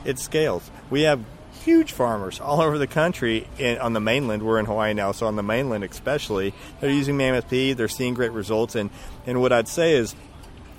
it 0.03 0.19
scales. 0.19 0.69
We 0.89 1.03
have 1.03 1.23
huge 1.63 1.93
farmers 1.93 2.39
all 2.39 2.61
over 2.61 2.77
the 2.77 2.87
country 2.87 3.47
in, 3.57 3.77
on 3.77 3.93
the 3.93 3.99
mainland. 3.99 4.43
We're 4.43 4.59
in 4.59 4.65
Hawaii 4.65 4.93
now, 4.93 5.11
so 5.11 5.27
on 5.27 5.35
the 5.35 5.43
mainland 5.43 5.83
especially, 5.83 6.53
they're 6.79 6.91
using 6.91 7.17
Mammoth 7.17 7.49
P. 7.49 7.73
They're 7.73 7.87
seeing 7.87 8.13
great 8.13 8.31
results, 8.31 8.75
and 8.75 8.89
and 9.25 9.41
what 9.41 9.53
I'd 9.53 9.67
say 9.67 9.93
is, 9.93 10.15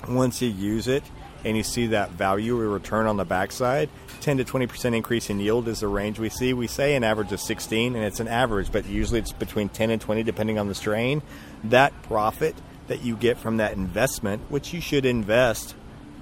once 0.08 0.42
you 0.42 0.48
use 0.48 0.86
it 0.86 1.02
and 1.44 1.56
you 1.56 1.62
see 1.62 1.88
that 1.88 2.10
value 2.10 2.58
or 2.58 2.68
return 2.68 3.06
on 3.06 3.16
the 3.16 3.24
backside, 3.24 3.88
10 4.20 4.38
to 4.38 4.44
20 4.44 4.66
percent 4.66 4.94
increase 4.94 5.30
in 5.30 5.40
yield 5.40 5.68
is 5.68 5.80
the 5.80 5.88
range 5.88 6.18
we 6.18 6.28
see. 6.28 6.52
We 6.52 6.66
say 6.66 6.94
an 6.94 7.04
average 7.04 7.32
of 7.32 7.40
16, 7.40 7.96
and 7.96 8.04
it's 8.04 8.20
an 8.20 8.28
average, 8.28 8.70
but 8.70 8.86
usually 8.86 9.20
it's 9.20 9.32
between 9.32 9.68
10 9.70 9.90
and 9.90 10.00
20 10.00 10.22
depending 10.22 10.58
on 10.58 10.68
the 10.68 10.74
strain. 10.74 11.22
That 11.64 11.92
profit 12.02 12.54
that 12.88 13.02
you 13.02 13.16
get 13.16 13.38
from 13.38 13.56
that 13.56 13.72
investment, 13.72 14.42
which 14.50 14.74
you 14.74 14.80
should 14.80 15.06
invest 15.06 15.74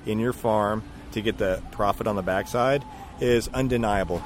in 0.07 0.21
your 0.21 0.33
farm 0.33 0.83
to 1.13 1.21
get 1.21 1.39
the 1.39 1.61
profit 1.73 2.07
on 2.07 2.17
the 2.17 2.23
backside, 2.23 2.85
is 3.21 3.49
undeniable. 3.49 4.23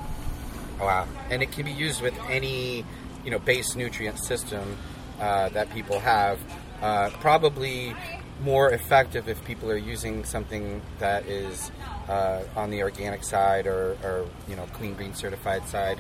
Wow. 0.80 1.06
And 1.30 1.42
it 1.42 1.52
can 1.52 1.64
be 1.64 1.72
used 1.72 2.02
with 2.02 2.14
any, 2.28 2.84
you 3.24 3.30
know, 3.30 3.38
base 3.38 3.76
nutrient 3.76 4.18
system 4.18 4.76
uh, 5.20 5.48
that 5.50 5.72
people 5.72 5.98
have. 6.00 6.38
Uh, 6.82 7.10
probably 7.20 7.94
more 8.42 8.70
effective 8.70 9.28
if 9.28 9.42
people 9.44 9.70
are 9.70 9.78
using 9.78 10.24
something 10.24 10.82
that 10.98 11.24
is 11.26 11.70
uh, 12.08 12.42
on 12.54 12.70
the 12.70 12.82
organic 12.82 13.24
side 13.24 13.66
or, 13.66 13.96
or, 14.04 14.26
you 14.48 14.56
know, 14.56 14.66
clean 14.74 14.94
green 14.94 15.14
certified 15.14 15.66
side. 15.68 15.98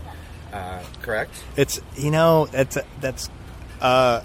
Uh, 0.52 0.82
correct? 1.02 1.32
It's 1.56 1.80
you 1.96 2.10
know 2.10 2.46
that's 2.46 2.78
that's 3.00 3.28
uh, 3.80 4.22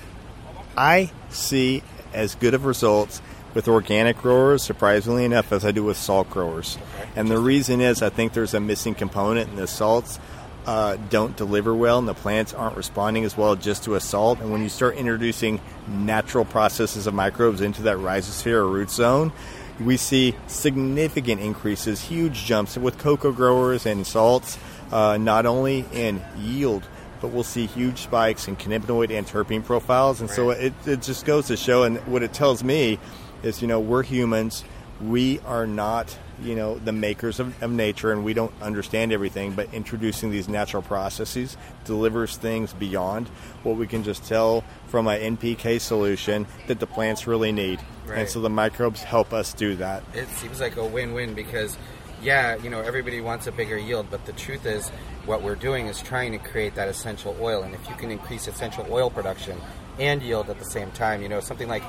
I 0.77 1.11
see 1.29 1.83
as 2.13 2.35
good 2.35 2.53
of 2.53 2.65
results 2.65 3.21
with 3.53 3.67
organic 3.67 4.17
growers, 4.17 4.63
surprisingly 4.63 5.25
enough, 5.25 5.51
as 5.51 5.65
I 5.65 5.71
do 5.71 5.83
with 5.83 5.97
salt 5.97 6.29
growers. 6.29 6.77
Okay. 6.77 7.09
And 7.15 7.29
the 7.29 7.39
reason 7.39 7.81
is 7.81 8.01
I 8.01 8.09
think 8.09 8.33
there's 8.33 8.53
a 8.53 8.59
missing 8.59 8.95
component 8.95 9.49
in 9.49 9.55
the 9.57 9.67
salts 9.67 10.19
uh, 10.65 10.97
don't 11.09 11.35
deliver 11.35 11.73
well 11.73 11.99
and 11.99 12.07
the 12.07 12.13
plants 12.13 12.53
aren't 12.53 12.77
responding 12.77 13.25
as 13.25 13.35
well 13.35 13.55
just 13.55 13.83
to 13.85 13.95
a 13.95 13.99
salt. 13.99 14.39
And 14.39 14.51
when 14.51 14.61
you 14.61 14.69
start 14.69 14.95
introducing 14.95 15.59
natural 15.87 16.45
processes 16.45 17.07
of 17.07 17.13
microbes 17.13 17.61
into 17.61 17.83
that 17.83 17.97
rhizosphere 17.97 18.53
or 18.53 18.67
root 18.67 18.89
zone, 18.89 19.31
we 19.79 19.97
see 19.97 20.35
significant 20.47 21.41
increases, 21.41 22.01
huge 22.01 22.45
jumps 22.45 22.77
with 22.77 22.97
cocoa 22.97 23.31
growers 23.31 23.85
and 23.85 24.05
salts, 24.05 24.57
uh, 24.91 25.17
not 25.17 25.45
only 25.45 25.85
in 25.91 26.21
yield, 26.37 26.83
but 27.19 27.29
we'll 27.29 27.43
see 27.43 27.65
huge 27.65 27.99
spikes 27.99 28.47
in 28.47 28.55
cannabinoid 28.55 29.11
and 29.11 29.25
terpene 29.25 29.63
profiles. 29.63 30.21
And 30.21 30.29
right. 30.29 30.35
so 30.35 30.49
it, 30.51 30.73
it 30.85 31.01
just 31.01 31.25
goes 31.25 31.47
to 31.47 31.57
show, 31.57 31.83
and 31.83 31.97
what 32.07 32.23
it 32.23 32.33
tells 32.33 32.63
me 32.63 32.99
is, 33.41 33.61
you 33.61 33.67
know, 33.67 33.79
we're 33.79 34.03
humans 34.03 34.63
we 35.01 35.39
are 35.41 35.67
not 35.67 36.17
you 36.41 36.55
know 36.55 36.77
the 36.79 36.91
makers 36.91 37.39
of, 37.39 37.61
of, 37.61 37.71
nature 37.71 38.11
and 38.11 38.23
we 38.23 38.33
don't 38.33 38.53
understand 38.61 39.13
everything 39.13 39.53
but 39.53 39.71
introducing 39.73 40.31
these 40.31 40.49
natural 40.49 40.81
processes 40.81 41.57
delivers 41.85 42.37
things 42.37 42.73
beyond 42.73 43.27
what 43.63 43.77
we 43.77 43.87
can 43.87 44.03
just 44.03 44.23
tell 44.25 44.63
from 44.87 45.07
an 45.07 45.37
npk 45.37 45.79
solution 45.79 46.45
that 46.67 46.79
the 46.79 46.87
plants 46.87 47.27
really 47.27 47.51
need. 47.51 47.79
Right. 48.05 48.19
and 48.19 48.29
so 48.29 48.41
the 48.41 48.49
microbes 48.49 49.03
help 49.03 49.31
us 49.31 49.53
do 49.53 49.75
that. 49.75 50.03
It 50.13 50.27
seems 50.29 50.59
like 50.59 50.75
a 50.75 50.85
win-win 50.85 51.33
because 51.33 51.77
yeah 52.21 52.55
you 52.57 52.69
know 52.69 52.81
everybody 52.81 53.21
wants 53.21 53.47
a 53.47 53.51
bigger 53.51 53.77
yield 53.77 54.07
but 54.11 54.25
the 54.25 54.33
truth 54.33 54.65
is 54.65 54.89
what 55.25 55.41
we're 55.41 55.55
doing 55.55 55.87
is 55.87 56.01
trying 56.01 56.31
to 56.31 56.37
create 56.37 56.75
that 56.75 56.87
essential 56.87 57.35
oil. 57.39 57.63
And 57.63 57.73
if 57.73 57.87
you 57.89 57.95
can 57.95 58.11
increase 58.11 58.47
essential 58.47 58.85
oil 58.89 59.09
production 59.09 59.59
and 59.99 60.21
yield 60.21 60.49
at 60.49 60.59
the 60.59 60.65
same 60.65 60.91
time 60.91 61.21
you 61.21 61.29
know 61.29 61.39
something 61.39 61.67
like 61.67 61.83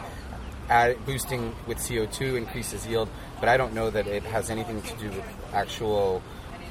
add, 0.69 1.05
boosting 1.07 1.55
with 1.67 1.79
CO2 1.79 2.37
increases 2.37 2.87
yield, 2.87 3.09
but 3.41 3.49
I 3.49 3.57
don't 3.57 3.75
know 3.75 3.91
that 3.91 4.07
it 4.07 4.23
has 4.25 4.51
anything 4.51 4.83
to 4.83 4.97
do 4.97 5.09
with 5.11 5.25
actual, 5.53 6.23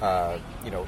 uh, 0.02 0.38
you 0.64 0.72
know, 0.72 0.88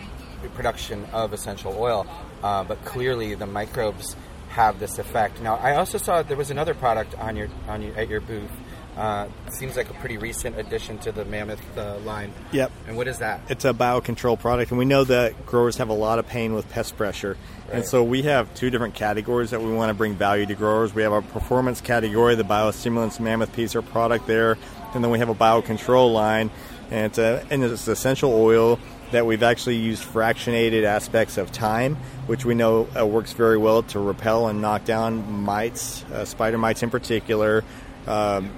production 0.56 1.06
of 1.14 1.34
essential 1.34 1.76
oil. 1.78 2.06
Uh, 2.42 2.64
but 2.64 2.84
clearly, 2.84 3.36
the 3.36 3.46
microbes 3.46 4.16
have 4.50 4.80
this 4.80 5.00
effect. 5.00 5.42
Now, 5.42 5.56
I 5.56 5.76
also 5.76 5.98
saw 5.98 6.22
there 6.22 6.38
was 6.38 6.52
another 6.52 6.74
product 6.74 7.18
on 7.18 7.36
your 7.36 7.48
on 7.68 7.82
your, 7.82 7.96
at 7.96 8.10
your 8.10 8.22
booth 8.22 8.52
uh, 8.98 9.28
seems 9.52 9.76
like 9.76 9.90
a 9.90 9.94
pretty 9.96 10.18
recent 10.18 10.58
addition 10.58 10.98
to 11.00 11.12
the 11.12 11.26
Mammoth 11.26 11.78
uh, 11.78 11.98
line. 12.00 12.32
Yep. 12.52 12.72
And 12.88 12.98
what 12.98 13.08
is 13.08 13.20
that? 13.20 13.42
It's 13.50 13.66
a 13.66 13.74
biocontrol 13.74 14.40
product, 14.40 14.72
and 14.72 14.78
we 14.78 14.86
know 14.86 15.04
that 15.04 15.46
growers 15.46 15.78
have 15.78 15.90
a 15.90 15.94
lot 15.94 16.20
of 16.20 16.28
pain 16.28 16.54
with 16.54 16.70
pest 16.70 16.96
pressure. 16.96 17.38
Right. 17.68 17.78
And 17.78 17.86
so 17.86 18.04
we 18.04 18.24
have 18.24 18.54
two 18.54 18.70
different 18.70 18.94
categories 18.94 19.50
that 19.50 19.62
we 19.62 19.72
want 19.72 19.90
to 19.90 19.94
bring 19.94 20.14
value 20.14 20.46
to 20.46 20.56
growers. 20.56 20.94
We 20.94 21.02
have 21.04 21.14
our 21.14 21.22
performance 21.22 21.82
category, 21.82 22.36
the 22.36 22.44
biostimulants 22.44 23.20
Mammoth 23.20 23.54
piece 23.54 23.76
of 23.76 23.86
product 23.90 24.28
there, 24.28 24.58
and 24.94 25.04
then 25.04 25.12
we 25.12 25.20
have 25.20 25.30
a 25.30 25.36
biocontrol 25.36 26.14
line, 26.14 26.52
and 26.92 27.08
it's, 27.08 27.18
a, 27.18 27.46
and 27.50 27.64
it's 27.64 27.88
essential 27.88 28.32
oil 28.34 28.80
that 29.12 29.26
we've 29.26 29.44
actually 29.44 29.78
used 29.78 30.04
fractionated 30.04 30.84
aspects 30.84 31.38
of 31.38 31.50
thyme, 31.50 31.96
which 32.26 32.46
we 32.46 32.56
know 32.56 32.88
uh, 33.00 33.06
works 33.06 33.34
very 33.34 33.58
well 33.58 33.84
to 33.84 34.00
repel 34.00 34.48
and 34.48 34.60
knock 34.60 34.86
down 34.86 35.32
mites, 35.32 36.04
uh, 36.06 36.26
spider 36.26 36.58
mites 36.58 36.82
in 36.82 36.90
particular. 36.90 37.64
Um, 38.08 38.52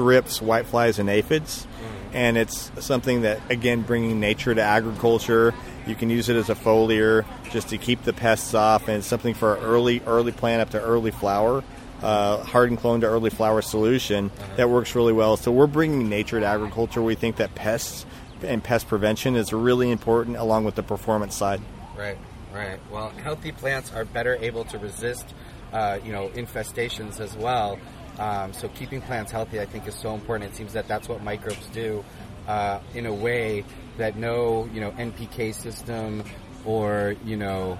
thrips, 0.00 0.40
whiteflies, 0.40 0.98
and 0.98 1.10
aphids. 1.10 1.66
And 2.14 2.38
it's 2.38 2.72
something 2.80 3.20
that, 3.22 3.38
again, 3.50 3.82
bringing 3.82 4.18
nature 4.18 4.54
to 4.54 4.62
agriculture. 4.62 5.52
You 5.86 5.94
can 5.94 6.08
use 6.08 6.30
it 6.30 6.36
as 6.36 6.48
a 6.48 6.54
foliar 6.54 7.26
just 7.50 7.68
to 7.68 7.76
keep 7.76 8.02
the 8.04 8.14
pests 8.14 8.54
off, 8.54 8.88
and 8.88 8.96
it's 8.96 9.06
something 9.06 9.34
for 9.34 9.58
early 9.58 10.00
early 10.06 10.32
plant 10.32 10.62
up 10.62 10.70
to 10.70 10.80
early 10.80 11.10
flower. 11.10 11.62
Uh, 12.02 12.42
hardened 12.44 12.78
clone 12.78 13.02
to 13.02 13.06
early 13.06 13.28
flower 13.28 13.60
solution 13.60 14.30
uh-huh. 14.30 14.56
that 14.56 14.70
works 14.70 14.94
really 14.94 15.12
well. 15.12 15.36
So 15.36 15.52
we're 15.52 15.66
bringing 15.66 16.08
nature 16.08 16.40
to 16.40 16.46
agriculture. 16.46 17.02
We 17.02 17.14
think 17.14 17.36
that 17.36 17.54
pests 17.54 18.06
and 18.42 18.64
pest 18.64 18.88
prevention 18.88 19.36
is 19.36 19.52
really 19.52 19.90
important, 19.90 20.38
along 20.38 20.64
with 20.64 20.76
the 20.76 20.82
performance 20.82 21.36
side. 21.36 21.60
Right, 21.94 22.16
right. 22.54 22.80
Well, 22.90 23.10
healthy 23.22 23.52
plants 23.52 23.92
are 23.92 24.06
better 24.06 24.34
able 24.36 24.64
to 24.64 24.78
resist, 24.78 25.26
uh, 25.74 25.98
you 26.02 26.12
know, 26.12 26.30
infestations 26.30 27.20
as 27.20 27.36
well. 27.36 27.78
Um, 28.18 28.52
so 28.52 28.68
keeping 28.68 29.00
plants 29.00 29.32
healthy, 29.32 29.60
I 29.60 29.66
think, 29.66 29.86
is 29.86 29.94
so 29.94 30.14
important. 30.14 30.52
It 30.52 30.56
seems 30.56 30.72
that 30.74 30.88
that's 30.88 31.08
what 31.08 31.22
microbes 31.22 31.66
do 31.68 32.04
uh, 32.46 32.80
in 32.94 33.06
a 33.06 33.14
way 33.14 33.64
that 33.96 34.16
no, 34.16 34.68
you 34.72 34.80
know, 34.80 34.90
NPK 34.92 35.54
system 35.54 36.24
or 36.64 37.16
you 37.24 37.36
know 37.36 37.78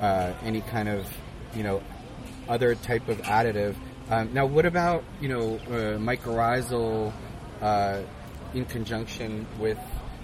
uh, 0.00 0.32
any 0.42 0.60
kind 0.62 0.88
of 0.88 1.06
you 1.54 1.62
know 1.62 1.82
other 2.48 2.74
type 2.74 3.08
of 3.08 3.18
additive. 3.22 3.74
Um, 4.10 4.32
now, 4.34 4.46
what 4.46 4.66
about 4.66 5.04
you 5.20 5.28
know 5.28 5.56
uh, 5.56 5.98
mycorrhizal 5.98 7.12
uh, 7.60 8.02
in 8.52 8.64
conjunction 8.66 9.46
with 9.58 9.78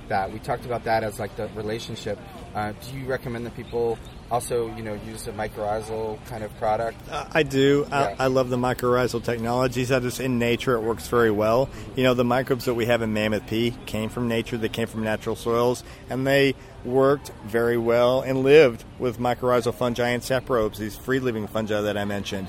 that? 0.08 0.32
We 0.32 0.38
talked 0.38 0.66
about 0.66 0.84
that 0.84 1.04
as 1.04 1.18
like 1.18 1.34
the 1.36 1.48
relationship. 1.54 2.18
Uh, 2.54 2.72
do 2.72 2.98
you 2.98 3.06
recommend 3.06 3.46
that 3.46 3.54
people 3.54 3.98
also, 4.30 4.74
you 4.76 4.82
know, 4.82 4.98
use 5.06 5.26
a 5.26 5.32
mycorrhizal 5.32 6.24
kind 6.26 6.42
of 6.42 6.56
product? 6.58 6.96
Uh, 7.10 7.26
I 7.32 7.42
do. 7.42 7.86
Yeah. 7.88 8.16
I, 8.18 8.24
I, 8.24 8.26
love 8.26 8.48
the 8.48 8.56
mycorrhizal 8.56 9.22
technologies. 9.22 9.88
That 9.88 10.04
is 10.04 10.20
in 10.20 10.38
nature. 10.38 10.74
It 10.74 10.82
works 10.82 11.08
very 11.08 11.30
well. 11.30 11.68
You 11.96 12.04
know, 12.04 12.14
the 12.14 12.24
microbes 12.24 12.64
that 12.64 12.74
we 12.74 12.86
have 12.86 13.02
in 13.02 13.12
Mammoth 13.12 13.46
P 13.46 13.74
came 13.86 14.08
from 14.08 14.28
nature. 14.28 14.56
They 14.56 14.68
came 14.68 14.88
from 14.88 15.04
natural 15.04 15.36
soils, 15.36 15.84
and 16.08 16.26
they 16.26 16.54
worked 16.84 17.30
very 17.44 17.76
well 17.76 18.22
and 18.22 18.42
lived 18.42 18.84
with 18.98 19.18
mycorrhizal 19.18 19.74
fungi 19.74 20.08
and 20.08 20.22
saprobes, 20.22 20.78
these 20.78 20.96
free-living 20.96 21.46
fungi 21.46 21.80
that 21.80 21.96
I 21.96 22.04
mentioned. 22.04 22.48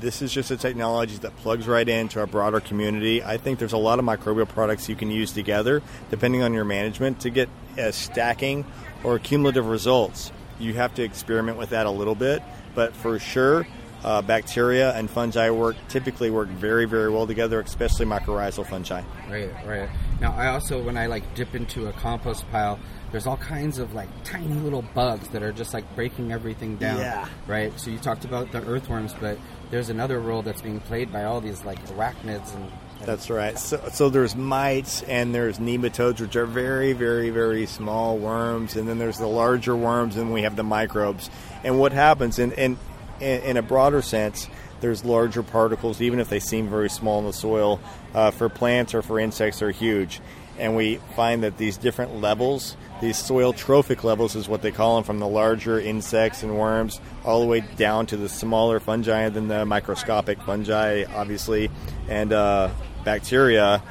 This 0.00 0.22
is 0.22 0.32
just 0.32 0.50
a 0.50 0.56
technology 0.56 1.16
that 1.18 1.36
plugs 1.36 1.68
right 1.68 1.88
into 1.88 2.20
our 2.20 2.26
broader 2.26 2.60
community. 2.60 3.22
I 3.22 3.36
think 3.36 3.58
there's 3.58 3.74
a 3.74 3.78
lot 3.78 3.98
of 3.98 4.04
microbial 4.04 4.48
products 4.48 4.88
you 4.88 4.96
can 4.96 5.10
use 5.10 5.32
together, 5.32 5.82
depending 6.08 6.42
on 6.42 6.54
your 6.54 6.64
management, 6.64 7.20
to 7.20 7.30
get 7.30 7.48
a 7.76 7.92
stacking 7.92 8.64
or 9.04 9.18
cumulative 9.18 9.66
results 9.66 10.32
you 10.60 10.74
have 10.74 10.94
to 10.94 11.02
experiment 11.02 11.58
with 11.58 11.70
that 11.70 11.86
a 11.86 11.90
little 11.90 12.14
bit. 12.14 12.42
But 12.74 12.94
for 12.94 13.18
sure, 13.18 13.66
uh, 14.04 14.22
bacteria 14.22 14.94
and 14.94 15.10
fungi 15.10 15.50
work 15.50 15.76
typically 15.88 16.30
work 16.30 16.48
very 16.48 16.84
very 16.86 17.10
well 17.10 17.26
together, 17.26 17.60
especially 17.60 18.06
mycorrhizal 18.06 18.66
fungi. 18.66 19.02
Right, 19.28 19.52
right. 19.66 19.88
Now 20.20 20.32
I 20.32 20.48
also 20.48 20.82
when 20.82 20.96
I 20.96 21.06
like 21.06 21.34
dip 21.34 21.54
into 21.54 21.88
a 21.88 21.92
compost 21.92 22.48
pile, 22.50 22.78
there's 23.10 23.26
all 23.26 23.36
kinds 23.36 23.78
of 23.78 23.94
like 23.94 24.08
tiny 24.24 24.54
little 24.54 24.82
bugs 24.82 25.28
that 25.28 25.42
are 25.42 25.52
just 25.52 25.74
like 25.74 25.94
breaking 25.94 26.32
everything 26.32 26.76
down. 26.76 26.98
Yeah. 26.98 27.28
Right. 27.46 27.78
So 27.78 27.90
you 27.90 27.98
talked 27.98 28.24
about 28.24 28.52
the 28.52 28.64
earthworms, 28.66 29.14
but 29.20 29.38
there's 29.70 29.88
another 29.88 30.20
role 30.20 30.42
that's 30.42 30.62
being 30.62 30.80
played 30.80 31.12
by 31.12 31.24
all 31.24 31.40
these 31.40 31.64
like 31.64 31.84
arachnids 31.88 32.54
and 32.54 32.70
that's 33.04 33.30
right. 33.30 33.58
So, 33.58 33.80
so 33.92 34.10
there's 34.10 34.36
mites 34.36 35.02
and 35.04 35.34
there's 35.34 35.58
nematodes, 35.58 36.20
which 36.20 36.36
are 36.36 36.46
very, 36.46 36.92
very, 36.92 37.30
very 37.30 37.66
small 37.66 38.18
worms, 38.18 38.76
and 38.76 38.86
then 38.86 38.98
there's 38.98 39.18
the 39.18 39.26
larger 39.26 39.74
worms, 39.74 40.16
and 40.16 40.32
we 40.32 40.42
have 40.42 40.56
the 40.56 40.62
microbes. 40.62 41.30
And 41.64 41.78
what 41.78 41.92
happens 41.92 42.38
in 42.38 42.52
in 42.52 42.78
in 43.20 43.56
a 43.56 43.62
broader 43.62 44.02
sense, 44.02 44.48
there's 44.80 45.04
larger 45.04 45.42
particles, 45.42 46.00
even 46.02 46.20
if 46.20 46.28
they 46.28 46.40
seem 46.40 46.68
very 46.68 46.90
small 46.90 47.20
in 47.20 47.26
the 47.26 47.32
soil. 47.32 47.80
Uh, 48.12 48.30
for 48.30 48.48
plants 48.48 48.92
or 48.92 49.02
for 49.02 49.18
insects, 49.18 49.62
are 49.62 49.70
huge, 49.70 50.20
and 50.58 50.76
we 50.76 50.96
find 51.16 51.44
that 51.44 51.56
these 51.56 51.76
different 51.76 52.20
levels, 52.20 52.76
these 53.00 53.16
soil 53.16 53.52
trophic 53.52 54.04
levels, 54.04 54.36
is 54.36 54.48
what 54.48 54.62
they 54.62 54.70
call 54.70 54.96
them, 54.96 55.04
from 55.04 55.18
the 55.18 55.28
larger 55.28 55.80
insects 55.80 56.42
and 56.42 56.56
worms 56.56 57.00
all 57.24 57.40
the 57.40 57.46
way 57.46 57.60
down 57.76 58.06
to 58.06 58.16
the 58.16 58.28
smaller 58.28 58.80
fungi 58.80 59.28
than 59.28 59.48
the 59.48 59.64
microscopic 59.64 60.40
fungi, 60.42 61.04
obviously, 61.14 61.70
and 62.08 62.32
uh, 62.32 62.70
bacteria, 63.04 63.82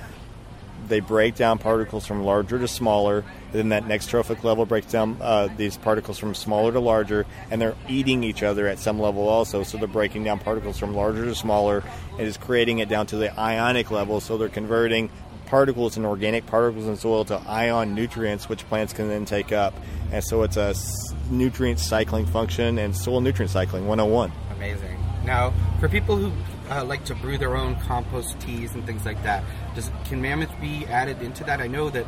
they 0.88 0.99
break 0.99 1.36
down 1.36 1.57
particles 1.57 2.05
from 2.05 2.24
larger 2.24 2.57
to 2.57 2.68
smaller. 2.68 3.24
Then 3.51 3.70
that 3.70 3.88
next 3.88 4.10
trophic 4.10 4.43
level 4.43 4.66
breaks 4.66 4.91
down 4.91 5.18
uh, 5.22 5.49
these 5.57 5.78
particles 5.78 6.18
from 6.20 6.36
smaller 6.36 6.72
to 6.72 6.80
larger, 6.80 7.26
and 7.49 7.62
they're 7.62 7.76
eating 7.88 8.24
each 8.24 8.43
other 8.43 8.68
at 8.68 8.80
some 8.80 8.99
level 8.99 9.28
also. 9.28 9.64
So 9.64 9.78
they're 9.78 9.88
breaking 9.88 10.24
down 10.24 10.39
particles 10.39 10.78
from 10.78 10.93
larger 10.95 11.26
to 11.26 11.36
smaller, 11.36 11.84
and 12.18 12.22
is 12.28 12.38
creating 12.38 12.80
it 12.80 12.89
down 12.89 13.07
to 13.07 13.18
the 13.18 13.38
ionic 13.39 13.91
level. 13.91 14.20
So 14.20 14.38
they're 14.38 14.49
converting 14.49 15.10
particles 15.50 15.97
and 15.97 16.06
organic 16.06 16.45
particles 16.45 16.88
in 16.88 16.95
soil 16.95 17.26
to 17.26 17.36
ion 17.47 17.95
nutrients, 17.95 18.47
which 18.47 18.68
plants 18.68 18.93
can 18.93 19.10
then 19.10 19.26
take 19.26 19.52
up. 19.52 19.74
And 20.12 20.24
so 20.24 20.43
it's 20.43 20.58
a 20.58 20.74
nutrient 21.30 21.80
cycling 21.80 22.26
function 22.26 22.78
and 22.78 22.95
soil 22.95 23.22
nutrient 23.22 23.52
cycling 23.52 23.88
101. 23.88 24.32
Amazing. 24.56 24.97
Now, 25.26 25.54
for 25.80 25.89
people 25.89 26.16
who 26.16 26.32
uh, 26.70 26.84
like 26.86 27.04
to 27.06 27.16
brew 27.16 27.38
their 27.38 27.58
own 27.58 27.76
compost 27.76 28.39
teas 28.39 28.74
and 28.74 28.86
things 28.86 29.06
like 29.06 29.22
that. 29.24 29.43
Does 29.76 29.89
can 30.06 30.22
mammoth 30.22 30.52
be 30.62 30.86
added 30.86 31.22
into 31.22 31.43
that? 31.45 31.62
I 31.62 31.68
know 31.68 31.89
that 31.89 32.06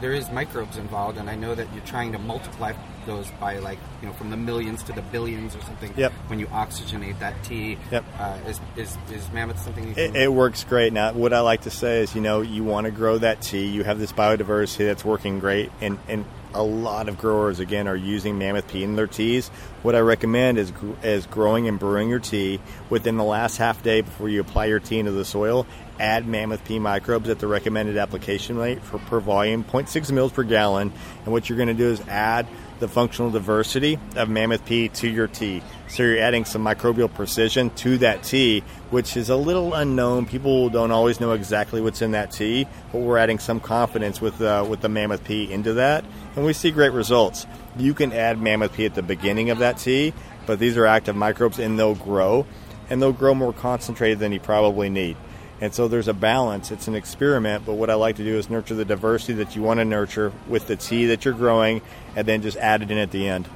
there 0.00 0.12
is 0.12 0.30
microbes 0.30 0.76
involved, 0.76 1.18
and 1.18 1.28
I 1.28 1.36
know 1.36 1.54
that 1.54 1.72
you're 1.72 1.84
trying 1.84 2.12
to 2.12 2.18
multiply 2.18 2.72
those 3.06 3.28
by 3.40 3.58
like 3.58 3.78
you 4.00 4.08
know 4.08 4.14
from 4.14 4.30
the 4.30 4.36
millions 4.36 4.82
to 4.84 4.92
the 4.92 5.02
billions 5.02 5.56
or 5.56 5.60
something. 5.62 5.92
Yep. 5.96 6.12
When 6.28 6.38
you 6.38 6.46
oxygenate 6.46 7.18
that 7.18 7.42
tea. 7.44 7.78
Yep. 7.90 8.04
Uh, 8.18 8.38
is, 8.46 8.60
is 8.76 8.96
is 9.10 9.30
mammoth 9.32 9.58
something? 9.58 9.88
You 9.88 9.94
it, 9.96 10.16
it, 10.16 10.32
works 10.32 10.64
great. 10.64 10.92
Now, 10.92 11.12
what 11.12 11.32
I 11.32 11.40
like 11.40 11.62
to 11.62 11.70
say 11.70 12.00
is, 12.00 12.14
you 12.14 12.20
know, 12.20 12.40
you 12.40 12.64
want 12.64 12.86
to 12.86 12.90
grow 12.90 13.18
that 13.18 13.42
tea. 13.42 13.66
You 13.66 13.84
have 13.84 13.98
this 13.98 14.12
biodiversity 14.12 14.86
that's 14.86 15.04
working 15.04 15.38
great, 15.38 15.70
and 15.80 15.98
and 16.08 16.24
a 16.54 16.62
lot 16.62 17.08
of 17.08 17.18
growers 17.18 17.60
again 17.60 17.88
are 17.88 17.96
using 17.96 18.38
mammoth 18.38 18.68
P 18.68 18.82
in 18.82 18.96
their 18.96 19.06
teas. 19.06 19.48
What 19.82 19.94
I 19.94 20.00
recommend 20.00 20.58
is 20.58 20.72
is 21.02 21.26
growing 21.26 21.68
and 21.68 21.78
brewing 21.78 22.08
your 22.08 22.18
tea 22.18 22.60
within 22.90 23.16
the 23.16 23.24
last 23.24 23.56
half 23.56 23.82
day 23.82 24.00
before 24.00 24.28
you 24.28 24.40
apply 24.40 24.66
your 24.66 24.80
tea 24.80 24.98
into 24.98 25.12
the 25.12 25.24
soil. 25.24 25.66
Add 25.98 26.26
mammoth 26.26 26.64
P 26.64 26.78
microbes 26.78 27.28
at 27.28 27.38
the 27.38 27.46
recommended 27.46 27.96
application 27.96 28.56
rate 28.56 28.82
for 28.82 28.98
per 28.98 29.20
volume, 29.20 29.64
0.6 29.64 30.10
mils 30.12 30.32
per 30.32 30.42
gallon. 30.42 30.92
And 31.24 31.32
what 31.32 31.48
you're 31.48 31.58
going 31.58 31.68
to 31.68 31.74
do 31.74 31.90
is 31.90 32.00
add 32.08 32.46
the 32.82 32.88
functional 32.88 33.30
diversity 33.30 33.96
of 34.16 34.28
Mammoth 34.28 34.64
P 34.66 34.88
to 34.88 35.08
your 35.08 35.28
tea. 35.28 35.62
So 35.86 36.02
you're 36.02 36.18
adding 36.18 36.44
some 36.44 36.64
microbial 36.64 37.12
precision 37.14 37.70
to 37.76 37.96
that 37.98 38.24
tea, 38.24 38.64
which 38.90 39.16
is 39.16 39.30
a 39.30 39.36
little 39.36 39.72
unknown. 39.72 40.26
People 40.26 40.68
don't 40.68 40.90
always 40.90 41.20
know 41.20 41.30
exactly 41.30 41.80
what's 41.80 42.02
in 42.02 42.10
that 42.10 42.32
tea, 42.32 42.66
but 42.90 42.98
we're 42.98 43.18
adding 43.18 43.38
some 43.38 43.60
confidence 43.60 44.20
with 44.20 44.42
uh, 44.42 44.66
with 44.68 44.80
the 44.80 44.88
Mammoth 44.88 45.22
P 45.22 45.50
into 45.50 45.74
that, 45.74 46.04
and 46.34 46.44
we 46.44 46.52
see 46.52 46.72
great 46.72 46.92
results. 46.92 47.46
You 47.76 47.94
can 47.94 48.12
add 48.12 48.40
Mammoth 48.40 48.72
P 48.72 48.84
at 48.84 48.96
the 48.96 49.02
beginning 49.02 49.50
of 49.50 49.58
that 49.58 49.78
tea, 49.78 50.12
but 50.44 50.58
these 50.58 50.76
are 50.76 50.84
active 50.84 51.14
microbes 51.14 51.60
and 51.60 51.78
they'll 51.78 51.94
grow, 51.94 52.46
and 52.90 53.00
they'll 53.00 53.12
grow 53.12 53.32
more 53.32 53.52
concentrated 53.52 54.18
than 54.18 54.32
you 54.32 54.40
probably 54.40 54.90
need. 54.90 55.16
And 55.62 55.72
so 55.72 55.86
there's 55.86 56.08
a 56.08 56.12
balance. 56.12 56.72
It's 56.72 56.88
an 56.88 56.96
experiment, 56.96 57.64
but 57.64 57.74
what 57.74 57.88
I 57.88 57.94
like 57.94 58.16
to 58.16 58.24
do 58.24 58.36
is 58.36 58.50
nurture 58.50 58.74
the 58.74 58.84
diversity 58.84 59.34
that 59.34 59.54
you 59.54 59.62
want 59.62 59.78
to 59.78 59.84
nurture 59.84 60.32
with 60.48 60.66
the 60.66 60.74
tea 60.74 61.06
that 61.06 61.24
you're 61.24 61.34
growing, 61.34 61.82
and 62.16 62.26
then 62.26 62.42
just 62.42 62.56
add 62.56 62.82
it 62.82 62.90
in 62.90 62.98
at 62.98 63.12
the 63.12 63.28
end. 63.28 63.48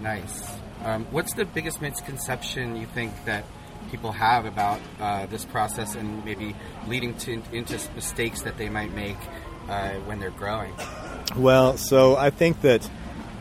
Nice. 0.00 0.48
Um, 0.84 1.04
what's 1.10 1.34
the 1.34 1.44
biggest 1.44 1.82
misconception 1.82 2.76
you 2.76 2.86
think 2.86 3.12
that 3.24 3.44
people 3.90 4.12
have 4.12 4.46
about 4.46 4.80
uh, 5.00 5.26
this 5.26 5.44
process 5.44 5.96
and 5.96 6.24
maybe 6.24 6.54
leading 6.86 7.16
to 7.18 7.42
into 7.50 7.80
mistakes 7.96 8.42
that 8.42 8.56
they 8.56 8.68
might 8.68 8.94
make 8.94 9.18
uh, 9.68 9.94
when 10.04 10.20
they're 10.20 10.30
growing? 10.30 10.72
Well, 11.36 11.76
so 11.76 12.16
I 12.16 12.30
think 12.30 12.60
that 12.60 12.88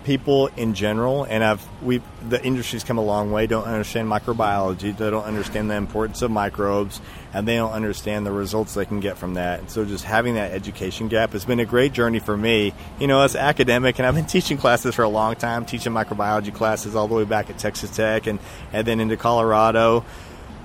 people 0.04 0.48
in 0.58 0.74
general, 0.74 1.26
and 1.26 1.44
I've 1.44 1.64
we 1.84 2.02
the 2.28 2.44
industry's 2.44 2.84
come 2.84 2.98
a 2.98 3.04
long 3.04 3.32
way. 3.32 3.46
Don't 3.46 3.66
understand 3.66 4.10
microbiology. 4.10 4.98
They 4.98 5.12
don't 5.12 5.26
understand 5.26 5.70
the 5.70 5.76
importance 5.76 6.22
of 6.22 6.32
microbes, 6.32 7.00
and 7.34 7.48
they 7.48 7.56
don't 7.56 7.72
understand 7.72 8.26
the 8.26 8.32
results 8.32 8.74
they 8.74 8.86
can 8.86 9.00
get 9.00 9.18
from 9.18 9.34
that. 9.34 9.60
And 9.60 9.70
so, 9.70 9.86
just 9.86 10.06
having 10.06 10.36
that 10.36 10.52
education 10.52 11.08
gap 11.08 11.32
has 11.32 11.46
been 11.46 11.60
a 11.60 11.66
great 11.66 11.94
journey 11.94 12.20
for 12.20 12.38
me. 12.38 12.74
You 13.00 13.08
know, 13.08 13.22
as 13.22 13.36
academic, 13.36 14.00
and 14.00 14.06
I've 14.06 14.16
been 14.16 14.26
teaching 14.28 14.58
classes 14.58 14.96
for 14.96 15.04
a 15.04 15.10
long 15.10 15.36
time, 15.36 15.66
teaching 15.66 15.94
microbiology 15.94 16.54
classes 16.54 16.96
all 16.96 17.08
the 17.08 17.16
way 17.16 17.26
back 17.26 17.50
at 17.50 17.58
Texas 17.58 17.96
Tech, 17.96 18.28
and 18.28 18.40
and 18.72 18.86
then 18.86 19.00
into 19.00 19.18
Colorado. 19.18 20.06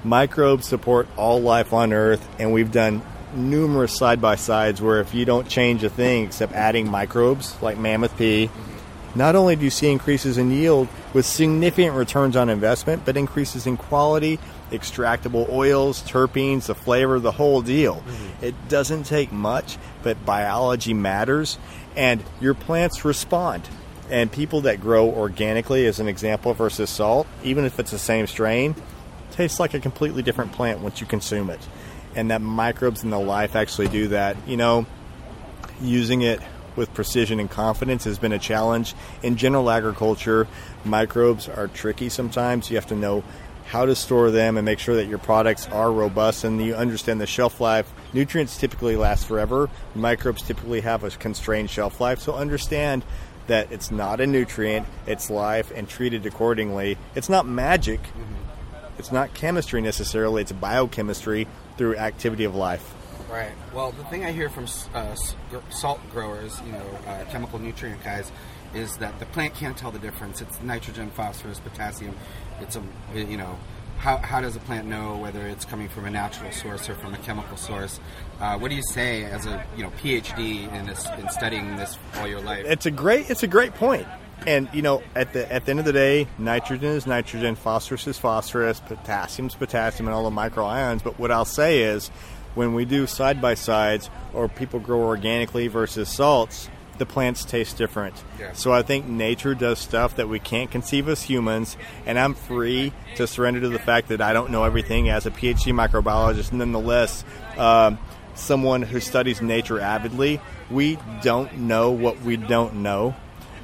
Microbes 0.04 0.66
support 0.66 1.08
all 1.16 1.40
life 1.40 1.72
on 1.72 1.92
Earth, 1.92 2.26
and 2.38 2.52
we've 2.52 2.70
done 2.70 3.02
numerous 3.34 3.96
side 3.96 4.20
by 4.20 4.36
sides 4.36 4.80
where 4.80 5.00
if 5.00 5.14
you 5.14 5.24
don't 5.24 5.48
change 5.48 5.82
a 5.84 5.90
thing 5.90 6.24
except 6.24 6.52
adding 6.52 6.90
microbes 6.90 7.60
like 7.60 7.76
Mammoth 7.76 8.16
P, 8.16 8.48
not 9.14 9.34
only 9.34 9.56
do 9.56 9.64
you 9.64 9.70
see 9.70 9.90
increases 9.90 10.38
in 10.38 10.50
yield 10.50 10.88
with 11.12 11.26
significant 11.26 11.96
returns 11.96 12.36
on 12.36 12.48
investment, 12.48 13.04
but 13.04 13.16
increases 13.16 13.66
in 13.66 13.76
quality, 13.76 14.38
extractable 14.70 15.48
oils, 15.50 16.02
terpenes, 16.02 16.66
the 16.66 16.74
flavor, 16.74 17.18
the 17.18 17.32
whole 17.32 17.62
deal. 17.62 17.96
Mm-hmm. 17.96 18.44
It 18.44 18.68
doesn't 18.68 19.04
take 19.04 19.32
much, 19.32 19.78
but 20.02 20.24
biology 20.24 20.94
matters, 20.94 21.58
and 21.96 22.22
your 22.40 22.54
plants 22.54 23.04
respond. 23.04 23.68
And 24.10 24.32
people 24.32 24.62
that 24.62 24.80
grow 24.80 25.08
organically, 25.08 25.86
as 25.86 26.00
an 26.00 26.08
example, 26.08 26.54
versus 26.54 26.88
salt, 26.88 27.26
even 27.44 27.64
if 27.64 27.78
it's 27.78 27.90
the 27.90 27.98
same 27.98 28.26
strain, 28.26 28.74
tastes 29.32 29.60
like 29.60 29.74
a 29.74 29.80
completely 29.80 30.22
different 30.22 30.52
plant 30.52 30.80
once 30.80 31.00
you 31.00 31.06
consume 31.06 31.50
it. 31.50 31.60
And 32.14 32.30
that 32.30 32.40
microbes 32.40 33.04
in 33.04 33.10
the 33.10 33.20
life 33.20 33.54
actually 33.54 33.88
do 33.88 34.08
that. 34.08 34.36
You 34.46 34.56
know, 34.56 34.86
using 35.80 36.22
it 36.22 36.40
with 36.74 36.94
precision 36.94 37.40
and 37.40 37.50
confidence 37.50 38.04
has 38.04 38.18
been 38.18 38.32
a 38.32 38.38
challenge. 38.38 38.94
In 39.22 39.36
general 39.36 39.68
agriculture, 39.68 40.46
microbes 40.84 41.48
are 41.48 41.68
tricky 41.68 42.08
sometimes. 42.08 42.70
You 42.70 42.76
have 42.76 42.86
to 42.86 42.96
know 42.96 43.24
how 43.68 43.86
to 43.86 43.94
store 43.94 44.30
them 44.30 44.56
and 44.56 44.64
make 44.64 44.78
sure 44.78 44.96
that 44.96 45.06
your 45.06 45.18
products 45.18 45.68
are 45.68 45.92
robust 45.92 46.44
and 46.44 46.60
you 46.64 46.74
understand 46.74 47.20
the 47.20 47.26
shelf 47.26 47.60
life. 47.60 47.90
Nutrients 48.12 48.58
typically 48.58 48.96
last 48.96 49.26
forever. 49.26 49.70
Microbes 49.94 50.42
typically 50.42 50.80
have 50.80 51.04
a 51.04 51.10
constrained 51.10 51.70
shelf 51.70 52.00
life. 52.00 52.20
So 52.20 52.34
understand 52.34 53.04
that 53.46 53.70
it's 53.70 53.90
not 53.90 54.20
a 54.20 54.26
nutrient, 54.26 54.86
it's 55.06 55.30
life, 55.30 55.70
and 55.74 55.88
treat 55.88 56.12
it 56.12 56.26
accordingly. 56.26 56.98
It's 57.14 57.28
not 57.28 57.46
magic. 57.46 58.02
Mm-hmm 58.02 58.38
it's 58.98 59.12
not 59.12 59.32
chemistry 59.32 59.80
necessarily, 59.80 60.42
it's 60.42 60.52
biochemistry 60.52 61.46
through 61.76 61.96
activity 61.96 62.44
of 62.44 62.54
life. 62.54 62.94
Right. 63.30 63.52
Well, 63.72 63.92
the 63.92 64.04
thing 64.04 64.24
I 64.24 64.32
hear 64.32 64.48
from 64.48 64.66
uh, 64.94 65.14
salt 65.70 66.00
growers, 66.10 66.60
you 66.66 66.72
know, 66.72 66.98
uh, 67.06 67.24
chemical 67.26 67.58
nutrient 67.58 68.02
guys, 68.02 68.32
is 68.74 68.96
that 68.98 69.18
the 69.18 69.26
plant 69.26 69.54
can't 69.54 69.76
tell 69.76 69.90
the 69.90 69.98
difference. 69.98 70.40
It's 70.40 70.60
nitrogen, 70.62 71.10
phosphorus, 71.10 71.60
potassium. 71.60 72.16
It's 72.61 72.76
a, 72.76 72.82
you 73.14 73.36
know, 73.36 73.59
how, 73.98 74.18
how 74.18 74.40
does 74.40 74.54
a 74.54 74.61
plant 74.61 74.86
know 74.86 75.16
whether 75.16 75.46
it's 75.46 75.64
coming 75.64 75.88
from 75.88 76.04
a 76.04 76.11
natural 76.11 76.52
source 76.52 76.88
or 76.88 76.94
from 76.94 77.14
a 77.14 77.18
chemical 77.18 77.56
source? 77.56 77.98
Uh, 78.40 78.56
what 78.59 78.68
do 78.68 78.76
you 78.76 78.82
say 78.82 79.24
as 79.24 79.46
a 79.46 79.64
you 79.76 79.82
know 79.82 79.90
PhD 79.90 80.72
in, 80.72 80.86
this, 80.86 81.06
in 81.18 81.28
studying 81.30 81.76
this 81.76 81.98
all 82.16 82.28
your 82.28 82.40
life? 82.40 82.64
It's 82.66 82.86
a 82.86 82.90
great 82.90 83.28
it's 83.28 83.42
a 83.42 83.48
great 83.48 83.74
point. 83.74 84.06
And 84.46 84.68
you 84.72 84.82
know, 84.82 85.02
at 85.16 85.32
the 85.32 85.50
at 85.52 85.64
the 85.64 85.70
end 85.70 85.80
of 85.80 85.84
the 85.84 85.92
day, 85.92 86.28
nitrogen 86.38 86.90
is 86.90 87.06
nitrogen, 87.06 87.56
phosphorus 87.56 88.06
is 88.06 88.18
phosphorus, 88.18 88.80
potassium 88.80 89.48
is 89.48 89.54
potassium, 89.56 90.06
and 90.06 90.14
all 90.14 90.30
the 90.30 90.34
microions. 90.34 91.02
But 91.02 91.18
what 91.18 91.32
I'll 91.32 91.44
say 91.44 91.82
is, 91.82 92.09
when 92.54 92.72
we 92.74 92.84
do 92.84 93.09
side 93.09 93.42
by 93.42 93.54
sides, 93.54 94.11
or 94.32 94.48
people 94.48 94.78
grow 94.78 95.00
organically 95.00 95.66
versus 95.66 96.09
salts, 96.09 96.70
the 96.99 97.07
plants 97.07 97.44
taste 97.44 97.76
different. 97.76 98.14
Yeah. 98.38 98.53
So 98.53 98.72
I 98.72 98.82
think 98.82 99.07
nature 99.07 99.55
does 99.55 99.78
stuff 99.78 100.16
that 100.16 100.28
we 100.28 100.38
can't 100.38 100.70
conceive 100.70 101.09
as 101.09 101.22
humans, 101.22 101.76
and 102.07 102.18
I'm 102.18 102.34
free 102.34 102.92
to 103.16 103.26
surrender 103.26 103.61
to 103.61 103.68
the 103.68 103.78
fact 103.78 104.09
that 104.09 104.20
I 104.20 104.32
don't 104.32 104.51
know 104.51 104.64
everything 104.64 105.09
as 105.09 105.26
a 105.26 105.30
PhD 105.30 105.72
microbiologist. 105.72 106.53
Nonetheless, 106.53 107.24
uh, 107.57 107.96
someone 108.34 108.82
who 108.82 109.01
studies 109.01 109.42
nature 109.42 109.80
avidly, 109.80 110.40
we 110.70 110.99
don't 111.22 111.53
know 111.59 111.90
what 111.90 112.20
we 112.22 112.36
don't 112.36 112.76
know 112.76 113.14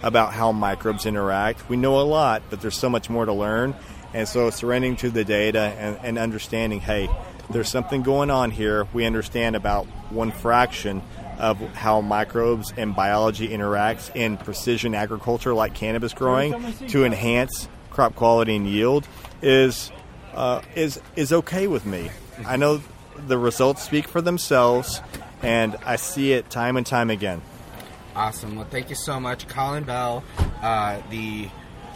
about 0.02 0.32
how 0.32 0.52
microbes 0.52 1.06
interact. 1.06 1.68
We 1.68 1.76
know 1.76 2.00
a 2.00 2.02
lot, 2.02 2.42
but 2.50 2.60
there's 2.60 2.76
so 2.76 2.90
much 2.90 3.08
more 3.08 3.24
to 3.24 3.32
learn. 3.32 3.74
And 4.12 4.28
so 4.28 4.50
surrendering 4.50 4.96
to 4.96 5.10
the 5.10 5.24
data 5.24 5.74
and, 5.78 5.98
and 6.02 6.18
understanding, 6.18 6.80
hey, 6.80 7.08
there's 7.50 7.68
something 7.68 8.02
going 8.02 8.30
on 8.30 8.50
here. 8.50 8.86
We 8.92 9.06
understand 9.06 9.56
about 9.56 9.86
one 10.10 10.30
fraction 10.30 11.02
of 11.38 11.58
how 11.74 12.00
microbes 12.00 12.72
and 12.76 12.94
biology 12.94 13.48
interacts 13.48 14.14
in 14.14 14.36
precision 14.36 14.94
agriculture 14.94 15.54
like 15.54 15.74
cannabis 15.74 16.12
growing 16.12 16.72
to 16.88 17.04
enhance 17.04 17.68
crop 17.90 18.14
quality 18.14 18.56
and 18.56 18.66
yield 18.66 19.06
is 19.42 19.90
uh, 20.34 20.60
is 20.74 21.00
is 21.16 21.32
okay 21.32 21.66
with 21.66 21.86
me. 21.86 22.10
I 22.46 22.56
know 22.56 22.82
the 23.26 23.38
results 23.38 23.82
speak 23.82 24.08
for 24.08 24.20
themselves, 24.20 25.00
and 25.42 25.76
I 25.84 25.96
see 25.96 26.32
it 26.32 26.50
time 26.50 26.76
and 26.76 26.86
time 26.86 27.10
again. 27.10 27.40
Awesome. 28.16 28.56
Well, 28.56 28.66
thank 28.70 28.90
you 28.90 28.96
so 28.96 29.18
much, 29.18 29.48
Colin 29.48 29.84
Bell, 29.84 30.22
uh, 30.62 31.00
the 31.10 31.48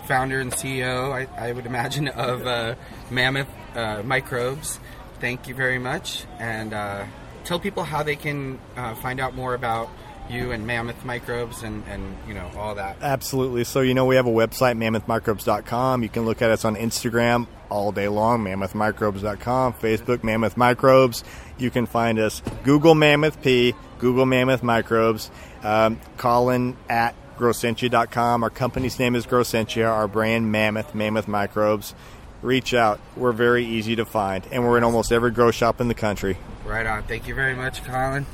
founder 0.06 0.40
and 0.40 0.52
CEO, 0.52 1.12
I, 1.12 1.48
I 1.48 1.52
would 1.52 1.66
imagine, 1.66 2.08
of 2.08 2.46
uh, 2.46 2.74
Mammoth 3.10 3.48
uh, 3.76 4.02
Microbes. 4.04 4.80
Thank 5.20 5.48
you 5.48 5.54
very 5.54 5.78
much, 5.78 6.24
and 6.38 6.72
uh, 6.72 7.04
tell 7.44 7.60
people 7.60 7.84
how 7.84 8.02
they 8.02 8.16
can 8.16 8.58
uh, 8.76 8.94
find 8.96 9.20
out 9.20 9.34
more 9.34 9.54
about 9.54 9.88
you 10.30 10.52
and 10.52 10.66
Mammoth 10.66 11.04
Microbes 11.04 11.62
and, 11.62 11.82
and 11.88 12.16
you 12.26 12.34
know 12.34 12.50
all 12.56 12.74
that. 12.74 12.98
Absolutely. 13.00 13.64
So 13.64 13.80
you 13.80 13.94
know 13.94 14.04
we 14.04 14.16
have 14.16 14.26
a 14.26 14.30
website, 14.30 14.76
mammothmicrobes.com. 14.76 16.02
You 16.02 16.08
can 16.08 16.24
look 16.24 16.42
at 16.42 16.50
us 16.50 16.64
on 16.64 16.76
Instagram 16.76 17.46
all 17.70 17.92
day 17.92 18.08
long, 18.08 18.44
mammothmicrobes.com, 18.44 19.74
Facebook, 19.74 20.22
Mammoth 20.22 20.56
Microbes. 20.56 21.24
You 21.58 21.70
can 21.70 21.86
find 21.86 22.18
us 22.18 22.42
Google 22.64 22.94
Mammoth 22.94 23.42
P, 23.42 23.74
Google 23.98 24.26
Mammoth 24.26 24.62
Microbes, 24.62 25.30
um, 25.62 26.00
Colin 26.16 26.76
at 26.88 27.14
growcentia.com. 27.38 28.42
Our 28.42 28.50
company's 28.50 28.98
name 28.98 29.14
is 29.14 29.26
Growcentia. 29.26 29.88
Our 29.88 30.08
brand 30.08 30.50
Mammoth, 30.50 30.94
Mammoth 30.94 31.28
Microbes. 31.28 31.94
Reach 32.40 32.72
out. 32.72 33.00
We're 33.16 33.32
very 33.32 33.64
easy 33.64 33.96
to 33.96 34.04
find, 34.04 34.46
and 34.52 34.62
we're 34.64 34.78
in 34.78 34.84
almost 34.84 35.10
every 35.10 35.32
grow 35.32 35.50
shop 35.50 35.80
in 35.80 35.88
the 35.88 35.94
country. 35.94 36.38
Right 36.64 36.86
on. 36.86 37.02
Thank 37.02 37.26
you 37.26 37.34
very 37.34 37.54
much, 37.54 37.82
Colin. 37.84 38.26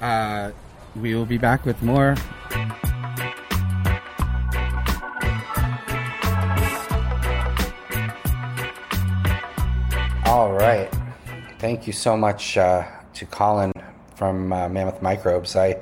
Uh, 0.00 0.52
we 0.96 1.14
will 1.14 1.26
be 1.26 1.38
back 1.38 1.66
with 1.66 1.82
more. 1.82 2.16
All 10.24 10.52
right. 10.52 10.88
Thank 11.58 11.86
you 11.86 11.92
so 11.92 12.16
much 12.16 12.56
uh, 12.56 12.86
to 13.14 13.26
Colin 13.26 13.72
from 14.14 14.52
uh, 14.52 14.68
Mammoth 14.68 15.02
Microbes. 15.02 15.54
I, 15.56 15.76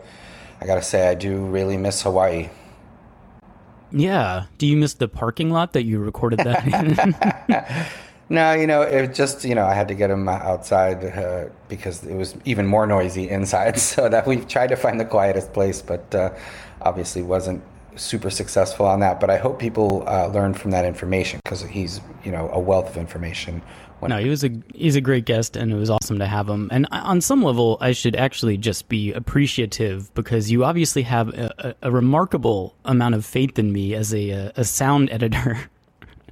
I 0.60 0.66
gotta 0.66 0.82
say, 0.82 1.06
I 1.06 1.14
do 1.14 1.44
really 1.44 1.76
miss 1.76 2.02
Hawaii. 2.02 2.48
Yeah. 3.90 4.44
Do 4.58 4.66
you 4.66 4.76
miss 4.76 4.94
the 4.94 5.08
parking 5.08 5.50
lot 5.50 5.72
that 5.72 5.84
you 5.84 5.98
recorded 5.98 6.40
that 6.40 6.66
in? 6.66 7.16
no, 8.28 8.52
you 8.52 8.66
know, 8.66 8.82
it 8.82 9.14
just, 9.14 9.44
you 9.44 9.54
know, 9.54 9.66
I 9.66 9.74
had 9.74 9.88
to 9.88 9.94
get 9.94 10.10
him 10.10 10.28
outside 10.28 11.04
uh, 11.04 11.48
because 11.68 12.04
it 12.04 12.14
was 12.14 12.36
even 12.44 12.66
more 12.66 12.86
noisy 12.86 13.28
inside. 13.28 13.78
So 13.88 14.08
that 14.08 14.26
we 14.26 14.36
tried 14.36 14.68
to 14.68 14.76
find 14.76 15.00
the 15.00 15.04
quietest 15.04 15.52
place, 15.52 15.82
but 15.82 16.14
uh, 16.14 16.30
obviously 16.82 17.22
wasn't 17.22 17.62
super 17.96 18.30
successful 18.30 18.86
on 18.86 19.00
that. 19.00 19.20
But 19.20 19.30
I 19.30 19.38
hope 19.38 19.58
people 19.58 20.04
uh, 20.06 20.28
learn 20.28 20.54
from 20.54 20.70
that 20.72 20.84
information 20.84 21.40
because 21.44 21.62
he's, 21.62 22.00
you 22.24 22.32
know, 22.32 22.50
a 22.52 22.60
wealth 22.60 22.90
of 22.90 22.96
information 22.96 23.62
no, 24.02 24.18
he 24.18 24.28
was 24.28 24.44
a 24.44 24.50
he's 24.74 24.96
a 24.96 25.00
great 25.00 25.24
guest, 25.24 25.56
and 25.56 25.72
it 25.72 25.76
was 25.76 25.90
awesome 25.90 26.18
to 26.18 26.26
have 26.26 26.48
him. 26.48 26.68
And 26.70 26.86
on 26.92 27.20
some 27.20 27.42
level, 27.42 27.78
I 27.80 27.92
should 27.92 28.14
actually 28.14 28.56
just 28.56 28.88
be 28.88 29.12
appreciative 29.12 30.12
because 30.14 30.50
you 30.50 30.64
obviously 30.64 31.02
have 31.02 31.28
a, 31.30 31.52
a, 31.58 31.88
a 31.88 31.90
remarkable 31.90 32.74
amount 32.84 33.14
of 33.14 33.24
faith 33.24 33.58
in 33.58 33.72
me 33.72 33.94
as 33.94 34.14
a 34.14 34.52
a 34.56 34.64
sound 34.64 35.10
editor. 35.12 35.58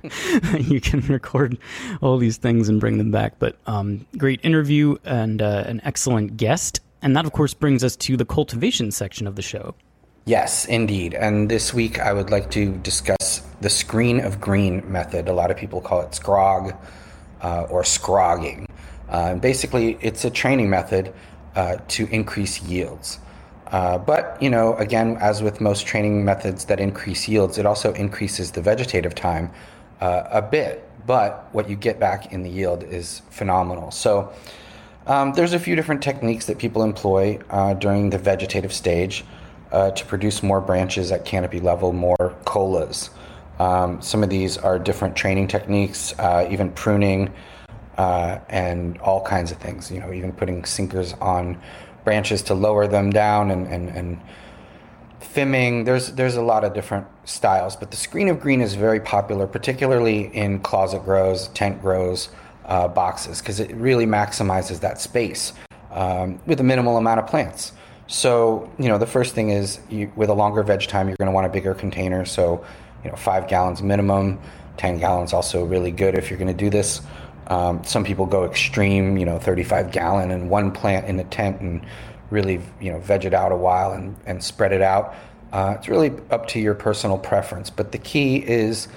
you 0.60 0.80
can 0.80 1.00
record 1.00 1.58
all 2.00 2.18
these 2.18 2.36
things 2.36 2.68
and 2.68 2.78
bring 2.78 2.98
them 2.98 3.10
back. 3.10 3.38
But 3.38 3.56
um, 3.66 4.06
great 4.16 4.40
interview 4.44 4.96
and 5.04 5.42
uh, 5.42 5.64
an 5.66 5.80
excellent 5.84 6.36
guest, 6.36 6.80
and 7.02 7.16
that 7.16 7.24
of 7.24 7.32
course 7.32 7.54
brings 7.54 7.82
us 7.82 7.96
to 7.96 8.16
the 8.16 8.24
cultivation 8.24 8.92
section 8.92 9.26
of 9.26 9.34
the 9.34 9.42
show. 9.42 9.74
Yes, 10.26 10.64
indeed. 10.64 11.14
And 11.14 11.48
this 11.48 11.72
week 11.72 12.00
I 12.00 12.12
would 12.12 12.30
like 12.30 12.50
to 12.50 12.72
discuss 12.78 13.46
the 13.60 13.70
screen 13.70 14.20
of 14.20 14.40
green 14.40 14.82
method. 14.90 15.28
A 15.28 15.32
lot 15.32 15.52
of 15.52 15.56
people 15.56 15.80
call 15.80 16.00
it 16.00 16.10
scrog 16.10 16.76
uh, 17.43 17.66
or 17.70 17.84
scrogging. 17.84 18.66
Uh, 19.09 19.34
basically, 19.34 19.99
it's 20.01 20.24
a 20.24 20.30
training 20.30 20.68
method 20.68 21.12
uh, 21.55 21.76
to 21.89 22.07
increase 22.09 22.62
yields. 22.62 23.18
Uh, 23.68 23.99
but, 23.99 24.41
you 24.41 24.51
know, 24.51 24.74
again, 24.76 25.16
as 25.20 25.43
with 25.43 25.61
most 25.61 25.87
training 25.87 26.24
methods 26.24 26.66
that 26.66 26.78
increase 26.80 27.28
yields, 27.28 27.59
it 27.59 27.66
also 27.66 27.93
increases 27.95 28.53
the 28.53 28.61
vegetative 28.61 29.14
time 29.14 29.51
uh, 30.01 30.24
a 30.30 30.43
bit. 30.43 30.89
But 31.07 31.49
what 31.53 31.68
you 31.68 31.76
get 31.76 32.01
back 32.01 32.32
in 32.32 32.43
the 32.43 32.51
yield 32.51 32.82
is 32.82 33.22
phenomenal. 33.30 33.91
So, 33.91 34.32
um, 35.07 35.34
there's 35.34 35.53
a 35.53 35.59
few 35.61 35.76
different 35.76 36.03
techniques 36.03 36.47
that 36.47 36.59
people 36.59 36.82
employ 36.82 37.39
uh, 37.51 37.74
during 37.74 38.11
the 38.11 38.18
vegetative 38.18 38.72
stage 38.72 39.24
to 39.72 40.05
produce 40.07 40.43
more 40.43 40.61
branches 40.61 41.12
at 41.12 41.26
canopy 41.26 41.61
level, 41.61 41.93
more 41.93 42.34
colas. 42.47 43.11
Um, 43.59 44.02
some 44.02 44.22
of 44.22 44.28
these 44.28 44.59
are 44.59 44.78
different 44.78 45.16
training 45.16 45.48
techniques, 45.48 46.14
uh, 46.18 46.46
even 46.50 46.70
pruning, 46.72 47.32
uh, 47.96 48.38
and 48.48 48.98
all 48.98 49.22
kinds 49.22 49.50
of 49.50 49.59
things. 49.59 49.90
You 49.90 50.00
know, 50.00 50.12
even 50.12 50.32
putting 50.32 50.64
sinkers 50.64 51.14
on 51.14 51.61
branches 52.04 52.42
to 52.42 52.54
lower 52.54 52.86
them 52.86 53.11
down 53.11 53.50
and, 53.50 53.66
and, 53.66 53.88
and 53.88 54.20
fimming. 55.20 55.84
There's 55.84 56.12
there's 56.12 56.36
a 56.36 56.42
lot 56.42 56.64
of 56.64 56.74
different 56.74 57.07
styles, 57.24 57.76
but 57.76 57.90
the 57.90 57.96
screen 57.96 58.28
of 58.28 58.40
green 58.40 58.61
is 58.61 58.74
very 58.74 59.00
popular, 59.00 59.46
particularly 59.46 60.34
in 60.34 60.61
closet 60.61 61.04
grows, 61.04 61.48
tent 61.48 61.80
grows, 61.80 62.28
uh, 62.66 62.88
boxes, 62.88 63.40
because 63.40 63.61
it 63.61 63.74
really 63.74 64.07
maximizes 64.07 64.80
that 64.80 65.00
space 65.00 65.52
um, 65.90 66.40
with 66.46 66.61
a 66.61 66.64
minimal 66.64 66.96
amount 66.96 67.20
of 67.20 67.26
plants. 67.26 67.72
So 68.07 68.70
you 68.78 68.88
know, 68.88 68.98
the 68.98 69.07
first 69.07 69.34
thing 69.34 69.50
is 69.50 69.80
you, 69.88 70.12
with 70.14 70.28
a 70.28 70.34
longer 70.34 70.62
veg 70.62 70.82
time, 70.82 71.09
you're 71.09 71.16
going 71.16 71.26
to 71.26 71.34
want 71.34 71.46
a 71.46 71.50
bigger 71.50 71.74
container. 71.74 72.24
So 72.24 72.64
you 73.07 73.12
know, 73.12 73.16
five 73.16 73.46
gallons 73.46 73.82
minimum. 73.82 74.40
Ten 74.76 74.98
gallons 74.98 75.32
also 75.32 75.64
really 75.64 75.92
good 75.92 76.16
if 76.16 76.28
you're 76.28 76.40
going 76.40 76.54
to 76.54 76.64
do 76.64 76.70
this. 76.70 77.00
Um, 77.46 77.84
some 77.84 78.02
people 78.02 78.26
go 78.26 78.44
extreme, 78.44 79.16
you 79.16 79.24
know, 79.24 79.38
35 79.38 79.92
gallon 79.92 80.32
and 80.32 80.50
one 80.50 80.72
plant 80.72 81.07
in 81.07 81.20
a 81.20 81.24
tent 81.24 81.61
and 81.61 81.86
really, 82.30 82.61
you 82.80 82.90
know, 82.90 82.98
veg 82.98 83.24
it 83.24 83.32
out 83.32 83.52
a 83.52 83.57
while 83.57 83.92
and, 83.92 84.16
and 84.26 84.42
spread 84.42 84.72
it 84.72 84.82
out. 84.82 85.14
Uh, 85.52 85.76
it's 85.78 85.86
really 85.86 86.12
up 86.30 86.48
to 86.48 86.59
your 86.59 86.74
personal 86.74 87.16
preference. 87.16 87.70
But 87.70 87.92
the 87.92 87.98
key 87.98 88.38
is 88.38 88.88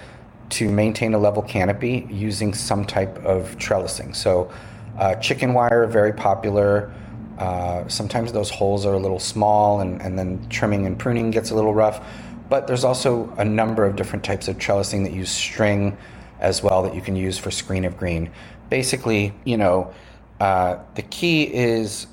to 0.50 0.68
maintain 0.68 1.14
a 1.14 1.20
level 1.20 1.44
canopy 1.44 2.08
using 2.10 2.56
some 2.56 2.86
type 2.86 3.24
of 3.24 3.56
trellising. 3.60 4.16
So, 4.16 4.52
uh, 4.98 5.14
chicken 5.18 5.54
wire, 5.54 5.86
very 5.86 6.14
popular. 6.14 6.92
Uh, 7.38 7.88
sometimes 7.88 8.34
those 8.34 8.50
holes 8.50 8.88
are 8.88 8.96
a 8.96 9.00
little 9.00 9.20
small 9.20 9.80
and, 9.82 10.02
and 10.02 10.18
then 10.18 10.50
trimming 10.50 10.88
and 10.88 10.98
pruning 10.98 11.30
gets 11.30 11.52
a 11.52 11.56
little 11.56 11.76
rough. 11.76 12.04
But 12.50 12.68
there's 12.68 12.84
also 12.84 13.32
a 13.38 13.46
number 13.46 13.86
of 13.86 13.96
different 13.96 14.26
types 14.26 14.48
of 14.48 14.58
trellising 14.58 15.04
that 15.04 15.14
use 15.14 15.32
string 15.32 15.98
as 16.40 16.64
well 16.64 16.84
that 16.84 16.96
you 16.96 17.02
can 17.02 17.16
use 17.16 17.38
for 17.38 17.52
screen 17.52 17.86
of 17.86 17.98
green. 17.98 18.32
Basically, 18.70 19.34
you 19.46 19.58
know, 19.58 19.94
uh, 20.40 20.80
the 20.96 21.04
key 21.04 21.44
is 21.44 22.08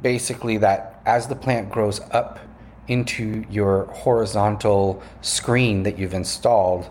basically 0.00 0.58
that 0.58 1.02
as 1.06 1.26
the 1.26 1.34
plant 1.34 1.70
grows 1.70 2.00
up 2.12 2.38
into 2.86 3.44
your 3.50 3.84
horizontal 3.86 5.02
screen 5.20 5.82
that 5.82 5.98
you've 5.98 6.14
installed, 6.14 6.88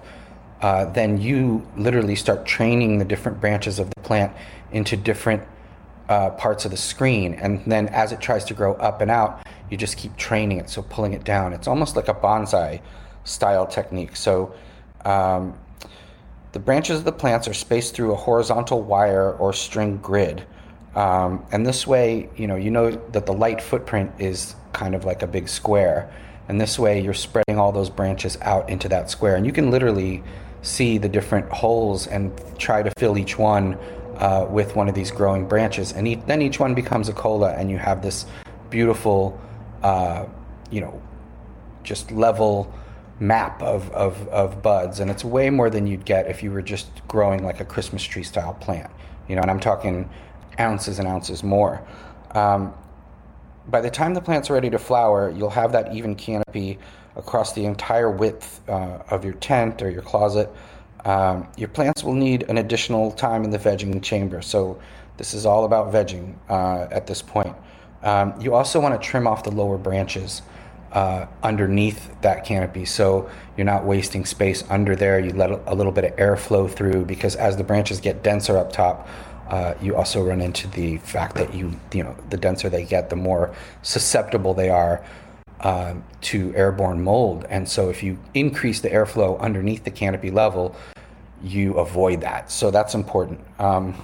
uh, 0.62 0.86
then 0.86 1.20
you 1.20 1.66
literally 1.76 2.16
start 2.16 2.46
training 2.46 3.00
the 3.00 3.06
different 3.06 3.40
branches 3.40 3.80
of 3.80 3.90
the 3.90 4.02
plant 4.02 4.32
into 4.72 4.98
different 4.98 5.42
uh, 6.10 6.32
parts 6.32 6.66
of 6.66 6.72
the 6.72 6.78
screen. 6.78 7.34
And 7.36 7.64
then 7.66 7.88
as 7.90 8.12
it 8.12 8.22
tries 8.22 8.46
to 8.46 8.54
grow 8.54 8.74
up 8.76 9.02
and 9.02 9.12
out, 9.12 9.46
you 9.70 9.78
just 9.78 9.98
keep 9.98 10.16
training 10.16 10.60
it, 10.60 10.70
so 10.70 10.82
pulling 10.82 11.14
it 11.14 11.24
down. 11.24 11.54
It's 11.54 11.68
almost 11.68 11.96
like 11.96 12.08
a 12.08 12.14
bonsai 12.14 12.82
style 13.24 13.68
technique. 13.68 14.16
So 14.16 14.54
um, 15.04 15.58
the 16.54 16.60
branches 16.60 17.00
of 17.00 17.06
the 17.06 17.12
plants 17.12 17.48
are 17.48 17.54
spaced 17.54 17.94
through 17.94 18.14
a 18.14 18.16
horizontal 18.16 18.82
wire 18.82 19.34
or 19.34 19.54
string 19.54 19.98
grid. 19.98 20.46
Um, 20.96 21.46
and 21.52 21.66
this 21.66 21.86
way, 21.86 22.30
you 22.38 22.48
know, 22.48 22.56
you 22.56 22.72
know 22.72 22.92
that 22.92 23.26
the 23.26 23.34
light 23.34 23.62
footprint 23.62 24.12
is 24.18 24.56
kind 24.74 24.96
of 24.96 25.06
like 25.06 25.22
a 25.22 25.28
big 25.28 25.50
square. 25.50 26.12
And 26.48 26.60
this 26.60 26.80
way, 26.80 27.02
you're 27.02 27.14
spreading 27.14 27.60
all 27.60 27.72
those 27.72 27.90
branches 27.90 28.38
out 28.42 28.70
into 28.70 28.88
that 28.90 29.12
square. 29.12 29.36
And 29.36 29.46
you 29.46 29.52
can 29.52 29.70
literally 29.70 30.24
see 30.62 30.98
the 30.98 31.10
different 31.10 31.50
holes 31.52 32.08
and 32.08 32.32
try 32.58 32.82
to 32.82 32.92
fill 32.98 33.18
each 33.18 33.38
one 33.38 33.78
uh, 34.18 34.46
with 34.50 34.76
one 34.76 34.90
of 34.90 34.96
these 34.96 35.12
growing 35.12 35.48
branches. 35.48 35.94
And 35.94 36.08
e- 36.08 36.16
then 36.16 36.42
each 36.42 36.60
one 36.60 36.74
becomes 36.74 37.10
a 37.10 37.14
cola, 37.14 37.54
and 37.54 37.70
you 37.70 37.78
have 37.78 38.02
this 38.02 38.26
beautiful, 38.70 39.40
uh, 39.84 40.26
you 40.72 40.82
know, 40.82 41.02
just 41.84 42.12
level 42.12 42.74
map 43.20 43.62
of, 43.62 43.90
of, 43.92 44.28
of 44.30 44.62
buds. 44.62 45.00
And 45.00 45.10
it's 45.10 45.24
way 45.24 45.50
more 45.50 45.70
than 45.70 45.88
you'd 45.88 46.06
get 46.06 46.28
if 46.28 46.44
you 46.44 46.52
were 46.52 46.62
just 46.62 46.88
growing 47.08 47.44
like 47.44 47.60
a 47.60 47.66
Christmas 47.66 48.04
tree 48.04 48.24
style 48.24 48.54
plant. 48.54 48.92
You 49.28 49.36
know, 49.36 49.42
and 49.42 49.52
I'm 49.52 49.60
talking 49.60 50.10
ounces 50.60 51.00
and 51.00 51.08
ounces 51.08 51.44
more. 51.44 51.86
Um, 52.32 52.74
by 53.68 53.82
the 53.82 53.90
time 53.90 54.14
the 54.14 54.22
plant's 54.22 54.50
ready 54.50 54.70
to 54.70 54.80
flower, 54.80 55.30
you'll 55.30 55.50
have 55.50 55.74
that 55.74 55.94
even 55.94 56.16
canopy 56.16 56.80
across 57.16 57.54
the 57.54 57.66
entire 57.66 58.10
width 58.10 58.62
uh, 58.70 59.00
of 59.10 59.26
your 59.26 59.34
tent 59.34 59.82
or 59.82 59.90
your 59.90 60.04
closet. 60.04 60.50
Um, 61.06 61.48
your 61.58 61.70
plants 61.70 62.04
will 62.04 62.14
need 62.14 62.44
an 62.50 62.58
additional 62.58 63.12
time 63.12 63.44
in 63.44 63.50
the 63.50 63.60
vegging 63.60 64.02
chamber. 64.04 64.42
So, 64.42 64.80
this 65.18 65.34
is 65.34 65.46
all 65.46 65.66
about 65.66 65.92
vegging 65.92 66.36
uh, 66.48 66.88
at 66.92 67.08
this 67.08 67.22
point. 67.22 67.56
Um, 68.04 68.40
you 68.40 68.54
also 68.54 68.80
want 68.80 69.00
to 69.00 69.08
trim 69.08 69.26
off 69.26 69.44
the 69.44 69.52
lower 69.52 69.78
branches 69.78 70.44
uh, 70.92 71.26
underneath 71.44 72.10
that 72.22 72.46
canopy 72.46 72.86
so 72.86 73.30
you're 73.56 73.66
not 73.66 73.86
wasting 73.86 74.26
space 74.26 74.64
under 74.70 74.96
there. 74.96 75.20
You 75.20 75.32
let 75.32 75.52
a 75.52 75.76
little 75.76 75.92
bit 75.92 76.06
of 76.06 76.14
air 76.18 76.38
flow 76.38 76.68
through 76.68 77.06
because 77.06 77.36
as 77.36 77.58
the 77.58 77.64
branches 77.64 78.00
get 78.00 78.24
denser 78.24 78.58
up 78.58 78.72
top, 78.72 79.08
uh, 79.50 79.74
you 79.82 79.96
also 79.96 80.24
run 80.24 80.42
into 80.42 80.68
the 80.68 80.98
fact 80.98 81.36
that 81.36 81.54
you 81.54 81.80
you 81.94 82.04
know 82.04 82.16
the 82.30 82.38
denser 82.38 82.70
they 82.70 82.84
get, 82.84 83.10
the 83.10 83.16
more 83.16 83.54
susceptible 83.82 84.54
they 84.54 84.70
are 84.70 85.04
uh, 85.62 85.96
to 86.22 86.54
airborne 86.56 87.04
mold. 87.04 87.46
And 87.50 87.68
so 87.68 87.90
if 87.90 88.04
you 88.04 88.20
increase 88.34 88.80
the 88.80 88.90
airflow 88.90 89.40
underneath 89.40 89.84
the 89.84 89.92
canopy 89.92 90.32
level, 90.32 90.76
you 91.44 91.74
avoid 91.76 92.22
that. 92.22 92.52
So 92.52 92.72
that's 92.72 92.94
important. 92.94 93.40
Um, 93.60 93.96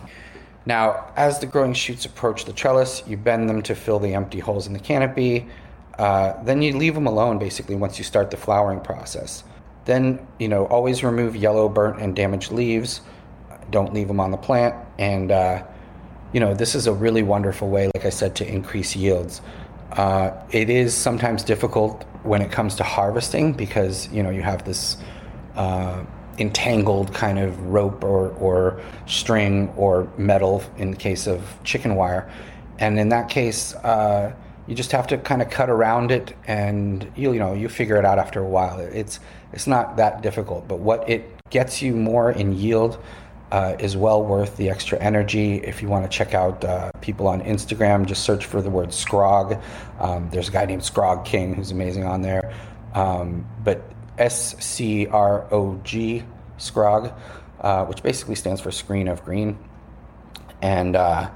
now, 0.65 1.11
as 1.15 1.39
the 1.39 1.45
growing 1.45 1.73
shoots 1.73 2.05
approach 2.05 2.45
the 2.45 2.53
trellis, 2.53 3.03
you 3.05 3.17
bend 3.17 3.49
them 3.49 3.61
to 3.63 3.75
fill 3.75 3.99
the 3.99 4.13
empty 4.13 4.39
holes 4.39 4.67
in 4.67 4.73
the 4.73 4.79
canopy. 4.79 5.47
Uh, 5.99 6.41
then 6.43 6.61
you 6.61 6.75
leave 6.77 6.95
them 6.95 7.05
alone 7.05 7.37
basically 7.37 7.75
once 7.75 7.97
you 7.97 8.03
start 8.03 8.31
the 8.31 8.37
flowering 8.37 8.79
process. 8.79 9.43
Then, 9.85 10.25
you 10.39 10.47
know, 10.47 10.65
always 10.67 11.03
remove 11.03 11.35
yellow, 11.35 11.67
burnt, 11.67 12.01
and 12.01 12.15
damaged 12.15 12.51
leaves. 12.51 13.01
Don't 13.69 13.93
leave 13.93 14.07
them 14.07 14.19
on 14.19 14.31
the 14.31 14.37
plant. 14.37 14.75
And, 14.97 15.31
uh, 15.31 15.63
you 16.31 16.39
know, 16.39 16.53
this 16.53 16.73
is 16.75 16.87
a 16.87 16.93
really 16.93 17.23
wonderful 17.23 17.69
way, 17.69 17.91
like 17.93 18.05
I 18.05 18.09
said, 18.09 18.35
to 18.37 18.47
increase 18.47 18.95
yields. 18.95 19.41
Uh, 19.93 20.31
it 20.49 20.69
is 20.69 20.93
sometimes 20.95 21.43
difficult 21.43 22.03
when 22.23 22.41
it 22.41 22.51
comes 22.51 22.75
to 22.75 22.83
harvesting 22.83 23.53
because, 23.53 24.11
you 24.11 24.23
know, 24.23 24.31
you 24.31 24.41
have 24.41 24.65
this 24.65 24.97
uh, 25.55 26.03
entangled 26.39 27.13
kind 27.13 27.37
of 27.37 27.59
rope 27.67 28.03
or, 28.03 28.29
or 28.31 28.81
string 29.05 29.71
or 29.77 30.11
metal 30.17 30.63
in 30.77 30.91
the 30.91 30.97
case 30.97 31.27
of 31.27 31.43
chicken 31.63 31.95
wire. 31.95 32.29
And 32.79 32.99
in 32.99 33.09
that 33.09 33.29
case, 33.29 33.75
uh, 33.75 34.33
you 34.67 34.75
just 34.75 34.91
have 34.91 35.07
to 35.07 35.17
kind 35.17 35.41
of 35.41 35.49
cut 35.49 35.69
around 35.69 36.11
it 36.11 36.35
and 36.47 37.11
you, 37.15 37.33
you 37.33 37.39
know 37.39 37.53
you 37.53 37.67
figure 37.67 37.97
it 37.97 38.05
out 38.05 38.17
after 38.17 38.39
a 38.39 38.47
while 38.47 38.79
it's 38.79 39.19
it's 39.51 39.67
not 39.67 39.97
that 39.97 40.21
difficult 40.21 40.67
but 40.67 40.79
what 40.79 41.07
it 41.09 41.29
gets 41.49 41.81
you 41.81 41.93
more 41.93 42.31
in 42.31 42.53
yield 42.53 42.97
uh, 43.53 43.75
is 43.79 43.95
well 43.95 44.23
worth 44.23 44.57
the 44.57 44.69
extra 44.69 44.99
energy. 44.99 45.57
If 45.57 45.81
you 45.81 45.87
want 45.87 46.03
to 46.03 46.09
check 46.09 46.33
out 46.33 46.65
uh, 46.65 46.91
people 47.01 47.27
on 47.27 47.41
instagram 47.41 48.05
just 48.05 48.23
search 48.23 48.45
for 48.45 48.61
the 48.61 48.69
word 48.69 48.89
scrog. 48.89 49.61
Um, 49.99 50.29
there's 50.31 50.49
a 50.49 50.51
guy 50.51 50.65
named 50.65 50.81
scrog 50.81 51.23
king 51.23 51.53
who's 51.53 51.71
amazing 51.71 52.03
on 52.03 52.21
there. 52.21 52.53
Um, 52.93 53.47
but 53.63 53.89
s-c-r-o-g 54.17 56.23
scrog 56.57 57.15
uh, 57.63 57.85
which 57.85 58.03
basically 58.03 58.35
stands 58.35 58.59
for 58.59 58.71
screen 58.71 59.07
of 59.07 59.23
green. 59.23 59.57
And 60.61 60.95
uh, 60.95 61.29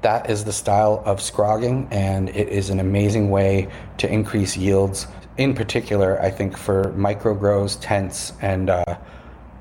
that 0.00 0.30
is 0.30 0.44
the 0.44 0.52
style 0.52 1.02
of 1.04 1.20
scrogging, 1.20 1.88
and 1.90 2.30
it 2.30 2.48
is 2.48 2.70
an 2.70 2.80
amazing 2.80 3.30
way 3.30 3.68
to 3.98 4.10
increase 4.10 4.56
yields. 4.56 5.06
In 5.36 5.54
particular, 5.54 6.20
I 6.20 6.30
think 6.30 6.56
for 6.56 6.92
micro 6.92 7.34
grows, 7.34 7.76
tents, 7.76 8.32
and 8.40 8.70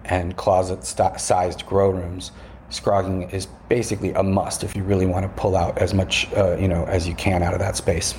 and 0.05 0.35
closet-sized 0.37 1.65
grow 1.65 1.89
rooms, 1.89 2.31
scrogging 2.69 3.29
is 3.31 3.47
basically 3.69 4.11
a 4.13 4.23
must 4.23 4.63
if 4.63 4.75
you 4.75 4.83
really 4.83 5.05
want 5.05 5.23
to 5.23 5.41
pull 5.41 5.55
out 5.55 5.77
as 5.77 5.93
much 5.93 6.31
uh, 6.33 6.55
you 6.57 6.67
know 6.67 6.85
as 6.85 7.07
you 7.07 7.15
can 7.15 7.43
out 7.43 7.53
of 7.53 7.59
that 7.59 7.75
space. 7.75 8.15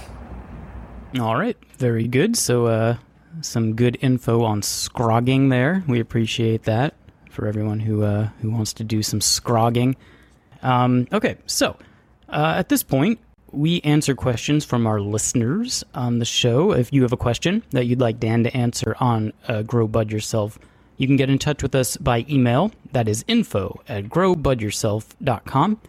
All 1.21 1.37
right, 1.37 1.57
very 1.77 2.09
good. 2.09 2.37
So, 2.37 2.67
uh, 2.67 2.97
some 3.43 3.75
good 3.75 3.99
info 4.01 4.45
on 4.45 4.63
scrogging 4.63 5.51
there. 5.51 5.85
We 5.87 6.01
appreciate 6.01 6.63
that 6.65 6.95
for 7.31 7.47
everyone 7.47 7.81
who 7.81 8.03
uh, 8.03 8.29
who 8.41 8.51
wants 8.51 8.73
to 8.75 8.85
do 8.85 9.03
some 9.03 9.21
scrogging. 9.21 9.97
Um, 10.63 11.09
okay, 11.13 11.37
so 11.47 11.77
uh, 12.29 12.55
at 12.57 12.69
this 12.69 12.83
point, 12.83 13.19
we 13.51 13.81
answer 13.83 14.15
questions 14.15 14.65
from 14.65 14.87
our 14.87 15.01
listeners 15.01 15.85
on 15.95 16.19
the 16.19 16.25
show. 16.25 16.73
If 16.73 16.93
you 16.93 17.03
have 17.03 17.13
a 17.13 17.17
question 17.17 17.63
that 17.71 17.87
you'd 17.87 18.01
like 18.01 18.19
Dan 18.19 18.45
to 18.45 18.57
answer 18.57 18.97
on 19.01 19.33
uh, 19.49 19.63
Grow 19.63 19.87
Bud 19.87 20.11
Yourself, 20.11 20.59
you 21.03 21.09
can 21.09 21.17
get 21.17 21.29
in 21.29 21.37
touch 21.37 21.65
with 21.65 21.75
us 21.75 21.97
by 21.97 22.25
email. 22.31 22.71
That 22.93 23.09
is 23.09 23.25
info 23.27 23.81
at 23.89 24.05
growbudyourself.com. 24.05 25.81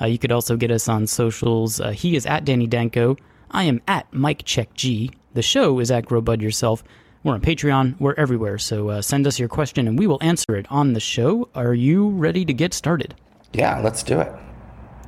Uh, 0.00 0.06
you 0.06 0.18
could 0.18 0.30
also 0.30 0.56
get 0.56 0.70
us 0.70 0.88
on 0.88 1.08
socials. 1.08 1.80
Uh, 1.80 1.90
he 1.90 2.14
is 2.14 2.26
at 2.26 2.44
Danny 2.44 2.68
Danko. 2.68 3.16
I 3.50 3.64
am 3.64 3.82
at 3.88 4.06
Mike 4.14 4.44
Check 4.44 4.72
G. 4.74 5.10
The 5.34 5.42
show 5.42 5.80
is 5.80 5.90
at 5.90 6.06
Grow 6.06 6.20
Bud 6.20 6.40
Yourself. 6.40 6.84
We're 7.24 7.34
on 7.34 7.40
Patreon. 7.40 7.98
We're 7.98 8.14
everywhere. 8.14 8.56
So 8.56 8.90
uh, 8.90 9.02
send 9.02 9.26
us 9.26 9.36
your 9.36 9.48
question 9.48 9.88
and 9.88 9.98
we 9.98 10.06
will 10.06 10.22
answer 10.22 10.54
it 10.54 10.66
on 10.70 10.92
the 10.92 11.00
show. 11.00 11.48
Are 11.56 11.74
you 11.74 12.10
ready 12.10 12.44
to 12.44 12.52
get 12.52 12.72
started? 12.72 13.16
Yeah, 13.52 13.80
let's 13.80 14.04
do 14.04 14.20
it. 14.20 14.32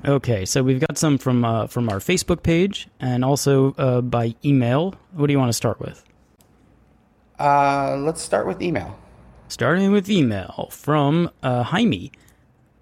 Okay, 0.05 0.45
so 0.45 0.65
we've 0.65 0.81
got 0.81 0.99
some 0.99 1.17
from 1.17 1.45
uh, 1.45 1.69
from 1.69 1.89
our 1.89 2.01
Facebook 2.01 2.43
page 2.43 2.89
and 2.99 3.25
also 3.25 3.73
uh, 3.75 4.01
by 4.01 4.35
email. 4.45 4.97
What 5.13 5.29
do 5.29 5.33
you 5.33 5.39
want 5.39 5.51
to 5.51 5.55
start 5.55 5.81
with? 5.81 6.05
Uh, 7.39 7.97
let's 8.01 8.21
start 8.21 8.49
with 8.49 8.61
email. 8.61 8.99
Starting 9.55 9.93
with 9.93 10.11
email 10.11 10.69
from 10.73 11.31
uh, 11.45 11.63
Jaime. 11.63 12.11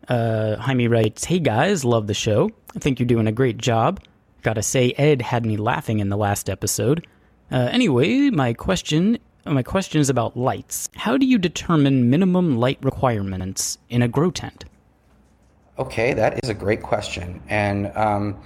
Uh, 0.09 0.57
Jaime 0.57 0.89
writes, 0.89 1.23
"Hey 1.23 1.39
guys, 1.39 1.85
love 1.85 2.07
the 2.07 2.15
show. 2.15 2.51
I 2.75 2.79
think 2.79 2.99
you're 2.99 3.07
doing 3.07 3.27
a 3.27 3.31
great 3.33 3.59
job. 3.59 4.01
Gotta 4.41 4.63
say, 4.63 4.93
Ed 4.97 5.21
had 5.21 5.45
me 5.45 5.59
laughing 5.59 5.99
in 5.99 6.09
the 6.09 6.17
last 6.17 6.49
episode. 6.49 7.07
Uh, 7.51 7.69
anyway, 7.71 8.31
my 8.31 8.55
question." 8.55 9.19
My 9.45 9.63
question 9.63 10.01
is 10.01 10.09
about 10.09 10.35
lights. 10.35 10.89
How 10.97 11.19
do 11.19 11.27
you 11.27 11.37
determine 11.37 12.09
minimum 12.09 12.57
light 12.57 12.79
requirements 12.81 13.77
in 13.91 14.01
a 14.01 14.09
grow 14.09 14.31
tent? 14.31 14.65
Okay, 15.79 16.15
that 16.15 16.43
is 16.43 16.49
a 16.49 16.55
great 16.55 16.81
question. 16.81 17.43
And, 17.49 17.95
um, 17.95 18.41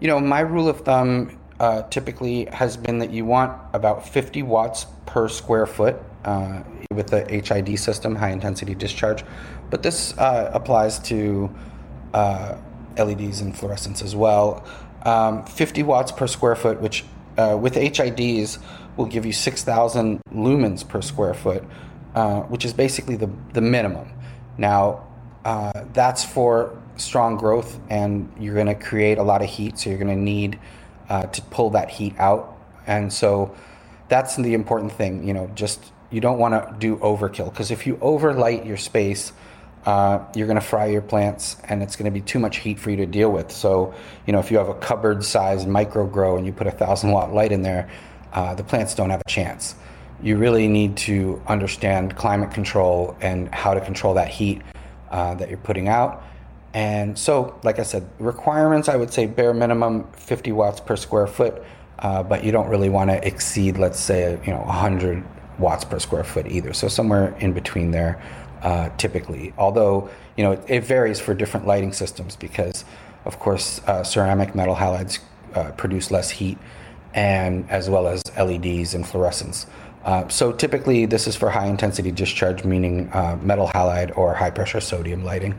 you 0.00 0.08
know, 0.08 0.18
my 0.20 0.40
rule 0.40 0.70
of 0.70 0.80
thumb 0.86 1.38
uh, 1.60 1.82
typically 1.90 2.46
has 2.46 2.78
been 2.78 2.98
that 3.00 3.10
you 3.10 3.26
want 3.26 3.60
about 3.74 4.08
50 4.08 4.42
watts 4.44 4.86
per 5.04 5.28
square 5.28 5.66
foot 5.66 5.96
uh, 6.28 6.62
with 6.92 7.06
the 7.06 7.24
HID 7.24 7.78
system, 7.78 8.14
high 8.14 8.30
intensity 8.30 8.74
discharge. 8.74 9.24
But 9.70 9.82
this 9.82 10.16
uh, 10.18 10.50
applies 10.52 10.98
to 11.10 11.50
uh, 12.12 12.56
LEDs 12.98 13.40
and 13.40 13.54
fluorescents 13.54 14.02
as 14.02 14.14
well. 14.14 14.62
Um, 15.06 15.46
50 15.46 15.84
watts 15.84 16.12
per 16.12 16.26
square 16.26 16.54
foot, 16.54 16.82
which 16.82 17.06
uh, 17.38 17.56
with 17.58 17.74
HIDs 17.76 18.58
will 18.98 19.06
give 19.06 19.24
you 19.24 19.32
6,000 19.32 20.20
lumens 20.30 20.86
per 20.86 21.00
square 21.00 21.32
foot, 21.32 21.64
uh, 22.14 22.40
which 22.42 22.66
is 22.66 22.74
basically 22.74 23.16
the, 23.16 23.30
the 23.54 23.62
minimum. 23.62 24.10
Now, 24.58 25.06
uh, 25.46 25.84
that's 25.94 26.24
for 26.24 26.76
strong 26.96 27.38
growth, 27.38 27.80
and 27.88 28.30
you're 28.38 28.54
going 28.54 28.66
to 28.66 28.74
create 28.74 29.16
a 29.16 29.22
lot 29.22 29.40
of 29.40 29.48
heat, 29.48 29.78
so 29.78 29.88
you're 29.88 29.98
going 29.98 30.14
to 30.14 30.22
need 30.22 30.58
to 31.08 31.40
pull 31.48 31.70
that 31.70 31.88
heat 31.88 32.14
out. 32.18 32.54
And 32.86 33.10
so 33.10 33.56
that's 34.08 34.36
the 34.36 34.52
important 34.52 34.92
thing. 34.92 35.26
You 35.26 35.32
know, 35.32 35.50
just 35.54 35.92
you 36.10 36.20
don't 36.20 36.38
want 36.38 36.54
to 36.54 36.78
do 36.78 36.96
overkill 36.96 37.50
because 37.50 37.70
if 37.70 37.86
you 37.86 37.98
overlight 38.00 38.64
your 38.64 38.76
space, 38.76 39.32
uh, 39.84 40.24
you're 40.34 40.46
going 40.46 40.58
to 40.58 40.64
fry 40.64 40.86
your 40.86 41.02
plants 41.02 41.56
and 41.64 41.82
it's 41.82 41.96
going 41.96 42.04
to 42.04 42.10
be 42.10 42.20
too 42.20 42.38
much 42.38 42.58
heat 42.58 42.78
for 42.78 42.90
you 42.90 42.96
to 42.96 43.06
deal 43.06 43.30
with. 43.30 43.50
So, 43.50 43.94
you 44.26 44.32
know, 44.32 44.38
if 44.38 44.50
you 44.50 44.58
have 44.58 44.68
a 44.68 44.74
cupboard 44.74 45.24
sized 45.24 45.68
micro 45.68 46.06
grow 46.06 46.36
and 46.36 46.46
you 46.46 46.52
put 46.52 46.66
a 46.66 46.70
thousand 46.70 47.10
watt 47.10 47.32
light 47.32 47.52
in 47.52 47.62
there, 47.62 47.88
uh, 48.32 48.54
the 48.54 48.64
plants 48.64 48.94
don't 48.94 49.10
have 49.10 49.20
a 49.20 49.28
chance. 49.28 49.74
You 50.22 50.36
really 50.36 50.66
need 50.66 50.96
to 50.98 51.40
understand 51.46 52.16
climate 52.16 52.50
control 52.50 53.16
and 53.20 53.54
how 53.54 53.74
to 53.74 53.80
control 53.80 54.14
that 54.14 54.28
heat 54.28 54.62
uh, 55.10 55.34
that 55.36 55.48
you're 55.48 55.58
putting 55.58 55.88
out. 55.88 56.24
And 56.74 57.18
so, 57.18 57.58
like 57.62 57.78
I 57.78 57.82
said, 57.82 58.06
requirements 58.18 58.88
I 58.88 58.96
would 58.96 59.12
say 59.12 59.26
bare 59.26 59.54
minimum 59.54 60.10
50 60.12 60.52
watts 60.52 60.80
per 60.80 60.96
square 60.96 61.26
foot, 61.26 61.62
uh, 61.98 62.22
but 62.22 62.44
you 62.44 62.52
don't 62.52 62.68
really 62.68 62.90
want 62.90 63.10
to 63.10 63.26
exceed, 63.26 63.78
let's 63.78 63.98
say, 63.98 64.38
you 64.44 64.52
know, 64.52 64.60
100 64.60 65.24
watts 65.58 65.84
per 65.84 65.98
square 65.98 66.24
foot 66.24 66.46
either. 66.46 66.72
So 66.72 66.88
somewhere 66.88 67.36
in 67.38 67.52
between 67.52 67.90
there, 67.90 68.20
uh, 68.62 68.90
typically. 68.96 69.52
Although 69.58 70.08
you 70.36 70.44
know 70.44 70.52
it, 70.52 70.64
it, 70.68 70.84
varies 70.84 71.20
for 71.20 71.34
different 71.34 71.66
lighting 71.66 71.92
systems 71.92 72.36
because, 72.36 72.84
of 73.24 73.38
course, 73.38 73.80
uh, 73.86 74.02
ceramic 74.02 74.54
metal 74.54 74.74
halides 74.74 75.18
uh, 75.54 75.72
produce 75.72 76.10
less 76.10 76.30
heat, 76.30 76.58
and 77.14 77.68
as 77.70 77.88
well 77.88 78.06
as 78.06 78.22
LEDs 78.36 78.94
and 78.94 79.04
fluorescents. 79.04 79.66
Uh, 80.04 80.26
so 80.28 80.52
typically, 80.52 81.06
this 81.06 81.26
is 81.26 81.36
for 81.36 81.50
high 81.50 81.66
intensity 81.66 82.10
discharge, 82.10 82.64
meaning 82.64 83.10
uh, 83.12 83.38
metal 83.42 83.68
halide 83.68 84.16
or 84.16 84.34
high 84.34 84.50
pressure 84.50 84.80
sodium 84.80 85.24
lighting. 85.24 85.58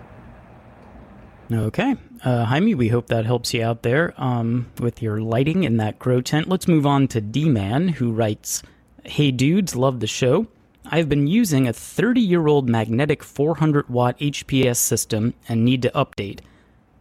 Okay. 1.51 1.95
Uh, 2.23 2.45
Jaime, 2.45 2.75
we 2.75 2.89
hope 2.89 3.07
that 3.07 3.25
helps 3.25 3.53
you 3.53 3.63
out 3.63 3.81
there 3.81 4.13
um, 4.17 4.71
with 4.79 5.01
your 5.01 5.19
lighting 5.21 5.63
in 5.63 5.77
that 5.77 5.97
grow 5.97 6.21
tent. 6.21 6.47
Let's 6.47 6.67
move 6.67 6.85
on 6.85 7.07
to 7.09 7.21
D 7.21 7.49
Man, 7.49 7.87
who 7.87 8.11
writes 8.11 8.61
Hey 9.05 9.31
dudes, 9.31 9.75
love 9.75 9.99
the 9.99 10.07
show. 10.07 10.47
I've 10.85 11.09
been 11.09 11.27
using 11.27 11.67
a 11.67 11.73
30 11.73 12.21
year 12.21 12.47
old 12.47 12.69
magnetic 12.69 13.23
400 13.23 13.89
watt 13.89 14.17
HPS 14.19 14.77
system 14.77 15.33
and 15.47 15.65
need 15.65 15.81
to 15.83 15.91
update. 15.91 16.39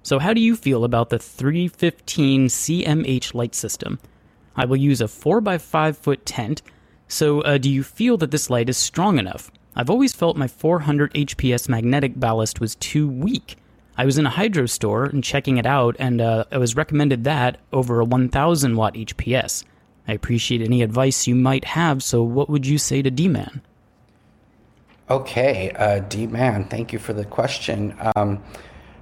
So, 0.02 0.18
how 0.18 0.32
do 0.32 0.40
you 0.40 0.56
feel 0.56 0.84
about 0.84 1.10
the 1.10 1.18
315 1.18 2.48
CMH 2.48 3.34
light 3.34 3.54
system? 3.54 3.98
I 4.56 4.64
will 4.64 4.76
use 4.76 5.00
a 5.00 5.04
4x5 5.04 5.96
foot 5.96 6.24
tent 6.24 6.62
so, 7.08 7.40
uh, 7.40 7.56
do 7.56 7.70
you 7.70 7.82
feel 7.82 8.18
that 8.18 8.30
this 8.30 8.50
light 8.50 8.68
is 8.68 8.76
strong 8.76 9.18
enough? 9.18 9.50
I've 9.74 9.88
always 9.88 10.12
felt 10.12 10.36
my 10.36 10.46
400 10.46 11.14
HPS 11.14 11.68
magnetic 11.68 12.20
ballast 12.20 12.60
was 12.60 12.74
too 12.74 13.08
weak. 13.08 13.56
I 13.96 14.04
was 14.04 14.18
in 14.18 14.26
a 14.26 14.30
hydro 14.30 14.66
store 14.66 15.04
and 15.04 15.24
checking 15.24 15.56
it 15.56 15.64
out, 15.64 15.96
and 15.98 16.20
uh, 16.20 16.44
I 16.52 16.58
was 16.58 16.76
recommended 16.76 17.24
that 17.24 17.58
over 17.72 18.00
a 18.00 18.04
1000 18.04 18.76
watt 18.76 18.94
HPS. 18.94 19.64
I 20.08 20.12
appreciate 20.12 20.62
any 20.62 20.82
advice 20.82 21.26
you 21.26 21.34
might 21.34 21.64
have, 21.64 22.02
so 22.02 22.22
what 22.22 22.48
would 22.48 22.66
you 22.66 22.78
say 22.78 23.02
to 23.02 23.10
D 23.10 23.28
Man? 23.28 23.60
Okay, 25.10 25.70
uh, 25.72 26.00
D 26.00 26.26
Man, 26.26 26.64
thank 26.64 26.92
you 26.92 26.98
for 26.98 27.12
the 27.12 27.24
question. 27.24 27.94
Um, 28.16 28.42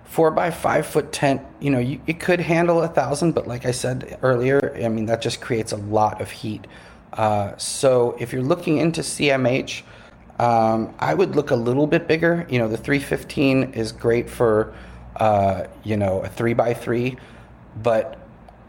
four 0.04 0.30
by 0.32 0.50
five 0.50 0.86
foot 0.86 1.12
tent, 1.12 1.42
you 1.60 1.70
know, 1.70 1.78
you, 1.78 2.00
it 2.06 2.20
could 2.20 2.40
handle 2.40 2.82
a 2.82 2.88
thousand, 2.88 3.32
but 3.32 3.46
like 3.46 3.66
I 3.66 3.70
said 3.70 4.18
earlier, 4.22 4.74
I 4.82 4.88
mean, 4.88 5.06
that 5.06 5.22
just 5.22 5.40
creates 5.40 5.72
a 5.72 5.76
lot 5.76 6.20
of 6.20 6.30
heat. 6.30 6.66
Uh, 7.12 7.56
so 7.56 8.16
if 8.18 8.32
you're 8.32 8.42
looking 8.42 8.78
into 8.78 9.00
CMH, 9.00 9.82
um, 10.38 10.94
I 10.98 11.14
would 11.14 11.34
look 11.34 11.50
a 11.50 11.56
little 11.56 11.86
bit 11.86 12.06
bigger. 12.06 12.46
You 12.50 12.58
know, 12.58 12.68
the 12.68 12.76
315 12.76 13.72
is 13.74 13.92
great 13.92 14.28
for, 14.28 14.74
uh, 15.16 15.66
you 15.82 15.96
know, 15.96 16.20
a 16.20 16.28
three 16.28 16.52
by 16.52 16.74
three, 16.74 17.16
but 17.82 18.18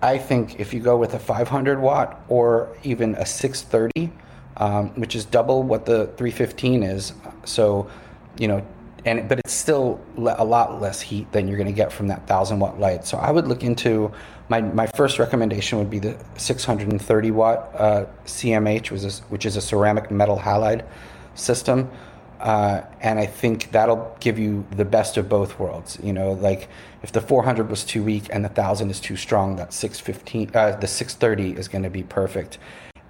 I 0.02 0.18
think 0.18 0.60
if 0.60 0.74
you 0.74 0.80
go 0.80 0.98
with 0.98 1.14
a 1.14 1.20
500 1.20 1.80
watt 1.80 2.22
or 2.30 2.76
even 2.84 3.16
a 3.16 3.26
630, 3.26 4.12
um, 4.58 4.89
which 4.91 5.16
is 5.16 5.26
double 5.26 5.64
what 5.64 5.86
the 5.86 6.08
315 6.18 6.84
is, 6.84 7.14
so 7.45 7.89
you 8.38 8.48
know, 8.48 8.66
and 9.06 9.28
but 9.28 9.39
it's 9.39 9.54
still 9.54 10.00
a 10.18 10.43
lot 10.43 10.82
less 10.82 11.02
heat 11.02 11.32
than 11.32 11.48
you're 11.48 11.58
going 11.58 11.68
to 11.68 11.74
get 11.74 11.91
from 11.91 12.08
that 12.08 12.28
thousand 12.28 12.60
watt 12.60 12.80
light. 12.80 13.06
So 13.06 13.18
I 13.18 13.32
would 13.32 13.48
look 13.48 13.64
into 13.64 14.12
my, 14.50 14.62
my 14.62 14.88
first 14.88 15.20
recommendation 15.20 15.78
would 15.80 15.89
be 15.89 16.00
the 16.00 16.18
630 16.38 17.32
watt 17.32 17.72
uh, 17.76 18.06
CMH, 18.26 18.91
which 18.91 19.04
is, 19.04 19.20
which 19.30 19.45
is 19.45 19.56
a 19.56 19.62
ceramic 19.62 20.10
metal 20.10 20.38
halide 20.38 20.86
system. 21.36 21.89
Uh, 22.39 22.81
and 23.01 23.19
I 23.19 23.25
think 23.25 23.71
that'll 23.71 24.15
give 24.19 24.38
you 24.38 24.65
the 24.71 24.85
best 24.85 25.17
of 25.17 25.27
both 25.27 25.59
worlds. 25.59 25.97
You 26.01 26.13
know, 26.13 26.33
like 26.33 26.69
if 27.03 27.11
the 27.11 27.21
400 27.21 27.69
was 27.69 27.83
too 27.83 28.03
weak 28.03 28.27
and 28.31 28.43
the 28.43 28.49
1000 28.49 28.89
is 28.89 28.99
too 28.99 29.15
strong, 29.15 29.55
that 29.55 29.73
615, 29.73 30.51
uh, 30.53 30.77
the 30.77 30.88
630 30.88 31.59
is 31.59 31.67
going 31.67 31.83
to 31.83 31.89
be 31.89 32.03
perfect. 32.03 32.57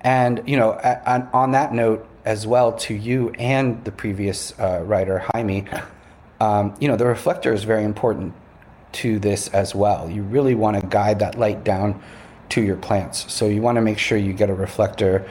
And 0.01 0.43
you 0.45 0.57
know, 0.57 0.73
on, 1.05 1.27
on, 1.33 1.51
that 1.51 1.73
note 1.73 2.07
as 2.23 2.45
well, 2.45 2.71
to 2.73 2.93
you 2.93 3.31
and 3.31 3.83
the 3.83 3.91
previous 3.91 4.57
uh, 4.59 4.83
writer 4.85 5.25
Jaime, 5.33 5.65
um, 6.39 6.75
you 6.79 6.87
know, 6.87 6.95
the 6.95 7.05
reflector 7.05 7.51
is 7.51 7.63
very 7.63 7.83
important 7.83 8.33
to 8.93 9.19
this 9.19 9.47
as 9.49 9.75
well. 9.75 10.09
You 10.09 10.23
really 10.23 10.55
want 10.55 10.79
to 10.79 10.87
guide 10.87 11.19
that 11.19 11.37
light 11.37 11.63
down 11.63 12.01
to 12.49 12.61
your 12.61 12.77
plants. 12.77 13.31
So 13.31 13.47
you 13.47 13.61
want 13.61 13.75
to 13.75 13.81
make 13.81 13.97
sure 13.97 14.17
you 14.17 14.33
get 14.33 14.49
a 14.49 14.53
reflector 14.53 15.29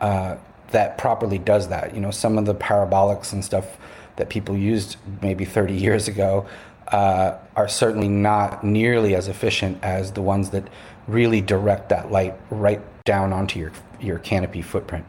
uh, 0.00 0.36
that 0.70 0.98
properly 0.98 1.38
does 1.38 1.68
that. 1.68 1.94
You 1.94 2.00
know, 2.00 2.10
some 2.10 2.38
of 2.38 2.44
the 2.44 2.54
parabolics 2.54 3.32
and 3.32 3.44
stuff 3.44 3.78
that 4.16 4.28
people 4.28 4.56
used 4.56 4.96
maybe 5.22 5.44
30 5.44 5.74
years 5.74 6.08
ago 6.08 6.46
uh, 6.88 7.36
are 7.56 7.68
certainly 7.68 8.08
not 8.08 8.64
nearly 8.64 9.14
as 9.14 9.28
efficient 9.28 9.78
as 9.82 10.12
the 10.12 10.22
ones 10.22 10.50
that 10.50 10.68
really 11.06 11.40
direct 11.40 11.88
that 11.88 12.10
light 12.10 12.34
right 12.50 12.82
down 13.04 13.32
onto 13.32 13.58
your 13.58 13.72
your 14.00 14.18
canopy 14.18 14.62
footprint. 14.62 15.04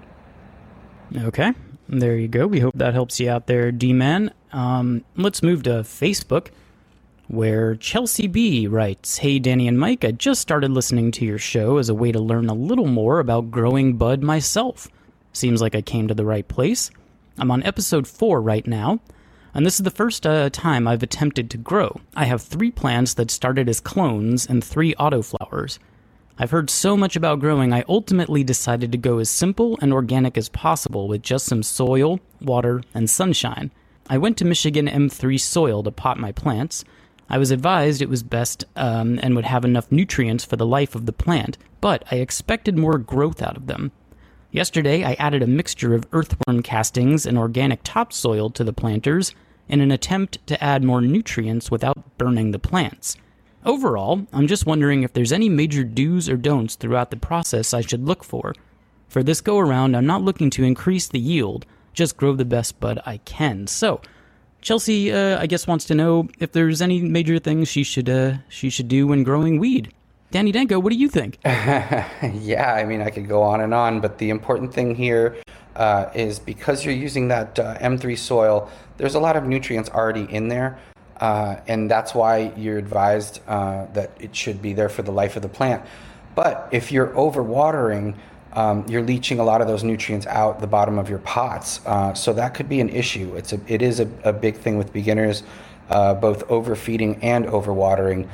Okay, 1.16 1.53
there 1.88 2.16
you 2.16 2.28
go. 2.28 2.47
We 2.47 2.60
hope 2.60 2.74
that 2.76 2.93
helps 2.93 3.20
you 3.20 3.30
out 3.30 3.47
there, 3.47 3.72
D-Man. 3.72 4.34
Um, 4.51 5.03
let's 5.16 5.43
move 5.43 5.64
to 5.64 5.70
Facebook 5.82 6.47
where 7.28 7.76
Chelsea 7.76 8.28
B 8.28 8.68
writes 8.68 9.18
Hey, 9.18 9.39
Danny 9.39 9.68
and 9.68 9.80
Mike, 9.80 10.03
I 10.03 10.12
just 10.12 10.41
started 10.41 10.72
listening 10.72 11.12
to 11.12 11.26
your 11.26 11.38
show 11.38 11.78
as 11.78 11.88
a 11.88 11.93
way 11.93 12.12
to 12.12 12.20
learn 12.20 12.49
a 12.49 12.53
little 12.53 12.88
more 12.88 13.20
about 13.20 13.51
growing 13.51 13.97
bud 13.97 14.24
myself. 14.24 14.88
Seems 15.39 15.61
like 15.61 15.73
I 15.73 15.81
came 15.81 16.09
to 16.09 16.13
the 16.13 16.25
right 16.25 16.45
place. 16.45 16.91
I'm 17.37 17.49
on 17.49 17.63
episode 17.63 18.05
4 18.07 18.41
right 18.41 18.67
now, 18.67 18.99
and 19.53 19.65
this 19.65 19.75
is 19.79 19.85
the 19.85 19.89
first 19.89 20.27
uh, 20.27 20.49
time 20.49 20.85
I've 20.85 21.01
attempted 21.01 21.49
to 21.51 21.57
grow. 21.57 22.01
I 22.13 22.25
have 22.25 22.41
three 22.41 22.71
plants 22.71 23.13
that 23.13 23.31
started 23.31 23.69
as 23.69 23.79
clones 23.79 24.45
and 24.45 24.61
three 24.61 24.93
autoflowers. 24.95 25.79
I've 26.37 26.51
heard 26.51 26.69
so 26.69 26.97
much 26.97 27.15
about 27.15 27.39
growing, 27.39 27.71
I 27.71 27.85
ultimately 27.87 28.43
decided 28.43 28.91
to 28.91 28.97
go 28.97 29.19
as 29.19 29.29
simple 29.29 29.79
and 29.81 29.93
organic 29.93 30.37
as 30.37 30.49
possible 30.49 31.07
with 31.07 31.21
just 31.21 31.45
some 31.45 31.63
soil, 31.63 32.19
water, 32.41 32.83
and 32.93 33.09
sunshine. 33.09 33.71
I 34.09 34.17
went 34.17 34.35
to 34.39 34.45
Michigan 34.45 34.87
M3 34.87 35.39
soil 35.39 35.83
to 35.83 35.91
pot 35.91 36.19
my 36.19 36.33
plants 36.33 36.83
I 37.29 37.37
was 37.37 37.51
advised 37.51 38.01
it 38.01 38.09
was 38.09 38.23
best 38.23 38.65
um, 38.75 39.19
and 39.21 39.35
would 39.35 39.45
have 39.45 39.63
enough 39.63 39.91
nutrients 39.91 40.43
for 40.43 40.55
the 40.55 40.65
life 40.65 40.95
of 40.95 41.05
the 41.05 41.13
plant, 41.13 41.57
but 41.79 42.03
I 42.11 42.15
expected 42.15 42.77
more 42.77 42.97
growth 42.97 43.41
out 43.41 43.55
of 43.55 43.67
them. 43.67 43.91
Yesterday, 44.52 45.04
I 45.04 45.14
added 45.14 45.43
a 45.43 45.47
mixture 45.47 45.93
of 45.93 46.08
earthworm 46.12 46.64
castings 46.64 47.28
and 47.28 47.38
organic 47.38 47.82
topsoil 47.84 48.50
to 48.52 48.64
the 48.64 48.74
planters 48.74 49.36
in 49.68 49.80
an 49.80 49.91
attempt 49.91 50.45
to 50.47 50.62
add 50.64 50.84
more 50.84 51.02
nutrients 51.02 51.70
without 51.70 52.18
burning 52.18 52.50
the 52.50 52.58
plants. 52.58 53.16
Overall, 53.64 54.26
I'm 54.34 54.47
just 54.47 54.66
wondering 54.66 55.04
if 55.04 55.14
there's 55.14 55.32
any 55.32 55.50
major 55.50 55.84
do's 55.84 56.28
or 56.28 56.36
don'ts 56.36 56.76
throughout 56.76 57.12
the 57.12 57.18
process 57.18 57.76
I 57.76 57.82
should 57.82 58.08
look 58.08 58.24
for. 58.24 58.56
For 59.08 59.22
this 59.22 59.39
go 59.39 59.60
around, 59.60 59.95
I'm 59.95 60.08
not 60.08 60.24
looking 60.24 60.50
to 60.52 60.64
increase 60.64 61.08
the 61.08 61.20
yield, 61.20 61.68
just 61.93 62.18
grow 62.18 62.36
the 62.36 62.45
best 62.45 62.80
bud 62.80 63.00
I 63.06 63.18
can. 63.18 63.68
So, 63.68 64.02
Chelsea, 64.62 65.12
uh, 65.12 65.39
I 65.39 65.45
guess, 65.45 65.68
wants 65.68 65.86
to 65.86 65.95
know 65.95 66.28
if 66.39 66.52
there's 66.54 66.82
any 66.82 67.02
major 67.02 67.38
things 67.38 67.68
she 67.68 67.84
should 67.84 68.10
uh, 68.10 68.38
she 68.50 68.70
should 68.70 68.88
do 68.88 69.08
when 69.08 69.24
growing 69.24 69.60
weed. 69.60 69.93
Danny 70.32 70.51
Danko, 70.51 70.80
what 70.80 70.93
do 70.93 70.99
you 70.99 71.09
think? 71.09 71.39
yeah, 71.43 72.73
I 72.77 72.86
mean, 72.86 73.01
I 73.01 73.09
could 73.09 73.27
go 73.27 73.41
on 73.41 73.61
and 73.61 73.73
on, 73.73 73.99
but 73.99 74.19
the 74.19 74.30
important 74.30 74.71
thing 74.71 74.93
here 74.93 75.38
uh, 75.75 76.11
is 76.13 76.38
because 76.38 76.86
you're 76.86 76.93
using 76.93 77.30
that 77.30 77.57
uh, 77.57 77.77
M3 77.80 78.15
soil, 78.15 78.69
there's 78.97 79.15
a 79.15 79.19
lot 79.19 79.36
of 79.36 79.45
nutrients 79.45 79.89
already 79.89 80.32
in 80.32 80.47
there. 80.47 80.77
Uh, 81.19 81.59
and 81.67 81.89
that's 81.89 82.13
why 82.13 82.53
you're 82.55 82.77
advised 82.77 83.41
uh, 83.47 83.86
that 83.93 84.11
it 84.19 84.36
should 84.36 84.61
be 84.61 84.73
there 84.73 84.88
for 84.88 85.01
the 85.01 85.11
life 85.11 85.36
of 85.36 85.41
the 85.41 85.49
plant. 85.49 85.84
But 86.36 86.69
if 86.71 86.91
you're 86.91 87.07
overwatering, 87.07 88.15
um, 88.53 88.86
you're 88.88 89.01
leaching 89.01 89.39
a 89.39 89.43
lot 89.43 89.61
of 89.61 89.67
those 89.67 89.84
nutrients 89.84 90.27
out 90.27 90.61
the 90.61 90.67
bottom 90.67 90.97
of 90.99 91.09
your 91.09 91.19
pots. 91.19 91.82
Uh, 91.86 92.13
so 92.13 92.34
that 92.34 92.53
could 92.53 92.69
be 92.69 92.80
an 92.80 92.89
issue. 92.89 93.36
It's 93.36 93.51
a, 93.51 93.59
it 93.67 93.82
is 93.82 93.99
a, 93.99 94.09
a 94.23 94.32
big 94.32 94.57
thing 94.57 94.77
with 94.77 94.93
beginners, 94.93 95.43
uh, 95.89 96.13
both 96.13 96.49
overfeeding 96.49 97.21
and 97.23 97.45
overwatering. 97.45 98.30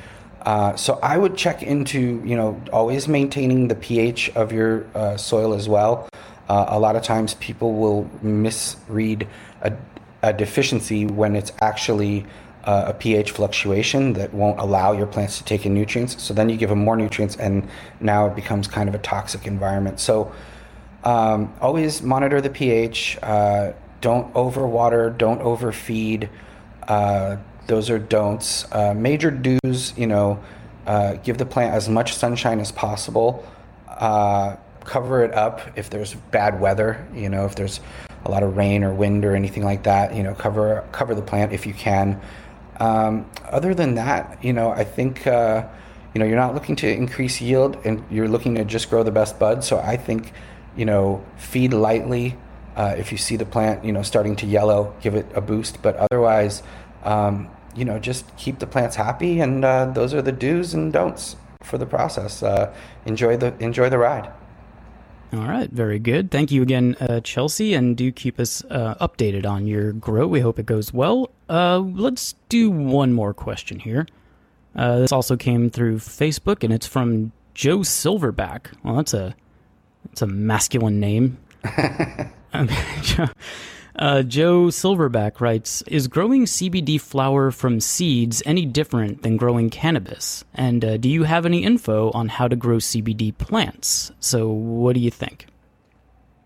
Uh, 0.46 0.76
so 0.76 1.00
I 1.02 1.18
would 1.18 1.36
check 1.36 1.64
into, 1.64 2.22
you 2.24 2.36
know, 2.36 2.62
always 2.72 3.08
maintaining 3.08 3.68
the 3.68 3.76
pH 3.76 4.30
of 4.36 4.52
your 4.52 4.86
uh, 4.94 5.18
soil 5.18 5.54
as 5.54 5.68
well. 5.68 6.08
Uh, 6.48 6.66
a 6.70 6.80
lot 6.80 6.96
of 6.96 7.02
times 7.02 7.34
people 7.36 7.74
will 7.74 8.10
misread 8.22 9.28
a, 9.62 9.74
a 10.22 10.32
deficiency 10.32 11.08
when 11.08 11.36
it's 11.36 11.52
actually 11.62 12.26
uh, 12.66 12.86
a 12.88 12.94
pH 12.94 13.32
fluctuation 13.32 14.14
that 14.14 14.34
won't 14.34 14.60
allow 14.60 14.92
your 14.92 15.08
plants 15.08 15.40
to 15.40 15.44
take 15.44 15.66
in 15.66 15.74
nutrients. 15.74 16.22
So 16.22 16.34
then 16.34 16.50
you 16.50 16.58
give 16.58 16.70
them 16.70 16.80
more 16.80 16.96
nutrients, 16.96 17.36
and 17.38 17.68
now 18.00 18.28
it 18.28 18.36
becomes 18.36 18.68
kind 18.68 18.88
of 18.88 18.94
a 18.94 19.00
toxic 19.00 19.48
environment. 19.48 20.00
So 20.00 20.32
um, 21.04 21.54
always 21.62 22.04
monitor 22.04 22.42
the 22.42 22.50
pH. 22.50 23.18
Uh, 23.24 23.74
don't 24.02 24.32
overwater. 24.34 25.16
Don't 25.18 25.42
overfeed. 25.42 26.30
Those 27.68 27.90
are 27.90 28.00
don'ts. 28.00 28.66
Uh, 28.72 28.94
major 28.94 29.32
do's, 29.32 29.98
you 29.98 30.08
know, 30.08 30.44
uh, 30.86 31.14
give 31.16 31.38
the 31.38 31.46
plant 31.46 31.74
as 31.74 31.90
much 31.90 32.16
sunshine 32.16 32.60
as 32.60 32.72
possible. 32.72 33.46
Uh, 33.88 34.58
cover 34.86 35.24
it 35.24 35.34
up 35.34 35.62
if 35.76 35.90
there's 35.90 36.14
bad 36.32 36.62
weather, 36.62 37.06
you 37.14 37.30
know, 37.30 37.46
if 37.46 37.56
there's 37.56 37.80
a 38.26 38.32
lot 38.32 38.44
of 38.44 38.56
rain 38.56 38.84
or 38.84 38.94
wind 38.94 39.26
or 39.26 39.36
anything 39.36 39.64
like 39.64 39.84
that, 39.84 40.16
you 40.16 40.24
know, 40.24 40.34
cover 40.34 40.84
cover 40.92 41.16
the 41.16 41.22
plant 41.22 41.54
if 41.54 41.66
you 41.66 41.74
can. 41.74 42.22
Um, 42.80 43.30
other 43.50 43.74
than 43.74 43.96
that, 43.96 44.44
you 44.44 44.54
know, 44.54 44.72
I 44.72 44.84
think 44.84 45.26
uh, 45.28 45.66
you 46.14 46.20
know 46.20 46.26
you're 46.26 46.38
not 46.38 46.54
looking 46.54 46.76
to 46.78 46.92
increase 46.92 47.42
yield 47.42 47.78
and 47.86 48.04
you're 48.10 48.28
looking 48.28 48.56
to 48.56 48.66
just 48.66 48.90
grow 48.90 49.04
the 49.04 49.12
best 49.12 49.40
bud. 49.40 49.64
So 49.64 49.80
I 49.80 49.98
think 49.98 50.34
you 50.76 50.86
know 50.86 51.24
feed 51.38 51.74
lightly. 51.74 52.38
Uh, 52.76 52.94
if 52.98 53.14
you 53.14 53.18
see 53.18 53.38
the 53.38 53.46
plant, 53.46 53.86
you 53.86 53.94
know, 53.94 54.02
starting 54.02 54.36
to 54.36 54.46
yellow, 54.46 54.94
give 55.02 55.16
it 55.16 55.26
a 55.34 55.40
boost. 55.40 55.82
But 55.82 55.96
otherwise, 55.96 56.62
um, 57.06 57.50
you 57.76 57.86
know, 57.86 58.00
just 58.00 58.36
keep 58.38 58.60
the 58.60 58.68
plants 58.68 58.96
happy, 58.96 59.40
and 59.40 59.64
uh, 59.66 59.86
those 59.86 60.14
are 60.14 60.22
the 60.22 60.32
do's 60.32 60.74
and 60.74 60.94
don'ts 60.94 61.36
for 61.62 61.78
the 61.78 61.86
process. 61.86 62.42
Uh, 62.42 62.74
enjoy 63.06 63.38
the 63.38 63.54
enjoy 63.60 63.90
the 63.90 63.98
ride. 63.98 64.32
All 65.34 65.48
right, 65.48 65.70
very 65.70 66.00
good. 66.00 66.32
Thank 66.32 66.52
you 66.52 66.62
again, 66.62 66.96
uh, 67.02 67.20
Chelsea, 67.20 67.74
and 67.74 67.98
do 67.98 68.12
keep 68.12 68.40
us 68.40 68.64
uh, 68.70 68.96
updated 69.02 69.46
on 69.46 69.68
your 69.68 69.92
grow. 69.92 70.28
We 70.28 70.40
hope 70.40 70.60
it 70.60 70.66
goes 70.66 70.94
well. 70.94 71.30
Uh, 71.50 71.80
let's 71.80 72.36
do 72.48 72.72
one 72.72 73.12
more 73.12 73.34
question 73.34 73.80
here. 73.80 74.08
Uh, 74.76 75.00
this 75.00 75.12
also 75.12 75.36
came 75.36 75.70
through 75.70 75.98
Facebook, 75.98 76.64
and 76.64 76.72
it's 76.72 76.88
from 76.88 77.32
Joe 77.54 77.80
Silverback. 77.80 78.68
Well, 78.84 78.96
that's 78.96 79.14
a 79.14 79.36
that's 80.06 80.22
a 80.22 80.28
masculine 80.28 81.00
name. 81.00 81.38
Uh, 83.98 84.24
Joe 84.24 84.66
Silverback 84.66 85.40
writes 85.40 85.82
Is 85.84 86.08
growing 86.08 86.46
CBD 86.46 87.00
flower 87.00 87.50
from 87.52 87.80
seeds 87.80 88.44
any 88.46 88.66
different 88.66 89.24
than 89.24 89.38
growing 89.38 89.70
cannabis? 89.70 90.44
And 90.54 90.84
uh, 90.84 90.98
do 90.98 91.08
you 91.08 91.24
have 91.24 91.46
any 91.46 91.64
info 91.64 92.12
on 92.12 92.28
how 92.28 92.48
to 92.48 92.56
grow 92.56 92.78
CBD 92.78 93.38
plants? 93.38 94.12
So, 94.20 94.50
what 94.50 94.94
do 94.94 95.00
you 95.00 95.12
think? 95.12 95.48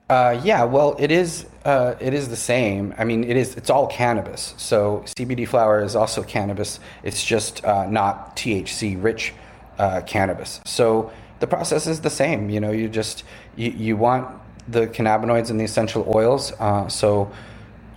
Uh, 0.10 0.42
yeah, 0.44 0.64
well, 0.64 0.96
it 1.00 1.12
is. 1.12 1.46
Uh, 1.66 1.96
it 2.00 2.14
is 2.14 2.30
the 2.30 2.36
same. 2.36 2.94
I 2.98 3.04
mean, 3.04 3.24
it 3.24 3.38
is. 3.38 3.56
It's 3.56 3.70
all 3.70 3.88
cannabis. 3.88 4.56
So 4.58 5.04
CBD 5.06 5.48
flower 5.48 5.84
is 5.84 5.96
also 5.96 6.24
cannabis. 6.24 6.80
It's 7.04 7.24
just 7.24 7.64
uh, 7.64 7.86
not 7.88 8.36
THC 8.36 9.02
rich 9.02 9.34
uh, 9.78 10.02
cannabis. 10.02 10.62
So 10.66 11.12
the 11.40 11.48
process 11.48 11.86
is 11.86 12.02
the 12.02 12.10
same. 12.10 12.50
You 12.50 12.60
know, 12.60 12.72
you 12.72 12.90
just 12.90 13.24
you, 13.56 13.70
you 13.70 13.98
want 13.98 14.28
the 14.70 14.88
cannabinoids 14.88 15.50
and 15.50 15.60
the 15.60 15.64
essential 15.64 16.12
oils. 16.14 16.52
Uh, 16.60 16.88
so, 16.88 17.32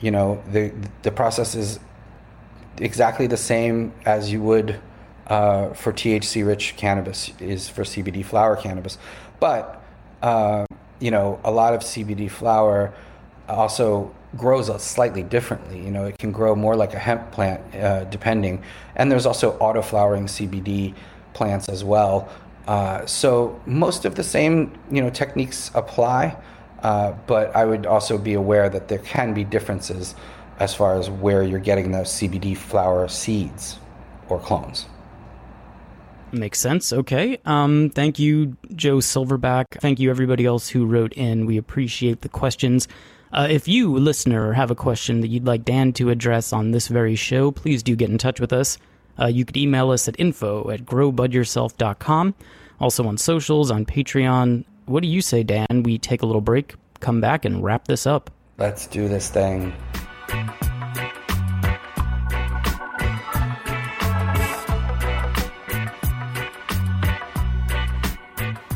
you 0.00 0.10
know, 0.10 0.42
the 0.50 0.72
the 1.02 1.10
process 1.10 1.54
is 1.54 1.80
exactly 2.78 3.26
the 3.26 3.36
same 3.36 3.92
as 4.04 4.32
you 4.32 4.42
would 4.42 4.80
uh, 5.26 5.72
for 5.74 5.92
THC-rich 5.92 6.76
cannabis 6.76 7.32
is 7.38 7.68
for 7.68 7.82
CBD 7.82 8.24
flower 8.24 8.56
cannabis, 8.56 8.98
but 9.40 9.82
uh, 10.22 10.64
you 11.00 11.10
know, 11.10 11.40
a 11.44 11.50
lot 11.50 11.74
of 11.74 11.80
CBD 11.80 12.30
flower 12.30 12.94
also 13.48 14.14
grows 14.36 14.82
slightly 14.82 15.22
differently. 15.22 15.82
You 15.82 15.90
know, 15.90 16.06
it 16.06 16.18
can 16.18 16.32
grow 16.32 16.54
more 16.54 16.76
like 16.76 16.94
a 16.94 16.98
hemp 16.98 17.32
plant, 17.32 17.60
uh, 17.74 18.04
depending. 18.04 18.62
And 18.96 19.10
there's 19.10 19.26
also 19.26 19.58
auto 19.58 19.82
flowering 19.82 20.26
CBD 20.26 20.94
plants 21.34 21.68
as 21.68 21.84
well. 21.84 22.28
Uh, 22.66 23.04
so 23.06 23.60
most 23.66 24.04
of 24.04 24.14
the 24.14 24.22
same, 24.22 24.72
you 24.90 25.02
know, 25.02 25.10
techniques 25.10 25.70
apply. 25.74 26.36
Uh, 26.82 27.12
but 27.26 27.54
I 27.54 27.64
would 27.64 27.86
also 27.86 28.18
be 28.18 28.34
aware 28.34 28.68
that 28.68 28.88
there 28.88 28.98
can 28.98 29.34
be 29.34 29.44
differences 29.44 30.14
as 30.58 30.74
far 30.74 30.98
as 30.98 31.08
where 31.08 31.42
you're 31.42 31.60
getting 31.60 31.92
those 31.92 32.08
CBD 32.08 32.56
flower 32.56 33.08
seeds 33.08 33.78
or 34.28 34.38
clones. 34.38 34.86
Makes 36.32 36.60
sense. 36.60 36.92
Okay. 36.92 37.38
Um, 37.44 37.90
thank 37.90 38.18
you, 38.18 38.56
Joe 38.74 38.96
Silverback. 38.96 39.80
Thank 39.80 40.00
you, 40.00 40.08
everybody 40.10 40.46
else 40.46 40.70
who 40.70 40.86
wrote 40.86 41.12
in. 41.12 41.46
We 41.46 41.58
appreciate 41.58 42.22
the 42.22 42.28
questions. 42.28 42.88
Uh, 43.32 43.48
if 43.50 43.68
you, 43.68 43.96
listener, 43.96 44.52
have 44.52 44.70
a 44.70 44.74
question 44.74 45.20
that 45.20 45.28
you'd 45.28 45.46
like 45.46 45.64
Dan 45.64 45.92
to 45.94 46.10
address 46.10 46.52
on 46.52 46.70
this 46.70 46.88
very 46.88 47.16
show, 47.16 47.50
please 47.50 47.82
do 47.82 47.94
get 47.96 48.10
in 48.10 48.18
touch 48.18 48.40
with 48.40 48.52
us. 48.52 48.78
Uh, 49.18 49.26
you 49.26 49.44
could 49.44 49.56
email 49.56 49.90
us 49.90 50.08
at 50.08 50.18
info 50.18 50.70
at 50.70 50.84
growbudyourself.com. 50.84 52.34
Also 52.80 53.06
on 53.06 53.16
socials, 53.16 53.70
on 53.70 53.84
Patreon, 53.84 54.64
what 54.86 55.02
do 55.02 55.08
you 55.08 55.20
say, 55.20 55.42
Dan? 55.42 55.82
We 55.84 55.98
take 55.98 56.22
a 56.22 56.26
little 56.26 56.40
break, 56.40 56.74
come 57.00 57.20
back, 57.20 57.44
and 57.44 57.62
wrap 57.62 57.86
this 57.86 58.06
up. 58.06 58.30
Let's 58.58 58.86
do 58.86 59.08
this 59.08 59.30
thing. 59.30 59.72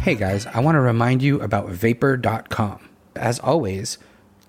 Hey 0.03 0.15
guys, 0.15 0.47
I 0.47 0.61
want 0.61 0.77
to 0.77 0.81
remind 0.81 1.21
you 1.21 1.41
about 1.41 1.69
vapor.com. 1.69 2.89
As 3.17 3.41
always, 3.41 3.99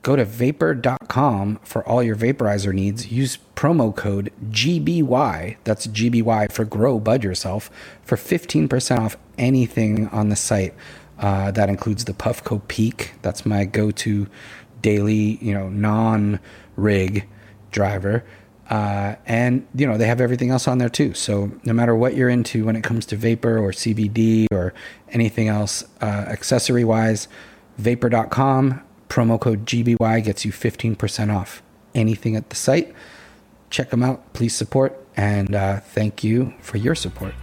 go 0.04 0.16
to 0.16 0.24
vapor.com 0.24 1.60
for 1.64 1.88
all 1.88 2.04
your 2.04 2.16
vaporizer 2.16 2.72
needs. 2.72 3.12
Use 3.12 3.40
promo 3.56 3.96
code 3.96 4.32
GBY, 4.52 5.58
that's 5.64 5.88
GBY 5.88 6.52
for 6.52 6.64
Grow 6.64 7.00
Bud 7.00 7.24
Yourself, 7.24 7.72
for 8.04 8.18
15% 8.18 9.00
off 9.00 9.18
anything 9.40 10.08
on 10.10 10.30
the 10.30 10.36
site. 10.36 10.76
Uh, 11.20 11.52
that 11.52 11.70
includes 11.70 12.06
the 12.06 12.14
Puffco 12.14 12.66
Peak. 12.68 13.14
That's 13.22 13.46
my 13.46 13.66
go-to 13.66 14.28
daily, 14.82 15.38
you 15.42 15.54
know, 15.54 15.70
non-rig 15.70 17.28
driver. 17.72 18.24
Uh, 18.70 19.16
and 19.26 19.66
you 19.76 19.88
know 19.88 19.98
they 19.98 20.08
have 20.08 20.20
everything 20.20 20.50
else 20.50 20.68
on 20.68 20.78
there 20.78 20.90
too. 20.90 21.14
So 21.14 21.52
no 21.64 21.72
matter 21.72 21.96
what 21.96 22.16
you're 22.16 22.30
into 22.30 22.66
when 22.66 22.76
it 22.76 22.84
comes 22.84 23.06
to 23.08 23.16
vapor 23.16 23.58
or 23.58 23.72
CBD 23.72 24.48
or 24.52 24.74
anything 25.10 25.48
else, 25.48 25.86
uh, 26.02 26.06
accessory 26.06 26.84
wise, 26.84 27.30
vapor.com 27.78 28.82
promo 29.08 29.40
code 29.40 29.66
GBY 29.66 30.24
gets 30.24 30.44
you 30.44 30.52
15% 30.52 31.34
off 31.34 31.64
anything 31.96 32.36
at 32.36 32.50
the 32.50 32.56
site. 32.56 32.94
Check 33.70 33.90
them 33.90 34.04
out. 34.04 34.34
Please 34.34 34.56
support 34.56 35.02
and 35.16 35.56
uh, 35.56 35.80
thank 35.80 36.24
you 36.24 36.54
for 36.60 36.78
your 36.78 36.96
support. 36.96 37.34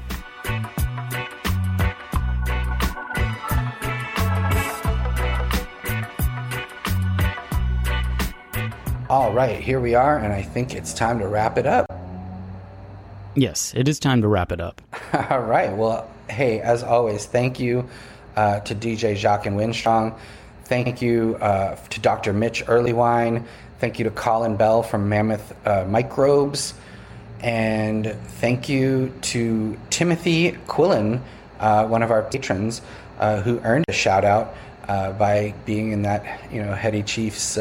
All 9.11 9.35
right, 9.35 9.61
here 9.61 9.81
we 9.81 9.95
are, 9.95 10.17
and 10.17 10.33
I 10.33 10.41
think 10.41 10.75
it's 10.75 10.95
time 10.95 11.19
to 11.19 11.29
wrap 11.29 11.59
it 11.59 11.67
up. 11.67 11.87
Yes, 13.35 13.75
it 13.77 13.87
is 13.87 13.99
time 13.99 14.23
to 14.23 14.29
wrap 14.29 14.51
it 14.51 14.63
up. 14.63 14.81
All 15.31 15.43
right. 15.43 15.77
Well, 15.77 16.11
hey, 16.31 16.61
as 16.61 16.83
always, 16.83 17.27
thank 17.27 17.61
you 17.61 17.87
uh, 18.35 18.61
to 18.61 18.75
DJ 18.75 19.15
Jacques 19.15 19.45
and 19.45 19.59
Winstrong. 19.59 20.17
Thank 20.65 21.03
you 21.03 21.37
uh, 21.43 21.77
to 21.91 22.01
Dr. 22.01 22.33
Mitch 22.33 22.65
Earleywine. 22.65 23.45
Thank 23.79 23.99
you 23.99 24.05
to 24.05 24.11
Colin 24.11 24.57
Bell 24.57 24.83
from 24.83 25.07
Mammoth 25.11 25.55
uh, 25.67 25.85
Microbes. 25.85 26.73
And 27.41 28.07
thank 28.07 28.71
you 28.71 29.13
to 29.21 29.79
Timothy 29.91 30.53
Quillen, 30.67 31.21
uh, 31.61 31.87
one 31.87 32.03
of 32.03 32.11
our 32.11 32.23
patrons, 32.23 32.81
uh, 33.19 33.43
who 33.43 33.61
earned 33.61 33.85
a 33.89 33.93
shout 33.93 34.25
out 34.25 34.55
uh, 34.89 35.13
by 35.13 35.53
being 35.67 35.93
in 35.93 36.03
that, 36.03 36.51
you 36.51 36.63
know, 36.63 36.73
Heady 36.73 37.03
Chiefs 37.03 37.59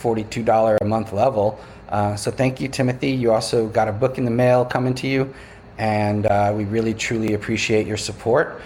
$42 0.00 0.78
a 0.80 0.84
month 0.84 1.12
level. 1.12 1.58
Uh, 1.88 2.16
so 2.16 2.30
thank 2.30 2.60
you, 2.60 2.68
Timothy. 2.68 3.10
You 3.10 3.32
also 3.32 3.68
got 3.68 3.88
a 3.88 3.92
book 3.92 4.18
in 4.18 4.24
the 4.24 4.30
mail 4.30 4.64
coming 4.64 4.94
to 4.96 5.06
you, 5.06 5.34
and 5.78 6.26
uh, 6.26 6.52
we 6.54 6.64
really 6.64 6.94
truly 6.94 7.34
appreciate 7.34 7.86
your 7.86 7.96
support. 7.96 8.60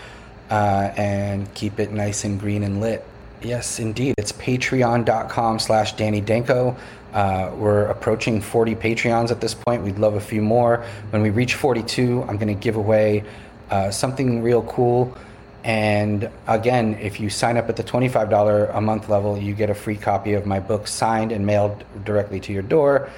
Uh, 0.51 0.93
and 0.99 1.53
keep 1.55 1.80
it 1.80 1.93
nice 1.93 2.24
and 2.24 2.39
green 2.39 2.62
and 2.62 2.78
lit. 2.78 3.03
Yes, 3.41 3.80
indeed. 3.80 4.14
It's 4.18 4.33
patreon.com 4.33 5.59
slash 5.59 5.95
Danny 5.95 6.20
Danko. 6.20 6.76
Uh, 7.12 7.51
we're 7.57 7.87
approaching 7.87 8.41
40 8.41 8.74
Patreons 8.74 9.30
at 9.30 9.41
this 9.41 9.55
point. 9.55 9.83
We'd 9.83 9.99
love 9.99 10.14
a 10.14 10.20
few 10.20 10.43
more. 10.43 10.85
When 11.11 11.22
we 11.22 11.30
reach 11.30 11.55
42, 11.55 12.22
I'm 12.28 12.37
going 12.37 12.55
to 12.55 12.61
give 12.61 12.76
away 12.76 13.24
uh, 13.70 13.91
something 13.91 14.43
real 14.43 14.62
cool. 14.64 15.16
And 15.64 16.28
again, 16.46 16.94
if 16.94 17.20
you 17.20 17.30
sign 17.30 17.56
up 17.56 17.68
at 17.68 17.76
the 17.76 17.84
$25 17.84 18.76
a 18.76 18.80
month 18.80 19.08
level, 19.08 19.38
you 19.38 19.54
get 19.54 19.70
a 19.70 19.74
free 19.74 19.96
copy 19.96 20.34
of 20.34 20.44
my 20.46 20.58
book 20.58 20.88
signed 20.88 21.30
and 21.30 21.46
mailed 21.46 21.84
directly 22.04 22.40
to 22.40 22.52
your 22.52 22.62
door. 22.62 23.10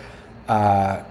Uh, 0.46 1.02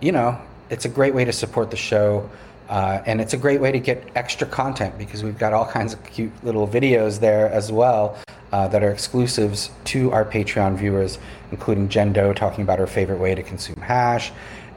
you 0.00 0.12
know, 0.12 0.40
it's 0.70 0.86
a 0.86 0.88
great 0.88 1.14
way 1.14 1.24
to 1.24 1.32
support 1.32 1.70
the 1.70 1.76
show. 1.76 2.28
Uh, 2.68 3.02
and 3.04 3.20
it's 3.20 3.34
a 3.34 3.36
great 3.36 3.60
way 3.60 3.70
to 3.70 3.78
get 3.78 4.08
extra 4.14 4.46
content 4.46 4.96
because 4.96 5.22
we've 5.22 5.38
got 5.38 5.52
all 5.52 5.66
kinds 5.66 5.92
of 5.92 6.02
cute 6.04 6.32
little 6.42 6.66
videos 6.66 7.20
there 7.20 7.50
as 7.50 7.70
well 7.70 8.18
uh, 8.52 8.66
that 8.68 8.82
are 8.82 8.90
exclusives 8.90 9.70
to 9.84 10.10
our 10.12 10.24
Patreon 10.24 10.76
viewers, 10.76 11.18
including 11.50 11.88
Jen 11.90 12.14
Doe 12.14 12.32
talking 12.32 12.62
about 12.62 12.78
her 12.78 12.86
favorite 12.86 13.18
way 13.18 13.34
to 13.34 13.42
consume 13.42 13.76
hash, 13.76 14.32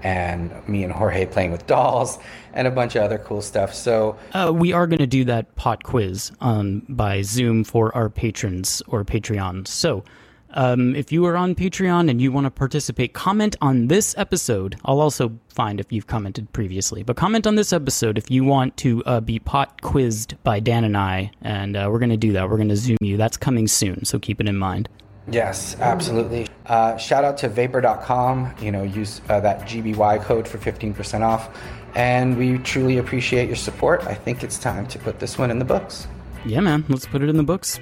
and 0.05 0.51
me 0.69 0.83
and 0.83 0.93
Jorge 0.93 1.25
playing 1.25 1.51
with 1.51 1.65
dolls, 1.65 2.19
and 2.53 2.67
a 2.67 2.71
bunch 2.71 2.95
of 2.95 3.01
other 3.01 3.17
cool 3.17 3.41
stuff. 3.41 3.73
So 3.73 4.17
uh, 4.33 4.53
we 4.53 4.71
are 4.71 4.85
going 4.85 4.99
to 4.99 5.07
do 5.07 5.25
that 5.25 5.55
pot 5.55 5.83
quiz 5.83 6.31
um, 6.41 6.83
by 6.87 7.23
Zoom 7.23 7.63
for 7.63 7.93
our 7.95 8.09
patrons 8.09 8.83
or 8.87 9.03
Patreon. 9.03 9.67
So 9.67 10.03
um, 10.51 10.95
if 10.95 11.11
you 11.11 11.25
are 11.25 11.35
on 11.35 11.55
Patreon 11.55 12.09
and 12.09 12.21
you 12.21 12.31
want 12.31 12.45
to 12.45 12.51
participate, 12.51 13.13
comment 13.13 13.55
on 13.61 13.87
this 13.87 14.13
episode. 14.15 14.75
I'll 14.85 15.01
also 15.01 15.31
find 15.49 15.79
if 15.79 15.91
you've 15.91 16.07
commented 16.07 16.53
previously, 16.53 17.01
but 17.01 17.17
comment 17.17 17.47
on 17.47 17.55
this 17.55 17.73
episode 17.73 18.19
if 18.19 18.29
you 18.29 18.43
want 18.43 18.77
to 18.77 19.03
uh, 19.05 19.21
be 19.21 19.39
pot 19.39 19.81
quizzed 19.81 20.35
by 20.43 20.59
Dan 20.59 20.83
and 20.83 20.95
I, 20.95 21.31
and 21.41 21.75
uh, 21.75 21.89
we're 21.91 21.99
going 21.99 22.11
to 22.11 22.17
do 22.17 22.33
that. 22.33 22.47
We're 22.47 22.57
going 22.57 22.69
to 22.69 22.77
Zoom 22.77 22.97
you. 23.01 23.17
That's 23.17 23.37
coming 23.37 23.67
soon, 23.67 24.05
so 24.05 24.19
keep 24.19 24.39
it 24.39 24.47
in 24.47 24.55
mind. 24.55 24.87
Yes, 25.27 25.75
absolutely. 25.79 26.47
Uh, 26.65 26.97
shout 26.97 27.23
out 27.23 27.37
to 27.39 27.49
vapor.com. 27.49 28.55
You 28.61 28.71
know, 28.71 28.83
use 28.83 29.21
uh, 29.29 29.39
that 29.39 29.61
GBY 29.61 30.21
code 30.23 30.47
for 30.47 30.57
15% 30.57 31.21
off. 31.21 31.49
And 31.95 32.37
we 32.37 32.57
truly 32.59 32.97
appreciate 32.97 33.47
your 33.47 33.55
support. 33.55 34.03
I 34.03 34.13
think 34.13 34.43
it's 34.43 34.59
time 34.59 34.85
to 34.87 34.99
put 34.99 35.19
this 35.19 35.37
one 35.37 35.49
in 35.49 35.59
the 35.59 35.65
books. 35.65 36.07
Yeah, 36.45 36.59
man. 36.59 36.83
Let's 36.89 37.07
put 37.07 37.23
it 37.23 37.29
in 37.29 37.37
the 37.37 37.43
books. 37.43 37.79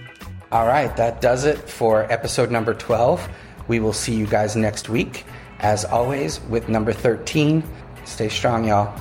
All 0.51 0.67
right, 0.67 0.95
that 0.97 1.19
does 1.19 1.45
it 1.45 1.57
for 1.57 2.03
episode 2.11 2.51
number 2.51 2.75
12. 2.75 3.27
We 3.67 3.79
will 3.79 3.93
see 3.93 4.13
you 4.13 4.27
guys 4.27 4.55
next 4.55 4.87
week. 4.87 5.25
As 5.59 5.83
always, 5.83 6.39
with 6.41 6.69
number 6.69 6.93
13. 6.93 7.63
Stay 8.05 8.29
strong, 8.29 8.65
y'all. 8.65 8.93